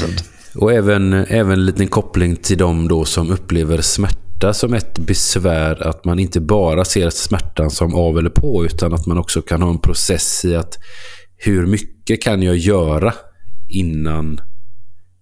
Och 0.55 0.73
även, 0.73 1.13
även 1.13 1.53
en 1.53 1.67
liten 1.67 1.89
koppling 1.89 2.37
till 2.37 2.59
de 2.59 2.89
då 2.89 3.05
som 3.05 3.31
upplever 3.31 3.81
smärta 3.81 4.28
smärta 4.39 4.55
som 4.55 4.75
ett 4.75 4.99
besvär. 4.99 5.87
Att 5.89 6.05
man 6.05 6.19
inte 6.19 6.41
bara 6.41 6.85
ser 6.85 7.11
smärtan 7.11 7.71
som 7.71 7.95
av 7.95 8.19
eller 8.19 8.31
på 8.31 8.65
utan 8.65 8.95
att 8.95 9.07
man 9.07 9.19
också 9.19 9.43
kan 9.43 9.63
ha 9.63 9.71
en 9.71 9.81
process 9.81 10.45
i 10.45 10.55
att 10.55 10.79
hur 11.37 11.67
mycket 11.67 12.23
kan 12.23 12.43
jag 12.43 12.57
göra 12.57 13.15
innan 13.69 14.41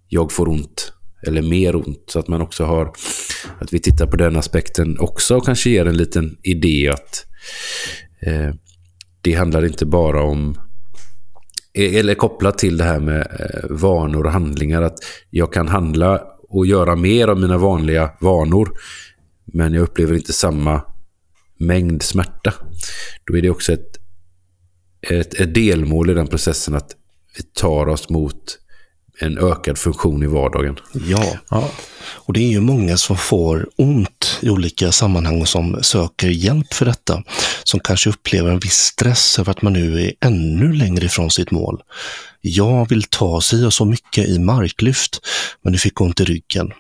jag 0.09 0.33
får 0.33 0.49
ont 0.49 0.93
eller 1.27 1.43
mer 1.43 1.77
ont. 1.77 2.05
Så 2.07 2.19
att 2.19 2.29
man 2.29 2.43
också 2.43 2.65
har 2.65 2.93
att 3.61 3.73
vi 3.73 3.79
tittar 3.79 4.07
på 4.07 4.17
den 4.17 4.37
aspekten 4.37 4.99
också 4.99 5.37
och 5.37 5.45
kanske 5.45 5.71
ger 5.71 5.87
en 5.87 5.97
liten 5.97 6.37
idé 6.43 6.89
att 6.89 7.27
eh, 8.21 8.55
det 9.23 9.35
handlar 9.35 9.65
inte 9.65 9.87
bara 9.87 10.23
om 10.23 10.57
eh, 11.75 11.95
eller 11.95 12.15
kopplat 12.15 12.59
till 12.59 12.77
det 12.77 12.85
här 12.85 13.01
med 13.01 13.21
eh, 13.21 13.71
vanor 13.71 14.27
och 14.27 14.33
handlingar. 14.33 14.83
Att 14.83 14.99
jag 15.31 15.53
kan 15.53 15.69
handla 15.69 16.23
och 16.49 16.67
göra 16.67 16.97
mer 16.97 17.29
av 17.29 17.41
mina 17.41 17.59
vanliga 17.59 18.11
vanor. 18.21 18.69
Men 19.53 19.75
jag 19.75 19.83
upplever 19.83 20.15
inte 20.15 20.33
samma 20.33 20.83
mängd 21.59 22.03
smärta. 22.03 22.55
Då 23.25 23.37
är 23.37 23.43
det 23.43 23.51
också 23.51 23.73
ett, 23.73 23.97
ett, 25.11 25.35
ett 25.35 25.55
delmål 25.55 26.11
i 26.11 26.15
den 26.15 26.27
processen 26.27 26.75
att 26.75 26.97
vi 27.37 27.43
tar 27.43 27.89
oss 27.89 28.09
mot 28.09 28.59
en 29.19 29.39
ökad 29.39 29.79
funktion 29.79 30.23
i 30.23 30.27
vardagen. 30.27 30.79
Ja. 30.93 31.37
ja. 31.51 31.71
Och 31.99 32.33
det 32.33 32.41
är 32.41 32.49
ju 32.49 32.61
många 32.61 32.97
som 32.97 33.17
får 33.17 33.69
ont 33.77 34.39
i 34.41 34.51
olika 34.51 34.93
sammanhang 34.93 35.41
och 35.41 35.49
som 35.49 35.83
söker 35.83 36.29
hjälp 36.29 36.75
för 36.75 36.87
detta. 36.87 37.23
Som 37.65 37.81
kanske 37.81 38.11
upplever 38.11 38.51
en 38.51 38.59
viss 38.59 38.79
stress 38.79 39.39
över 39.39 39.51
att 39.51 39.63
man 39.63 39.73
nu 39.73 40.03
är 40.03 40.13
ännu 40.21 40.73
längre 40.73 41.07
ifrån 41.07 41.31
sitt 41.31 41.51
mål. 41.51 41.83
Jag 42.41 42.89
vill 42.89 43.03
ta 43.03 43.41
sig 43.41 43.67
och 43.67 43.75
så 43.75 43.85
mycket 43.85 44.29
i 44.29 44.39
marklyft, 44.39 45.21
men 45.63 45.73
nu 45.73 45.79
fick 45.79 46.01
ont 46.01 46.21
i 46.21 46.25
ryggen. 46.25 46.73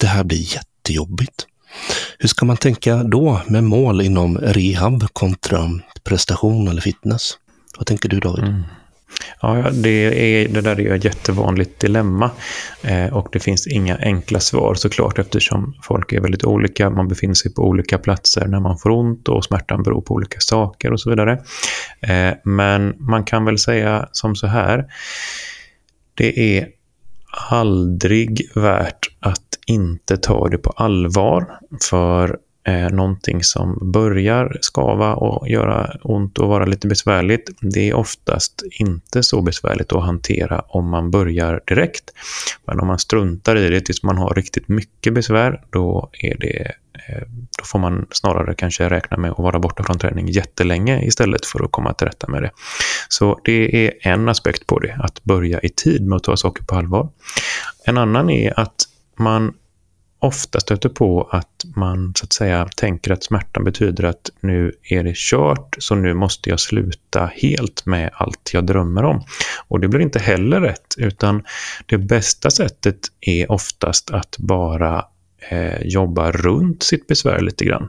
Det 0.00 0.06
här 0.06 0.24
blir 0.24 0.54
jättejobbigt. 0.54 1.46
Hur 2.18 2.28
ska 2.28 2.44
man 2.46 2.56
tänka 2.56 2.96
då 2.96 3.40
med 3.46 3.64
mål 3.64 4.02
inom 4.02 4.38
rehab 4.38 5.06
kontra 5.12 5.70
prestation 6.04 6.68
eller 6.68 6.80
fitness? 6.80 7.38
Vad 7.78 7.86
tänker 7.86 8.08
du 8.08 8.20
David? 8.20 8.44
Mm. 8.44 8.62
Ja, 9.40 9.70
det, 9.72 9.90
är, 9.90 10.48
det 10.48 10.60
där 10.60 10.80
är 10.80 10.94
ett 10.94 11.04
jättevanligt 11.04 11.80
dilemma 11.80 12.30
eh, 12.82 13.16
och 13.16 13.28
det 13.32 13.40
finns 13.40 13.66
inga 13.66 13.96
enkla 13.96 14.40
svar 14.40 14.74
såklart 14.74 15.18
eftersom 15.18 15.74
folk 15.82 16.12
är 16.12 16.20
väldigt 16.20 16.44
olika. 16.44 16.90
Man 16.90 17.08
befinner 17.08 17.34
sig 17.34 17.54
på 17.54 17.62
olika 17.62 17.98
platser 17.98 18.46
när 18.46 18.60
man 18.60 18.78
får 18.78 18.90
ont 18.90 19.28
och 19.28 19.44
smärtan 19.44 19.82
beror 19.82 20.00
på 20.00 20.14
olika 20.14 20.40
saker 20.40 20.92
och 20.92 21.00
så 21.00 21.10
vidare. 21.10 21.32
Eh, 22.00 22.34
men 22.44 22.94
man 22.98 23.24
kan 23.24 23.44
väl 23.44 23.58
säga 23.58 24.08
som 24.12 24.36
så 24.36 24.46
här. 24.46 24.84
Det 26.14 26.58
är 26.58 26.68
aldrig 27.50 28.50
värt 28.54 29.10
att 29.20 29.51
inte 29.72 30.16
tar 30.16 30.48
det 30.48 30.58
på 30.58 30.70
allvar 30.70 31.58
för 31.90 32.38
eh, 32.66 32.90
någonting 32.90 33.42
som 33.42 33.92
börjar 33.92 34.56
skava 34.60 35.14
och 35.14 35.48
göra 35.48 35.96
ont 36.02 36.38
och 36.38 36.48
vara 36.48 36.64
lite 36.64 36.86
besvärligt, 36.86 37.50
det 37.60 37.88
är 37.88 37.94
oftast 37.94 38.62
inte 38.70 39.22
så 39.22 39.42
besvärligt 39.42 39.92
att 39.92 40.04
hantera 40.04 40.60
om 40.68 40.90
man 40.90 41.10
börjar 41.10 41.60
direkt. 41.66 42.04
Men 42.66 42.80
om 42.80 42.86
man 42.86 42.98
struntar 42.98 43.56
i 43.56 43.70
det 43.70 43.80
tills 43.80 44.02
man 44.02 44.18
har 44.18 44.34
riktigt 44.34 44.68
mycket 44.68 45.14
besvär, 45.14 45.60
då, 45.70 46.10
är 46.12 46.36
det, 46.38 46.72
eh, 47.08 47.22
då 47.58 47.64
får 47.64 47.78
man 47.78 48.06
snarare 48.10 48.54
kanske 48.54 48.88
räkna 48.88 49.16
med 49.16 49.30
att 49.30 49.38
vara 49.38 49.58
borta 49.58 49.84
från 49.84 49.98
träning 49.98 50.28
jättelänge 50.28 51.04
istället 51.04 51.46
för 51.46 51.64
att 51.64 51.72
komma 51.72 51.94
till 51.94 52.06
rätta 52.06 52.28
med 52.28 52.42
det. 52.42 52.50
Så 53.08 53.40
det 53.44 53.86
är 53.86 53.92
en 54.00 54.28
aspekt 54.28 54.66
på 54.66 54.78
det, 54.78 54.96
att 55.00 55.24
börja 55.24 55.60
i 55.60 55.68
tid 55.68 56.06
med 56.06 56.16
att 56.16 56.24
ta 56.24 56.36
saker 56.36 56.64
på 56.64 56.74
allvar. 56.74 57.08
En 57.84 57.98
annan 57.98 58.30
är 58.30 58.60
att 58.60 58.74
man 59.18 59.54
ofta 60.22 60.60
stöter 60.60 60.88
på 60.88 61.28
att 61.30 61.64
man 61.76 62.12
så 62.16 62.24
att 62.24 62.32
säga 62.32 62.68
tänker 62.76 63.10
att 63.10 63.24
smärtan 63.24 63.64
betyder 63.64 64.04
att 64.04 64.30
nu 64.40 64.72
är 64.82 65.02
det 65.02 65.16
kört 65.16 65.76
så 65.78 65.94
nu 65.94 66.14
måste 66.14 66.50
jag 66.50 66.60
sluta 66.60 67.30
helt 67.34 67.86
med 67.86 68.10
allt 68.12 68.50
jag 68.52 68.66
drömmer 68.66 69.04
om. 69.04 69.24
Och 69.68 69.80
det 69.80 69.88
blir 69.88 70.00
inte 70.00 70.18
heller 70.18 70.60
rätt 70.60 70.94
utan 70.98 71.44
det 71.86 71.98
bästa 71.98 72.50
sättet 72.50 72.98
är 73.20 73.52
oftast 73.52 74.10
att 74.10 74.36
bara 74.38 75.04
eh, 75.50 75.82
jobba 75.82 76.32
runt 76.32 76.82
sitt 76.82 77.06
besvär 77.06 77.40
lite 77.40 77.64
grann. 77.64 77.88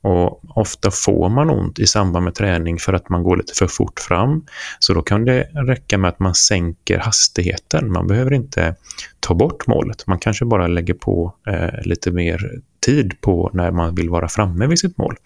Och 0.00 0.58
ofta 0.58 0.90
får 0.90 1.28
man 1.28 1.50
ont 1.50 1.78
i 1.78 1.86
samband 1.86 2.24
med 2.24 2.34
träning 2.34 2.78
för 2.78 2.92
att 2.92 3.08
man 3.08 3.22
går 3.22 3.36
lite 3.36 3.54
för 3.54 3.66
fort 3.66 4.00
fram. 4.00 4.44
Så 4.78 4.94
då 4.94 5.02
kan 5.02 5.24
det 5.24 5.42
räcka 5.42 5.98
med 5.98 6.08
att 6.08 6.18
man 6.18 6.34
sänker 6.34 6.98
hastigheten. 6.98 7.92
Man 7.92 8.06
behöver 8.06 8.32
inte 8.32 8.74
ta 9.20 9.34
bort 9.34 9.66
målet. 9.66 10.06
Man 10.06 10.18
kanske 10.18 10.44
bara 10.44 10.66
lägger 10.66 10.94
på 10.94 11.34
eh, 11.48 11.82
lite 11.84 12.10
mer 12.10 12.50
tid 12.86 13.20
på 13.20 13.50
när 13.54 13.70
man 13.70 13.94
vill 13.94 14.10
vara 14.10 14.28
framme 14.28 14.66
vid 14.66 14.78
sitt 14.78 14.98
mål. 14.98 15.16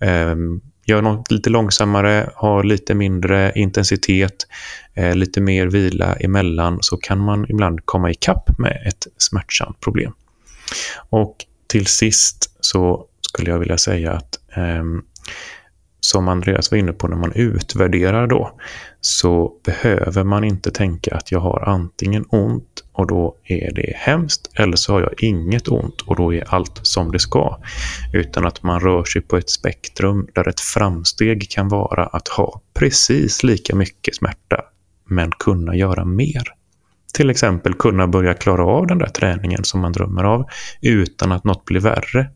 Eh, 0.00 0.36
gör 0.86 1.02
något 1.02 1.30
lite 1.30 1.50
långsammare, 1.50 2.30
ha 2.34 2.62
lite 2.62 2.94
mindre 2.94 3.52
intensitet, 3.54 4.46
eh, 4.94 5.14
lite 5.14 5.40
mer 5.40 5.66
vila 5.66 6.14
emellan 6.14 6.78
så 6.80 6.96
kan 6.96 7.18
man 7.18 7.46
ibland 7.48 7.86
komma 7.86 8.10
ikapp 8.10 8.58
med 8.58 8.82
ett 8.86 9.06
smärtsamt 9.16 9.80
problem. 9.80 10.12
Och 11.10 11.36
till 11.66 11.86
sist 11.86 12.56
så 12.60 13.06
skulle 13.20 13.50
jag 13.50 13.58
vilja 13.58 13.78
säga 13.78 14.12
att 14.12 14.38
eh, 14.56 14.84
som 16.00 16.28
Andreas 16.28 16.70
var 16.70 16.78
inne 16.78 16.92
på 16.92 17.08
när 17.08 17.16
man 17.16 17.32
utvärderar 17.32 18.26
då, 18.26 18.58
så 19.00 19.52
behöver 19.64 20.24
man 20.24 20.44
inte 20.44 20.70
tänka 20.70 21.14
att 21.16 21.32
jag 21.32 21.40
har 21.40 21.68
antingen 21.68 22.24
ont 22.28 22.84
och 22.92 23.06
då 23.06 23.36
är 23.44 23.74
det 23.74 23.92
hemskt 23.96 24.50
eller 24.54 24.76
så 24.76 24.92
har 24.92 25.00
jag 25.00 25.22
inget 25.22 25.68
ont 25.68 26.00
och 26.00 26.16
då 26.16 26.34
är 26.34 26.54
allt 26.54 26.80
som 26.82 27.12
det 27.12 27.18
ska. 27.18 27.58
Utan 28.12 28.46
att 28.46 28.62
man 28.62 28.80
rör 28.80 29.04
sig 29.04 29.22
på 29.22 29.36
ett 29.36 29.50
spektrum 29.50 30.28
där 30.34 30.48
ett 30.48 30.60
framsteg 30.60 31.50
kan 31.50 31.68
vara 31.68 32.06
att 32.06 32.28
ha 32.28 32.60
precis 32.74 33.42
lika 33.42 33.76
mycket 33.76 34.16
smärta 34.16 34.64
men 35.04 35.30
kunna 35.30 35.76
göra 35.76 36.04
mer 36.04 36.54
till 37.12 37.30
exempel 37.30 37.74
kunna 37.74 38.06
börja 38.06 38.34
klara 38.34 38.64
av 38.64 38.86
den 38.86 38.98
där 38.98 39.06
träningen 39.06 39.64
som 39.64 39.80
man 39.80 39.92
drömmer 39.92 40.24
av 40.24 40.44
utan 40.80 41.32
att 41.32 41.44
något 41.44 41.64
blir 41.64 41.80
värre. 41.80 42.28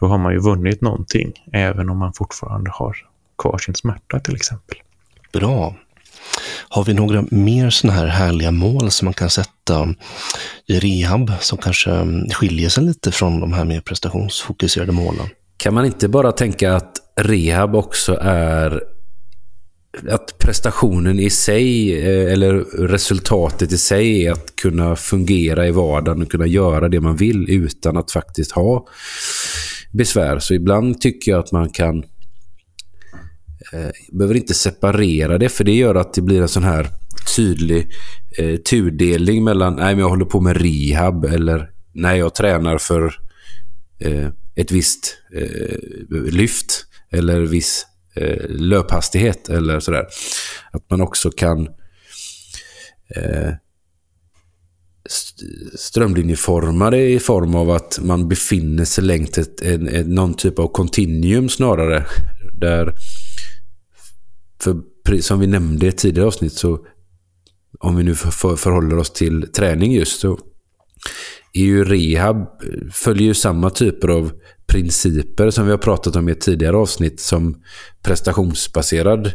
Då 0.00 0.06
har 0.06 0.18
man 0.18 0.32
ju 0.32 0.38
vunnit 0.38 0.80
någonting, 0.80 1.32
även 1.52 1.90
om 1.90 1.98
man 1.98 2.12
fortfarande 2.12 2.70
har 2.70 2.96
kvar 3.38 3.58
sin 3.58 3.74
smärta 3.74 4.20
till 4.20 4.36
exempel. 4.36 4.78
Bra. 5.32 5.74
Har 6.68 6.84
vi 6.84 6.94
några 6.94 7.24
mer 7.30 7.70
sådana 7.70 7.98
här 7.98 8.06
härliga 8.06 8.50
mål 8.50 8.90
som 8.90 9.04
man 9.04 9.14
kan 9.14 9.30
sätta 9.30 9.94
i 10.66 10.78
rehab 10.78 11.32
som 11.40 11.58
kanske 11.58 11.90
skiljer 12.32 12.68
sig 12.68 12.84
lite 12.84 13.12
från 13.12 13.40
de 13.40 13.52
här 13.52 13.64
mer 13.64 13.80
prestationsfokuserade 13.80 14.92
målen? 14.92 15.28
Kan 15.56 15.74
man 15.74 15.84
inte 15.84 16.08
bara 16.08 16.32
tänka 16.32 16.76
att 16.76 16.92
rehab 17.20 17.74
också 17.74 18.18
är 18.20 18.82
att 20.08 20.38
prestationen 20.38 21.20
i 21.20 21.30
sig, 21.30 21.98
eh, 21.98 22.32
eller 22.32 22.54
resultatet 22.88 23.72
i 23.72 23.78
sig, 23.78 24.26
är 24.26 24.32
att 24.32 24.56
kunna 24.56 24.96
fungera 24.96 25.68
i 25.68 25.70
vardagen 25.70 26.22
och 26.22 26.30
kunna 26.30 26.46
göra 26.46 26.88
det 26.88 27.00
man 27.00 27.16
vill 27.16 27.50
utan 27.50 27.96
att 27.96 28.10
faktiskt 28.10 28.52
ha 28.52 28.86
besvär. 29.92 30.38
Så 30.38 30.54
ibland 30.54 31.00
tycker 31.00 31.30
jag 31.30 31.40
att 31.40 31.52
man 31.52 31.70
kan 31.70 31.98
eh, 33.72 33.90
behöver 34.12 34.36
inte 34.36 34.54
separera 34.54 35.38
det, 35.38 35.48
för 35.48 35.64
det 35.64 35.74
gör 35.74 35.94
att 35.94 36.14
det 36.14 36.22
blir 36.22 36.42
en 36.42 36.48
sån 36.48 36.64
här 36.64 36.88
tydlig 37.36 37.88
eh, 38.38 38.56
tudelning 38.56 39.44
mellan 39.44 39.76
nej, 39.76 39.94
men 39.94 39.98
jag 39.98 40.08
håller 40.08 40.24
på 40.24 40.40
med 40.40 40.56
rehab 40.56 41.24
eller 41.24 41.70
nej, 41.92 42.18
jag 42.18 42.34
tränar 42.34 42.78
för 42.78 43.14
eh, 43.98 44.28
ett 44.54 44.72
visst 44.72 45.18
eh, 45.34 45.76
lyft 46.32 46.86
eller 47.12 47.40
viss 47.40 47.86
eh, 48.20 48.48
löphastighet 48.48 49.48
eller 49.48 49.80
sådär. 49.80 50.06
Att 50.70 50.90
man 50.90 51.00
också 51.00 51.30
kan 51.30 51.68
eh, 53.16 53.52
strömlinjeformade 55.74 57.08
i 57.08 57.18
form 57.18 57.54
av 57.54 57.70
att 57.70 57.98
man 58.02 58.28
befinner 58.28 58.84
sig 58.84 59.04
längs 59.04 59.38
ett, 59.38 59.60
en, 59.60 59.88
en, 59.88 60.14
någon 60.14 60.34
typ 60.34 60.58
av 60.58 60.68
kontinuum 60.68 61.48
snarare. 61.48 62.06
Där, 62.60 62.94
för 64.62 64.82
som 65.20 65.40
vi 65.40 65.46
nämnde 65.46 65.86
i 65.86 65.88
ett 65.88 65.98
tidigare 65.98 66.26
avsnitt 66.26 66.52
så 66.52 66.86
om 67.80 67.96
vi 67.96 68.04
nu 68.04 68.14
för, 68.14 68.56
förhåller 68.56 68.98
oss 68.98 69.10
till 69.10 69.52
träning 69.52 69.92
just 69.92 70.20
så 70.20 70.38
är 71.52 71.62
ju 71.62 71.84
rehab 71.84 72.46
följer 72.92 73.26
ju 73.26 73.34
samma 73.34 73.70
typer 73.70 74.08
av 74.08 74.32
principer 74.70 75.50
som 75.50 75.64
vi 75.64 75.70
har 75.70 75.78
pratat 75.78 76.16
om 76.16 76.28
i 76.28 76.32
ett 76.32 76.40
tidigare 76.40 76.76
avsnitt 76.76 77.20
som 77.20 77.62
prestationsbaserad 78.02 79.32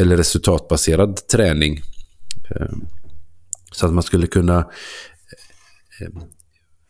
eller 0.00 0.16
resultatbaserad 0.16 1.26
träning. 1.26 1.80
Eh, 2.50 2.76
så 3.72 3.86
att 3.86 3.92
man 3.92 4.02
skulle 4.02 4.26
kunna 4.26 4.58
eh, 6.00 6.22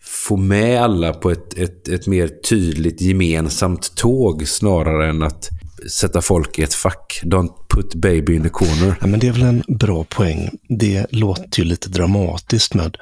få 0.03 0.37
med 0.37 0.83
alla 0.83 1.13
på 1.13 1.31
ett, 1.31 1.59
ett, 1.59 1.89
ett 1.89 2.07
mer 2.07 2.29
tydligt 2.29 3.01
gemensamt 3.01 3.97
tåg 3.97 4.49
snarare 4.49 5.09
än 5.11 5.23
att 5.23 5.49
sätta 5.91 6.23
folk 6.23 6.59
i 6.59 6.63
ett 6.63 6.75
fack. 6.75 7.21
Don't 7.25 7.51
put 7.69 7.95
baby 7.95 8.35
in 8.35 8.43
the 8.43 8.49
corner. 8.49 8.95
Ja, 9.01 9.07
men 9.07 9.21
det 9.21 9.29
är 9.29 9.33
väl 9.33 9.43
en 9.43 9.63
bra 9.69 10.05
poäng. 10.05 10.51
Det 10.69 11.07
låter 11.11 11.59
ju 11.59 11.65
lite 11.65 11.89
dramatiskt 11.89 12.75
med 12.75 12.97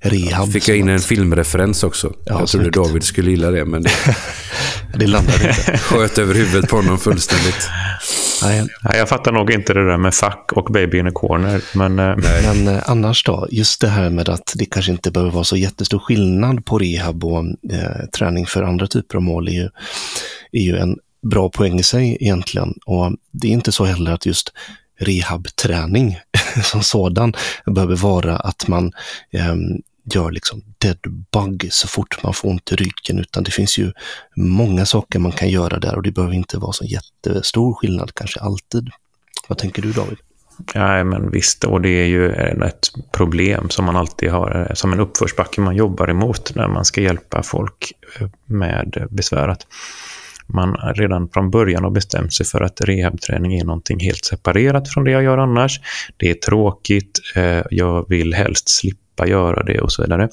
rehab. 0.00 0.52
Fick 0.52 0.68
jag 0.68 0.76
in 0.76 0.88
en 0.88 1.00
filmreferens 1.00 1.84
också. 1.84 2.12
Ja, 2.24 2.38
jag 2.38 2.48
trodde 2.48 2.70
David 2.70 3.04
skulle 3.04 3.30
gilla 3.30 3.50
det, 3.50 3.64
men 3.64 3.82
det, 3.82 3.90
det 4.94 5.06
landade 5.06 5.48
inte. 5.48 5.78
Sköt 5.78 6.18
över 6.18 6.34
huvudet 6.34 6.70
på 6.70 6.76
honom 6.76 6.98
fullständigt. 6.98 7.68
Nej. 8.42 8.66
Jag 8.82 9.08
fattar 9.08 9.32
nog 9.32 9.50
inte 9.50 9.74
det 9.74 9.86
där 9.86 9.96
med 9.96 10.14
fack 10.14 10.52
och 10.52 10.72
baby 10.72 10.98
in 10.98 11.06
a 11.06 11.10
corner. 11.14 11.62
Men, 11.74 11.98
eh, 11.98 12.16
men 12.42 12.68
eh, 12.68 12.82
annars 12.86 13.24
då, 13.24 13.48
just 13.50 13.80
det 13.80 13.88
här 13.88 14.10
med 14.10 14.28
att 14.28 14.52
det 14.56 14.64
kanske 14.64 14.92
inte 14.92 15.10
behöver 15.10 15.32
vara 15.32 15.44
så 15.44 15.56
jättestor 15.56 15.98
skillnad 15.98 16.64
på 16.64 16.78
rehab 16.78 17.24
och 17.24 17.44
eh, 17.72 18.06
träning 18.18 18.46
för 18.46 18.62
andra 18.62 18.86
typer 18.86 19.16
av 19.16 19.22
mål 19.22 19.48
är 19.48 19.52
ju, 19.52 19.68
är 20.52 20.62
ju 20.62 20.76
en 20.76 20.96
bra 21.22 21.48
poäng 21.48 21.78
i 21.78 21.82
sig 21.82 22.16
egentligen. 22.20 22.74
Och 22.86 23.12
det 23.30 23.48
är 23.48 23.52
inte 23.52 23.72
så 23.72 23.84
heller 23.84 24.12
att 24.12 24.26
just 24.26 24.52
rehabträning 24.98 26.18
som 26.64 26.82
sådan 26.82 27.34
behöver 27.66 27.96
vara 27.96 28.36
att 28.36 28.68
man 28.68 28.92
eh, 29.30 29.54
gör 30.14 30.30
liksom 30.30 30.62
deadbug 30.78 31.68
så 31.70 31.88
fort 31.88 32.22
man 32.22 32.34
får 32.34 32.48
ont 32.48 32.72
i 32.72 32.76
ryggen, 32.76 33.18
utan 33.18 33.44
det 33.44 33.50
finns 33.50 33.78
ju 33.78 33.92
många 34.36 34.86
saker 34.86 35.18
man 35.18 35.32
kan 35.32 35.48
göra 35.48 35.78
där 35.78 35.96
och 35.96 36.02
det 36.02 36.12
behöver 36.12 36.34
inte 36.34 36.58
vara 36.58 36.72
så 36.72 36.84
jättestor 36.84 37.74
skillnad 37.74 38.14
kanske 38.14 38.40
alltid. 38.40 38.90
Vad 39.48 39.58
tänker 39.58 39.82
du 39.82 39.92
David? 39.92 40.18
Nej, 40.74 41.04
men 41.04 41.30
visst, 41.30 41.64
och 41.64 41.80
det 41.80 41.88
är 41.88 42.06
ju 42.06 42.32
ett 42.32 42.88
problem 43.12 43.70
som 43.70 43.84
man 43.84 43.96
alltid 43.96 44.30
har, 44.30 44.72
som 44.74 44.92
en 44.92 45.00
uppförsbacke 45.00 45.60
man 45.60 45.76
jobbar 45.76 46.10
emot 46.10 46.54
när 46.54 46.68
man 46.68 46.84
ska 46.84 47.00
hjälpa 47.00 47.42
folk 47.42 47.92
med 48.46 49.06
besväret 49.10 49.66
man 50.54 50.76
redan 50.94 51.28
från 51.28 51.50
början 51.50 51.84
har 51.84 51.90
bestämt 51.90 52.32
sig 52.32 52.46
för 52.46 52.60
att 52.60 52.80
rehabträning 52.80 53.58
är 53.58 53.64
någonting 53.64 54.00
helt 54.00 54.24
separerat 54.24 54.88
från 54.88 55.04
det 55.04 55.10
jag 55.10 55.22
gör 55.22 55.38
annars. 55.38 55.80
Det 56.16 56.30
är 56.30 56.34
tråkigt, 56.34 57.20
eh, 57.34 57.62
jag 57.70 58.08
vill 58.08 58.34
helst 58.34 58.68
slippa 58.68 59.09
slippa 59.20 59.26
göra 59.26 59.62
det 59.62 59.80
och 59.80 59.92
så 59.92 60.02
vidare. 60.02 60.28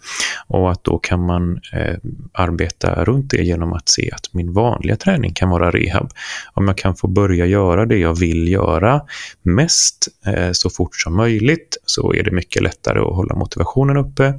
Och 0.47 0.71
att 0.71 0.83
då 0.83 0.99
kan 0.99 1.25
man 1.25 1.59
eh, 1.73 1.95
arbeta 2.33 3.03
runt 3.03 3.29
det 3.29 3.43
genom 3.43 3.73
att 3.73 3.89
se 3.89 4.11
att 4.11 4.33
min 4.33 4.53
vanliga 4.53 4.95
träning 4.95 5.33
kan 5.33 5.49
vara 5.49 5.71
rehab. 5.71 6.11
Om 6.53 6.67
jag 6.67 6.77
kan 6.77 6.95
få 6.95 7.07
börja 7.07 7.45
göra 7.45 7.85
det 7.85 7.97
jag 7.97 8.19
vill 8.19 8.47
göra 8.47 9.01
mest 9.43 10.07
eh, 10.25 10.51
så 10.51 10.69
fort 10.69 10.95
som 10.95 11.15
möjligt 11.15 11.77
så 11.85 12.13
är 12.13 12.23
det 12.23 12.31
mycket 12.31 12.63
lättare 12.63 12.99
att 12.99 13.15
hålla 13.15 13.35
motivationen 13.35 13.97
uppe 13.97 14.33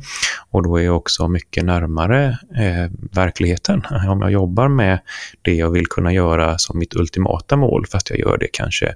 och 0.51 0.62
då 0.62 0.76
är 0.76 0.84
jag 0.84 0.96
också 0.96 1.28
mycket 1.28 1.64
närmare 1.64 2.38
eh, 2.57 2.90
verkligheten. 3.12 3.82
Om 4.09 4.20
jag 4.20 4.30
jobbar 4.30 4.68
med 4.68 4.99
det 5.42 5.55
jag 5.55 5.70
vill 5.70 5.86
kunna 5.86 6.12
göra 6.12 6.59
som 6.59 6.78
mitt 6.78 6.94
ultimata 6.96 7.57
mål 7.57 7.86
fast 7.86 8.11
jag 8.11 8.18
gör 8.18 8.38
det 8.38 8.49
kanske 8.53 8.94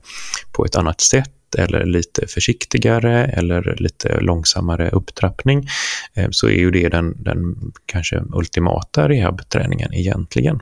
på 0.52 0.64
ett 0.64 0.76
annat 0.76 1.00
sätt 1.00 1.41
eller 1.54 1.84
lite 1.84 2.26
försiktigare 2.26 3.24
eller 3.24 3.76
lite 3.78 4.20
långsammare 4.20 4.90
upptrappning 4.90 5.68
eh, 6.14 6.28
så 6.30 6.48
är 6.48 6.58
ju 6.58 6.70
det 6.70 6.88
den, 6.88 7.22
den 7.22 7.72
kanske 7.86 8.22
ultimata 8.32 9.08
rehabträningen 9.08 9.94
egentligen. 9.94 10.60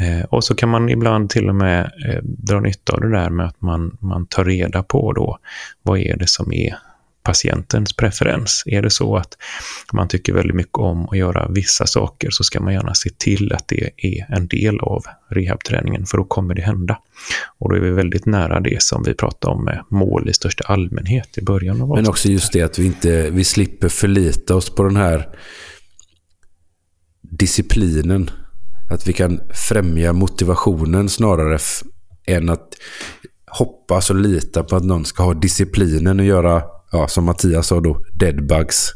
Eh, 0.00 0.24
och 0.24 0.44
så 0.44 0.54
kan 0.54 0.68
man 0.68 0.88
ibland 0.88 1.30
till 1.30 1.48
och 1.48 1.54
med 1.54 1.92
eh, 2.08 2.22
dra 2.22 2.60
nytta 2.60 2.92
av 2.92 3.00
det 3.00 3.10
där 3.10 3.30
med 3.30 3.46
att 3.46 3.60
man, 3.60 3.98
man 4.00 4.26
tar 4.26 4.44
reda 4.44 4.82
på 4.82 5.12
då 5.12 5.38
vad 5.82 5.98
är 5.98 6.16
det 6.16 6.28
som 6.28 6.52
är 6.52 6.78
patientens 7.26 7.96
preferens. 7.96 8.62
Är 8.66 8.82
det 8.82 8.90
så 8.90 9.16
att 9.16 9.36
man 9.92 10.08
tycker 10.08 10.32
väldigt 10.32 10.56
mycket 10.56 10.78
om 10.78 11.08
att 11.08 11.18
göra 11.18 11.48
vissa 11.48 11.86
saker 11.86 12.30
så 12.30 12.44
ska 12.44 12.60
man 12.60 12.72
gärna 12.72 12.94
se 12.94 13.10
till 13.18 13.52
att 13.52 13.68
det 13.68 13.90
är 13.96 14.36
en 14.36 14.46
del 14.46 14.80
av 14.80 15.04
rehabträningen 15.30 16.06
för 16.06 16.18
då 16.18 16.24
kommer 16.24 16.54
det 16.54 16.62
hända. 16.62 16.98
Och 17.58 17.70
då 17.70 17.76
är 17.76 17.80
vi 17.80 17.90
väldigt 17.90 18.26
nära 18.26 18.60
det 18.60 18.82
som 18.82 19.02
vi 19.02 19.14
pratade 19.14 19.54
om 19.54 19.64
med 19.64 19.84
mål 19.90 20.28
i 20.28 20.32
största 20.32 20.64
allmänhet 20.64 21.38
i 21.38 21.42
början 21.42 21.82
av 21.82 21.88
Men 21.88 22.08
också 22.08 22.28
just 22.28 22.52
det 22.52 22.62
att 22.62 22.78
vi 22.78 22.86
inte 22.86 23.30
vi 23.30 23.44
slipper 23.44 23.88
förlita 23.88 24.54
oss 24.54 24.74
på 24.74 24.82
den 24.82 24.96
här 24.96 25.28
disciplinen. 27.22 28.30
Att 28.90 29.08
vi 29.08 29.12
kan 29.12 29.40
främja 29.54 30.12
motivationen 30.12 31.08
snarare 31.08 31.58
än 32.26 32.50
att 32.50 32.68
hoppas 33.46 34.10
och 34.10 34.16
lita 34.16 34.64
på 34.64 34.76
att 34.76 34.84
någon 34.84 35.04
ska 35.04 35.22
ha 35.22 35.34
disciplinen 35.34 36.20
att 36.20 36.26
göra 36.26 36.75
ja, 36.92 37.08
som 37.08 37.24
Mattias 37.24 37.66
sa 37.66 37.80
då, 37.80 38.04
deadbugs. 38.14 38.92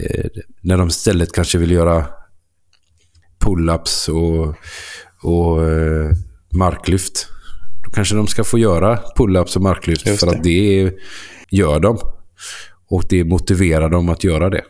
Eh, 0.00 0.30
när 0.60 0.78
de 0.78 0.88
istället 0.88 1.32
kanske 1.32 1.58
vill 1.58 1.70
göra 1.70 2.06
pull-ups 3.44 4.08
och, 4.08 4.54
och 5.22 5.70
eh, 5.70 6.10
marklyft. 6.54 7.28
Då 7.84 7.90
kanske 7.90 8.14
de 8.14 8.26
ska 8.26 8.44
få 8.44 8.58
göra 8.58 8.98
pull-ups 9.16 9.56
och 9.56 9.62
marklyft 9.62 10.20
för 10.20 10.26
att 10.26 10.42
det 10.42 10.92
gör 11.50 11.80
de. 11.80 11.98
Och 12.88 13.04
det 13.08 13.24
motiverar 13.24 13.88
dem 13.88 14.08
att 14.08 14.24
göra 14.24 14.50
det. 14.50 14.64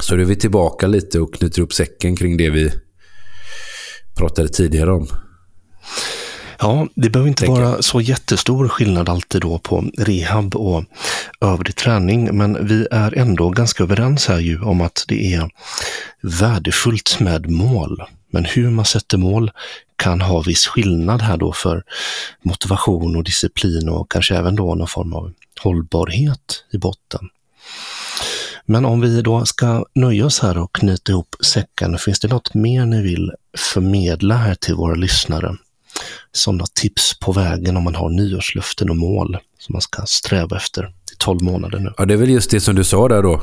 Så 0.00 0.16
då 0.16 0.22
är 0.22 0.26
vi 0.26 0.36
tillbaka 0.36 0.86
lite 0.86 1.20
och 1.20 1.34
knyter 1.34 1.62
upp 1.62 1.72
säcken 1.72 2.16
kring 2.16 2.36
det 2.36 2.50
vi 2.50 2.72
pratade 4.16 4.48
tidigare 4.48 4.92
om. 4.92 5.06
Ja, 6.58 6.88
det 6.94 7.10
behöver 7.10 7.28
inte 7.28 7.46
vara 7.46 7.82
så 7.82 8.00
jättestor 8.00 8.68
skillnad 8.68 9.08
alltid 9.08 9.40
då 9.40 9.58
på 9.58 9.84
rehab 9.98 10.56
och 10.56 10.84
övrig 11.40 11.76
träning, 11.76 12.36
men 12.36 12.66
vi 12.66 12.86
är 12.90 13.18
ändå 13.18 13.50
ganska 13.50 13.82
överens 13.82 14.26
här 14.26 14.38
ju 14.38 14.60
om 14.60 14.80
att 14.80 15.04
det 15.08 15.34
är 15.34 15.50
värdefullt 16.22 17.20
med 17.20 17.50
mål. 17.50 18.02
Men 18.30 18.44
hur 18.44 18.70
man 18.70 18.84
sätter 18.84 19.18
mål 19.18 19.50
kan 19.96 20.20
ha 20.20 20.40
viss 20.40 20.66
skillnad 20.66 21.22
här 21.22 21.36
då 21.36 21.52
för 21.52 21.82
motivation 22.42 23.16
och 23.16 23.24
disciplin 23.24 23.88
och 23.88 24.10
kanske 24.10 24.36
även 24.36 24.56
då 24.56 24.74
någon 24.74 24.88
form 24.88 25.12
av 25.12 25.32
hållbarhet 25.62 26.64
i 26.72 26.78
botten. 26.78 27.28
Men 28.66 28.84
om 28.84 29.00
vi 29.00 29.22
då 29.22 29.46
ska 29.46 29.84
nöja 29.94 30.26
oss 30.26 30.40
här 30.40 30.58
och 30.58 30.74
knyta 30.74 31.12
ihop 31.12 31.36
säcken, 31.44 31.98
finns 31.98 32.20
det 32.20 32.28
något 32.28 32.54
mer 32.54 32.86
ni 32.86 33.02
vill 33.02 33.32
förmedla 33.58 34.34
här 34.36 34.54
till 34.54 34.74
våra 34.74 34.94
lyssnare? 34.94 35.56
Sådana 36.32 36.64
tips 36.74 37.18
på 37.18 37.32
vägen 37.32 37.76
om 37.76 37.84
man 37.84 37.94
har 37.94 38.08
nyårslöften 38.08 38.90
och 38.90 38.96
mål 38.96 39.38
som 39.58 39.72
man 39.72 39.82
ska 39.82 40.02
sträva 40.06 40.56
efter 40.56 40.84
i 40.84 41.16
12 41.18 41.42
månader 41.42 41.78
nu. 41.78 41.92
Ja, 41.96 42.04
det 42.04 42.14
är 42.14 42.18
väl 42.18 42.30
just 42.30 42.50
det 42.50 42.60
som 42.60 42.74
du 42.74 42.84
sa 42.84 43.08
där 43.08 43.22
då. 43.22 43.40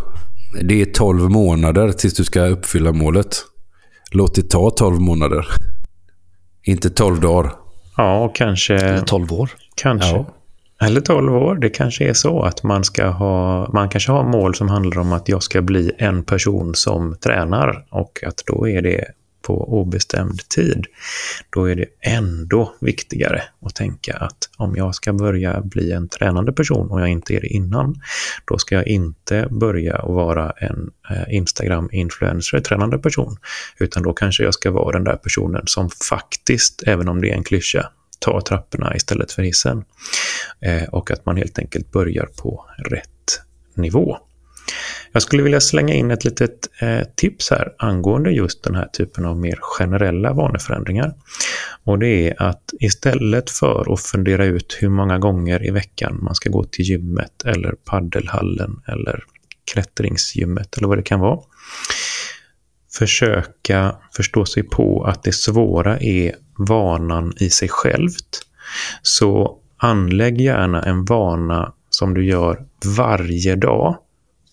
Det 0.61 0.81
är 0.81 0.85
12 0.85 1.29
månader 1.29 1.91
tills 1.91 2.13
du 2.13 2.23
ska 2.23 2.41
uppfylla 2.45 2.91
målet. 2.91 3.37
Låt 4.11 4.35
det 4.35 4.49
ta 4.49 4.69
12 4.69 5.01
månader. 5.01 5.47
Inte 6.63 6.89
12 6.89 7.19
dagar. 7.19 7.53
Ja, 7.97 8.23
och 8.23 8.35
kanske... 8.35 8.75
Eller 8.75 9.05
12 9.05 9.33
år. 9.33 9.49
Kanske. 9.75 10.09
Ja. 10.09 10.25
Eller 10.81 11.01
12 11.01 11.35
år. 11.35 11.55
Det 11.55 11.69
kanske 11.69 12.09
är 12.09 12.13
så 12.13 12.41
att 12.41 12.63
man 12.63 12.83
ska 12.83 13.07
ha, 13.07 13.69
man 13.73 13.89
kanske 13.89 14.11
har 14.11 14.23
mål 14.23 14.55
som 14.55 14.69
handlar 14.69 15.01
om 15.01 15.13
att 15.13 15.29
jag 15.29 15.43
ska 15.43 15.61
bli 15.61 15.91
en 15.97 16.23
person 16.23 16.75
som 16.75 17.15
tränar 17.23 17.85
och 17.89 18.23
att 18.27 18.43
då 18.45 18.69
är 18.69 18.81
det 18.81 19.05
på 19.41 19.79
obestämd 19.81 20.49
tid, 20.49 20.85
då 21.49 21.65
är 21.65 21.75
det 21.75 21.85
ändå 21.99 22.73
viktigare 22.81 23.43
att 23.61 23.75
tänka 23.75 24.17
att 24.17 24.49
om 24.57 24.75
jag 24.75 24.95
ska 24.95 25.13
börja 25.13 25.61
bli 25.61 25.91
en 25.91 26.09
tränande 26.09 26.53
person 26.53 26.91
och 26.91 27.01
jag 27.01 27.09
inte 27.09 27.33
är 27.33 27.41
det 27.41 27.47
innan, 27.47 28.01
då 28.45 28.57
ska 28.57 28.75
jag 28.75 28.87
inte 28.87 29.47
börja 29.51 29.95
att 29.95 30.09
vara 30.09 30.51
en 30.51 30.91
eh, 31.09 31.35
Instagram-influencer, 31.35 32.59
tränande 32.59 32.97
person, 32.97 33.37
utan 33.79 34.03
då 34.03 34.13
kanske 34.13 34.43
jag 34.43 34.53
ska 34.53 34.71
vara 34.71 34.91
den 34.91 35.03
där 35.03 35.15
personen 35.15 35.63
som 35.65 35.89
faktiskt, 36.09 36.83
även 36.85 37.09
om 37.09 37.21
det 37.21 37.29
är 37.29 37.35
en 37.35 37.43
klyscha, 37.43 37.91
tar 38.19 38.41
trapporna 38.41 38.95
istället 38.95 39.31
för 39.31 39.43
hissen. 39.43 39.83
Eh, 40.59 40.83
och 40.83 41.11
att 41.11 41.25
man 41.25 41.37
helt 41.37 41.59
enkelt 41.59 41.91
börjar 41.91 42.25
på 42.25 42.65
rätt 42.77 43.41
nivå. 43.73 44.17
Jag 45.11 45.21
skulle 45.21 45.43
vilja 45.43 45.61
slänga 45.61 45.93
in 45.93 46.11
ett 46.11 46.25
litet 46.25 46.69
eh, 46.81 47.01
tips 47.15 47.49
här 47.51 47.73
angående 47.77 48.31
just 48.31 48.63
den 48.63 48.75
här 48.75 48.85
typen 48.85 49.25
av 49.25 49.37
mer 49.37 49.59
generella 49.61 50.33
vaneförändringar. 50.33 51.13
Och 51.83 51.99
det 51.99 52.29
är 52.29 52.43
att 52.43 52.73
istället 52.79 53.49
för 53.49 53.93
att 53.93 54.01
fundera 54.01 54.45
ut 54.45 54.77
hur 54.79 54.89
många 54.89 55.17
gånger 55.17 55.67
i 55.67 55.71
veckan 55.71 56.19
man 56.21 56.35
ska 56.35 56.49
gå 56.49 56.63
till 56.63 56.85
gymmet 56.85 57.45
eller 57.45 57.71
paddelhallen 57.71 58.81
eller 58.87 59.23
klättringsgymmet 59.73 60.77
eller 60.77 60.87
vad 60.87 60.97
det 60.97 61.03
kan 61.03 61.19
vara. 61.19 61.39
Försöka 62.97 63.95
förstå 64.15 64.45
sig 64.45 64.63
på 64.63 65.03
att 65.03 65.23
det 65.23 65.31
svåra 65.31 65.99
är 65.99 66.35
vanan 66.57 67.33
i 67.39 67.49
sig 67.49 67.69
självt. 67.69 68.41
Så 69.01 69.57
anlägg 69.77 70.41
gärna 70.41 70.81
en 70.83 71.05
vana 71.05 71.73
som 71.89 72.13
du 72.13 72.25
gör 72.25 72.65
varje 72.97 73.55
dag 73.55 73.97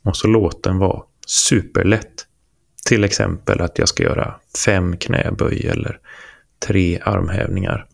och 0.09 0.17
så 0.17 0.29
låt 0.29 0.63
den 0.63 0.79
vara 0.79 1.03
superlätt. 1.27 2.27
Till 2.85 3.05
exempel 3.05 3.61
att 3.61 3.79
jag 3.79 3.89
ska 3.89 4.03
göra 4.03 4.35
fem 4.65 4.97
knäböj 4.97 5.67
eller 5.67 5.99
tre 6.67 7.01
armhävningar. 7.05 7.87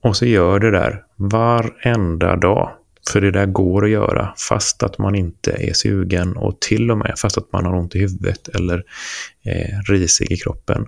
Och 0.00 0.16
så 0.16 0.26
gör 0.26 0.60
det 0.60 0.70
där 0.70 1.02
varenda 1.16 2.36
dag. 2.36 2.70
För 3.12 3.20
det 3.20 3.30
där 3.30 3.46
går 3.46 3.84
att 3.84 3.90
göra 3.90 4.34
fast 4.48 4.82
att 4.82 4.98
man 4.98 5.14
inte 5.14 5.52
är 5.52 5.72
sugen 5.72 6.36
och 6.36 6.60
till 6.60 6.90
och 6.90 6.98
med 6.98 7.14
fast 7.18 7.38
att 7.38 7.52
man 7.52 7.64
har 7.64 7.74
ont 7.74 7.94
i 7.94 7.98
huvudet 7.98 8.48
eller 8.48 8.82
är 9.42 9.92
risig 9.92 10.32
i 10.32 10.36
kroppen. 10.36 10.86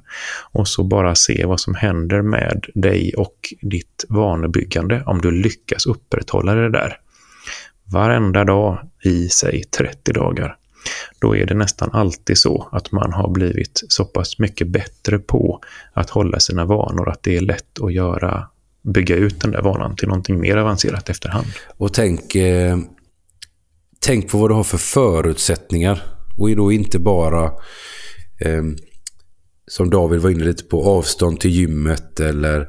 Och 0.52 0.68
så 0.68 0.84
bara 0.84 1.14
se 1.14 1.44
vad 1.46 1.60
som 1.60 1.74
händer 1.74 2.22
med 2.22 2.66
dig 2.74 3.14
och 3.14 3.36
ditt 3.60 4.04
vanebyggande 4.08 5.02
om 5.06 5.20
du 5.20 5.30
lyckas 5.30 5.86
upprätthålla 5.86 6.54
det 6.54 6.70
där. 6.70 7.00
Varenda 7.92 8.44
dag 8.44 8.78
i 9.04 9.28
sig 9.28 9.64
30 9.64 10.12
dagar. 10.12 10.56
Då 11.20 11.36
är 11.36 11.46
det 11.46 11.54
nästan 11.54 11.90
alltid 11.92 12.38
så 12.38 12.68
att 12.72 12.92
man 12.92 13.12
har 13.12 13.30
blivit 13.30 13.82
så 13.88 14.04
pass 14.04 14.38
mycket 14.38 14.68
bättre 14.68 15.18
på 15.18 15.60
att 15.92 16.10
hålla 16.10 16.40
sina 16.40 16.64
vanor 16.64 17.08
att 17.08 17.22
det 17.22 17.36
är 17.36 17.40
lätt 17.40 17.80
att 17.82 17.92
göra 17.92 18.48
bygga 18.94 19.16
ut 19.16 19.40
den 19.40 19.50
där 19.50 19.62
vanan 19.62 19.96
till 19.96 20.08
någonting 20.08 20.40
mer 20.40 20.56
avancerat 20.56 21.08
efterhand. 21.08 21.46
Och 21.76 21.94
tänk, 21.94 22.34
eh, 22.34 22.78
tänk 24.00 24.30
på 24.30 24.38
vad 24.38 24.50
du 24.50 24.54
har 24.54 24.64
för 24.64 24.78
förutsättningar. 24.78 26.02
Och 26.38 26.56
då 26.56 26.72
inte 26.72 26.98
bara, 26.98 27.44
eh, 28.40 28.62
som 29.66 29.90
David 29.90 30.20
var 30.20 30.30
inne 30.30 30.44
lite 30.44 30.64
på, 30.64 30.84
avstånd 30.84 31.40
till 31.40 31.50
gymmet 31.50 32.20
eller 32.20 32.60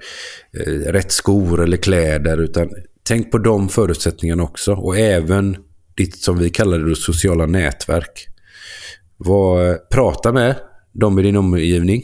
eh, 0.60 0.92
rätt 0.92 1.12
skor 1.12 1.64
eller 1.64 1.78
kläder. 1.78 2.38
Utan 2.38 2.70
tänk 3.08 3.32
på 3.32 3.38
de 3.38 3.70
förutsättningarna 3.70 4.44
också. 4.44 4.74
Och 4.74 4.98
även 4.98 5.58
ditt, 5.98 6.18
som 6.18 6.38
vi 6.38 6.50
kallar 6.50 6.80
det, 6.80 6.96
sociala 6.96 7.46
nätverk. 7.46 8.28
Var, 9.18 9.76
prata 9.92 10.32
med 10.32 10.56
de 10.94 11.20
i 11.20 11.22
din 11.22 11.36
omgivning. 11.36 12.04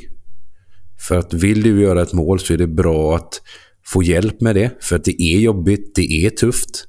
För 1.08 1.18
att 1.18 1.34
vill 1.34 1.64
du 1.64 1.82
göra 1.82 2.02
ett 2.02 2.14
mål 2.14 2.40
så 2.40 2.54
är 2.54 2.58
det 2.58 2.68
bra 2.68 3.16
att 3.16 3.42
få 3.86 4.04
hjälp 4.04 4.42
med 4.42 4.56
det. 4.56 4.72
För 4.82 4.96
att 4.96 5.04
det 5.04 5.22
är 5.22 5.40
jobbigt, 5.40 5.96
det 5.96 6.26
är 6.26 6.30
tufft. 6.30 6.88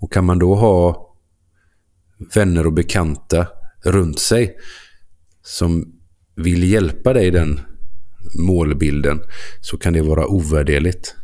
Och 0.00 0.12
kan 0.12 0.24
man 0.24 0.38
då 0.38 0.54
ha 0.54 1.08
vänner 2.34 2.66
och 2.66 2.72
bekanta 2.72 3.46
runt 3.84 4.18
sig 4.18 4.56
som 5.42 5.92
vill 6.36 6.72
hjälpa 6.72 7.12
dig 7.12 7.26
i 7.26 7.30
den 7.30 7.60
målbilden 8.38 9.20
så 9.60 9.78
kan 9.78 9.92
det 9.92 10.02
vara 10.02 10.26
ovärderligt. 10.26 11.14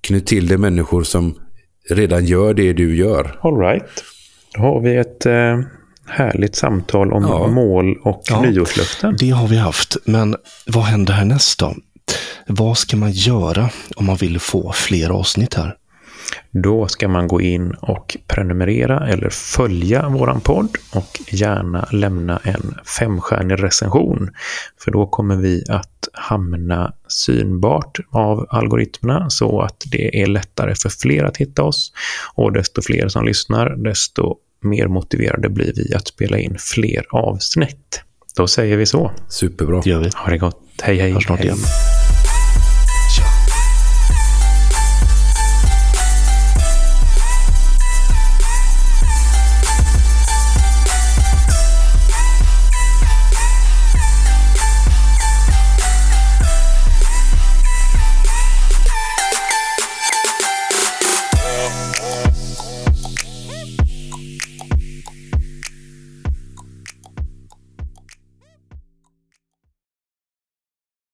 Knut 0.00 0.26
till 0.26 0.46
dig 0.46 0.58
människor 0.58 1.02
som 1.02 1.34
redan 1.90 2.24
gör 2.24 2.54
det 2.54 2.72
du 2.72 2.96
gör. 2.96 3.38
All 3.42 3.58
right. 3.58 4.04
Då 4.54 4.60
har 4.62 4.80
vi 4.80 4.96
ett 4.96 5.26
eh, 5.26 5.60
härligt 6.06 6.56
samtal 6.56 7.12
om 7.12 7.22
ja. 7.22 7.46
mål 7.46 7.96
och 8.02 8.22
ja, 8.28 8.42
nyårslöften. 8.42 9.16
Det 9.18 9.30
har 9.30 9.48
vi 9.48 9.56
haft, 9.56 9.96
men 10.04 10.36
vad 10.66 10.84
händer 10.84 11.14
härnäst 11.14 11.58
då? 11.58 11.74
Vad 12.46 12.78
ska 12.78 12.96
man 12.96 13.12
göra 13.12 13.70
om 13.96 14.06
man 14.06 14.16
vill 14.16 14.40
få 14.40 14.72
fler 14.72 15.10
avsnitt 15.10 15.54
här? 15.54 15.76
Då 16.50 16.86
ska 16.86 17.08
man 17.08 17.28
gå 17.28 17.40
in 17.40 17.70
och 17.70 18.16
prenumerera 18.26 19.08
eller 19.08 19.28
följa 19.30 20.08
våran 20.08 20.40
podd 20.40 20.68
och 20.94 21.20
gärna 21.30 21.88
lämna 21.92 22.40
en 22.44 22.74
femstjärnig 22.98 23.62
recension. 23.62 24.30
För 24.84 24.90
då 24.90 25.06
kommer 25.06 25.36
vi 25.36 25.64
att 25.68 26.08
hamna 26.12 26.92
synbart 27.08 27.98
av 28.10 28.46
algoritmerna 28.50 29.30
så 29.30 29.60
att 29.60 29.84
det 29.92 30.22
är 30.22 30.26
lättare 30.26 30.74
för 30.74 30.88
fler 30.88 31.24
att 31.24 31.36
hitta 31.36 31.62
oss. 31.62 31.92
Och 32.34 32.52
desto 32.52 32.82
fler 32.82 33.08
som 33.08 33.24
lyssnar, 33.24 33.70
desto 33.70 34.36
mer 34.60 34.88
motiverade 34.88 35.48
blir 35.48 35.72
vi 35.76 35.94
att 35.94 36.08
spela 36.08 36.38
in 36.38 36.56
fler 36.58 37.04
avsnitt. 37.10 38.02
Då 38.36 38.46
säger 38.46 38.76
vi 38.76 38.86
så. 38.86 39.12
Superbra. 39.28 39.80
Det 39.80 39.90
gör 39.90 40.00
vi. 40.00 40.10
Ha 40.14 40.30
det 40.30 40.38
gott. 40.38 40.60
Hej, 40.82 40.96
hej. 40.96 41.12
Hörs 41.12 41.24
snart 41.26 41.38
hej. 41.38 41.46
igen. 41.46 41.58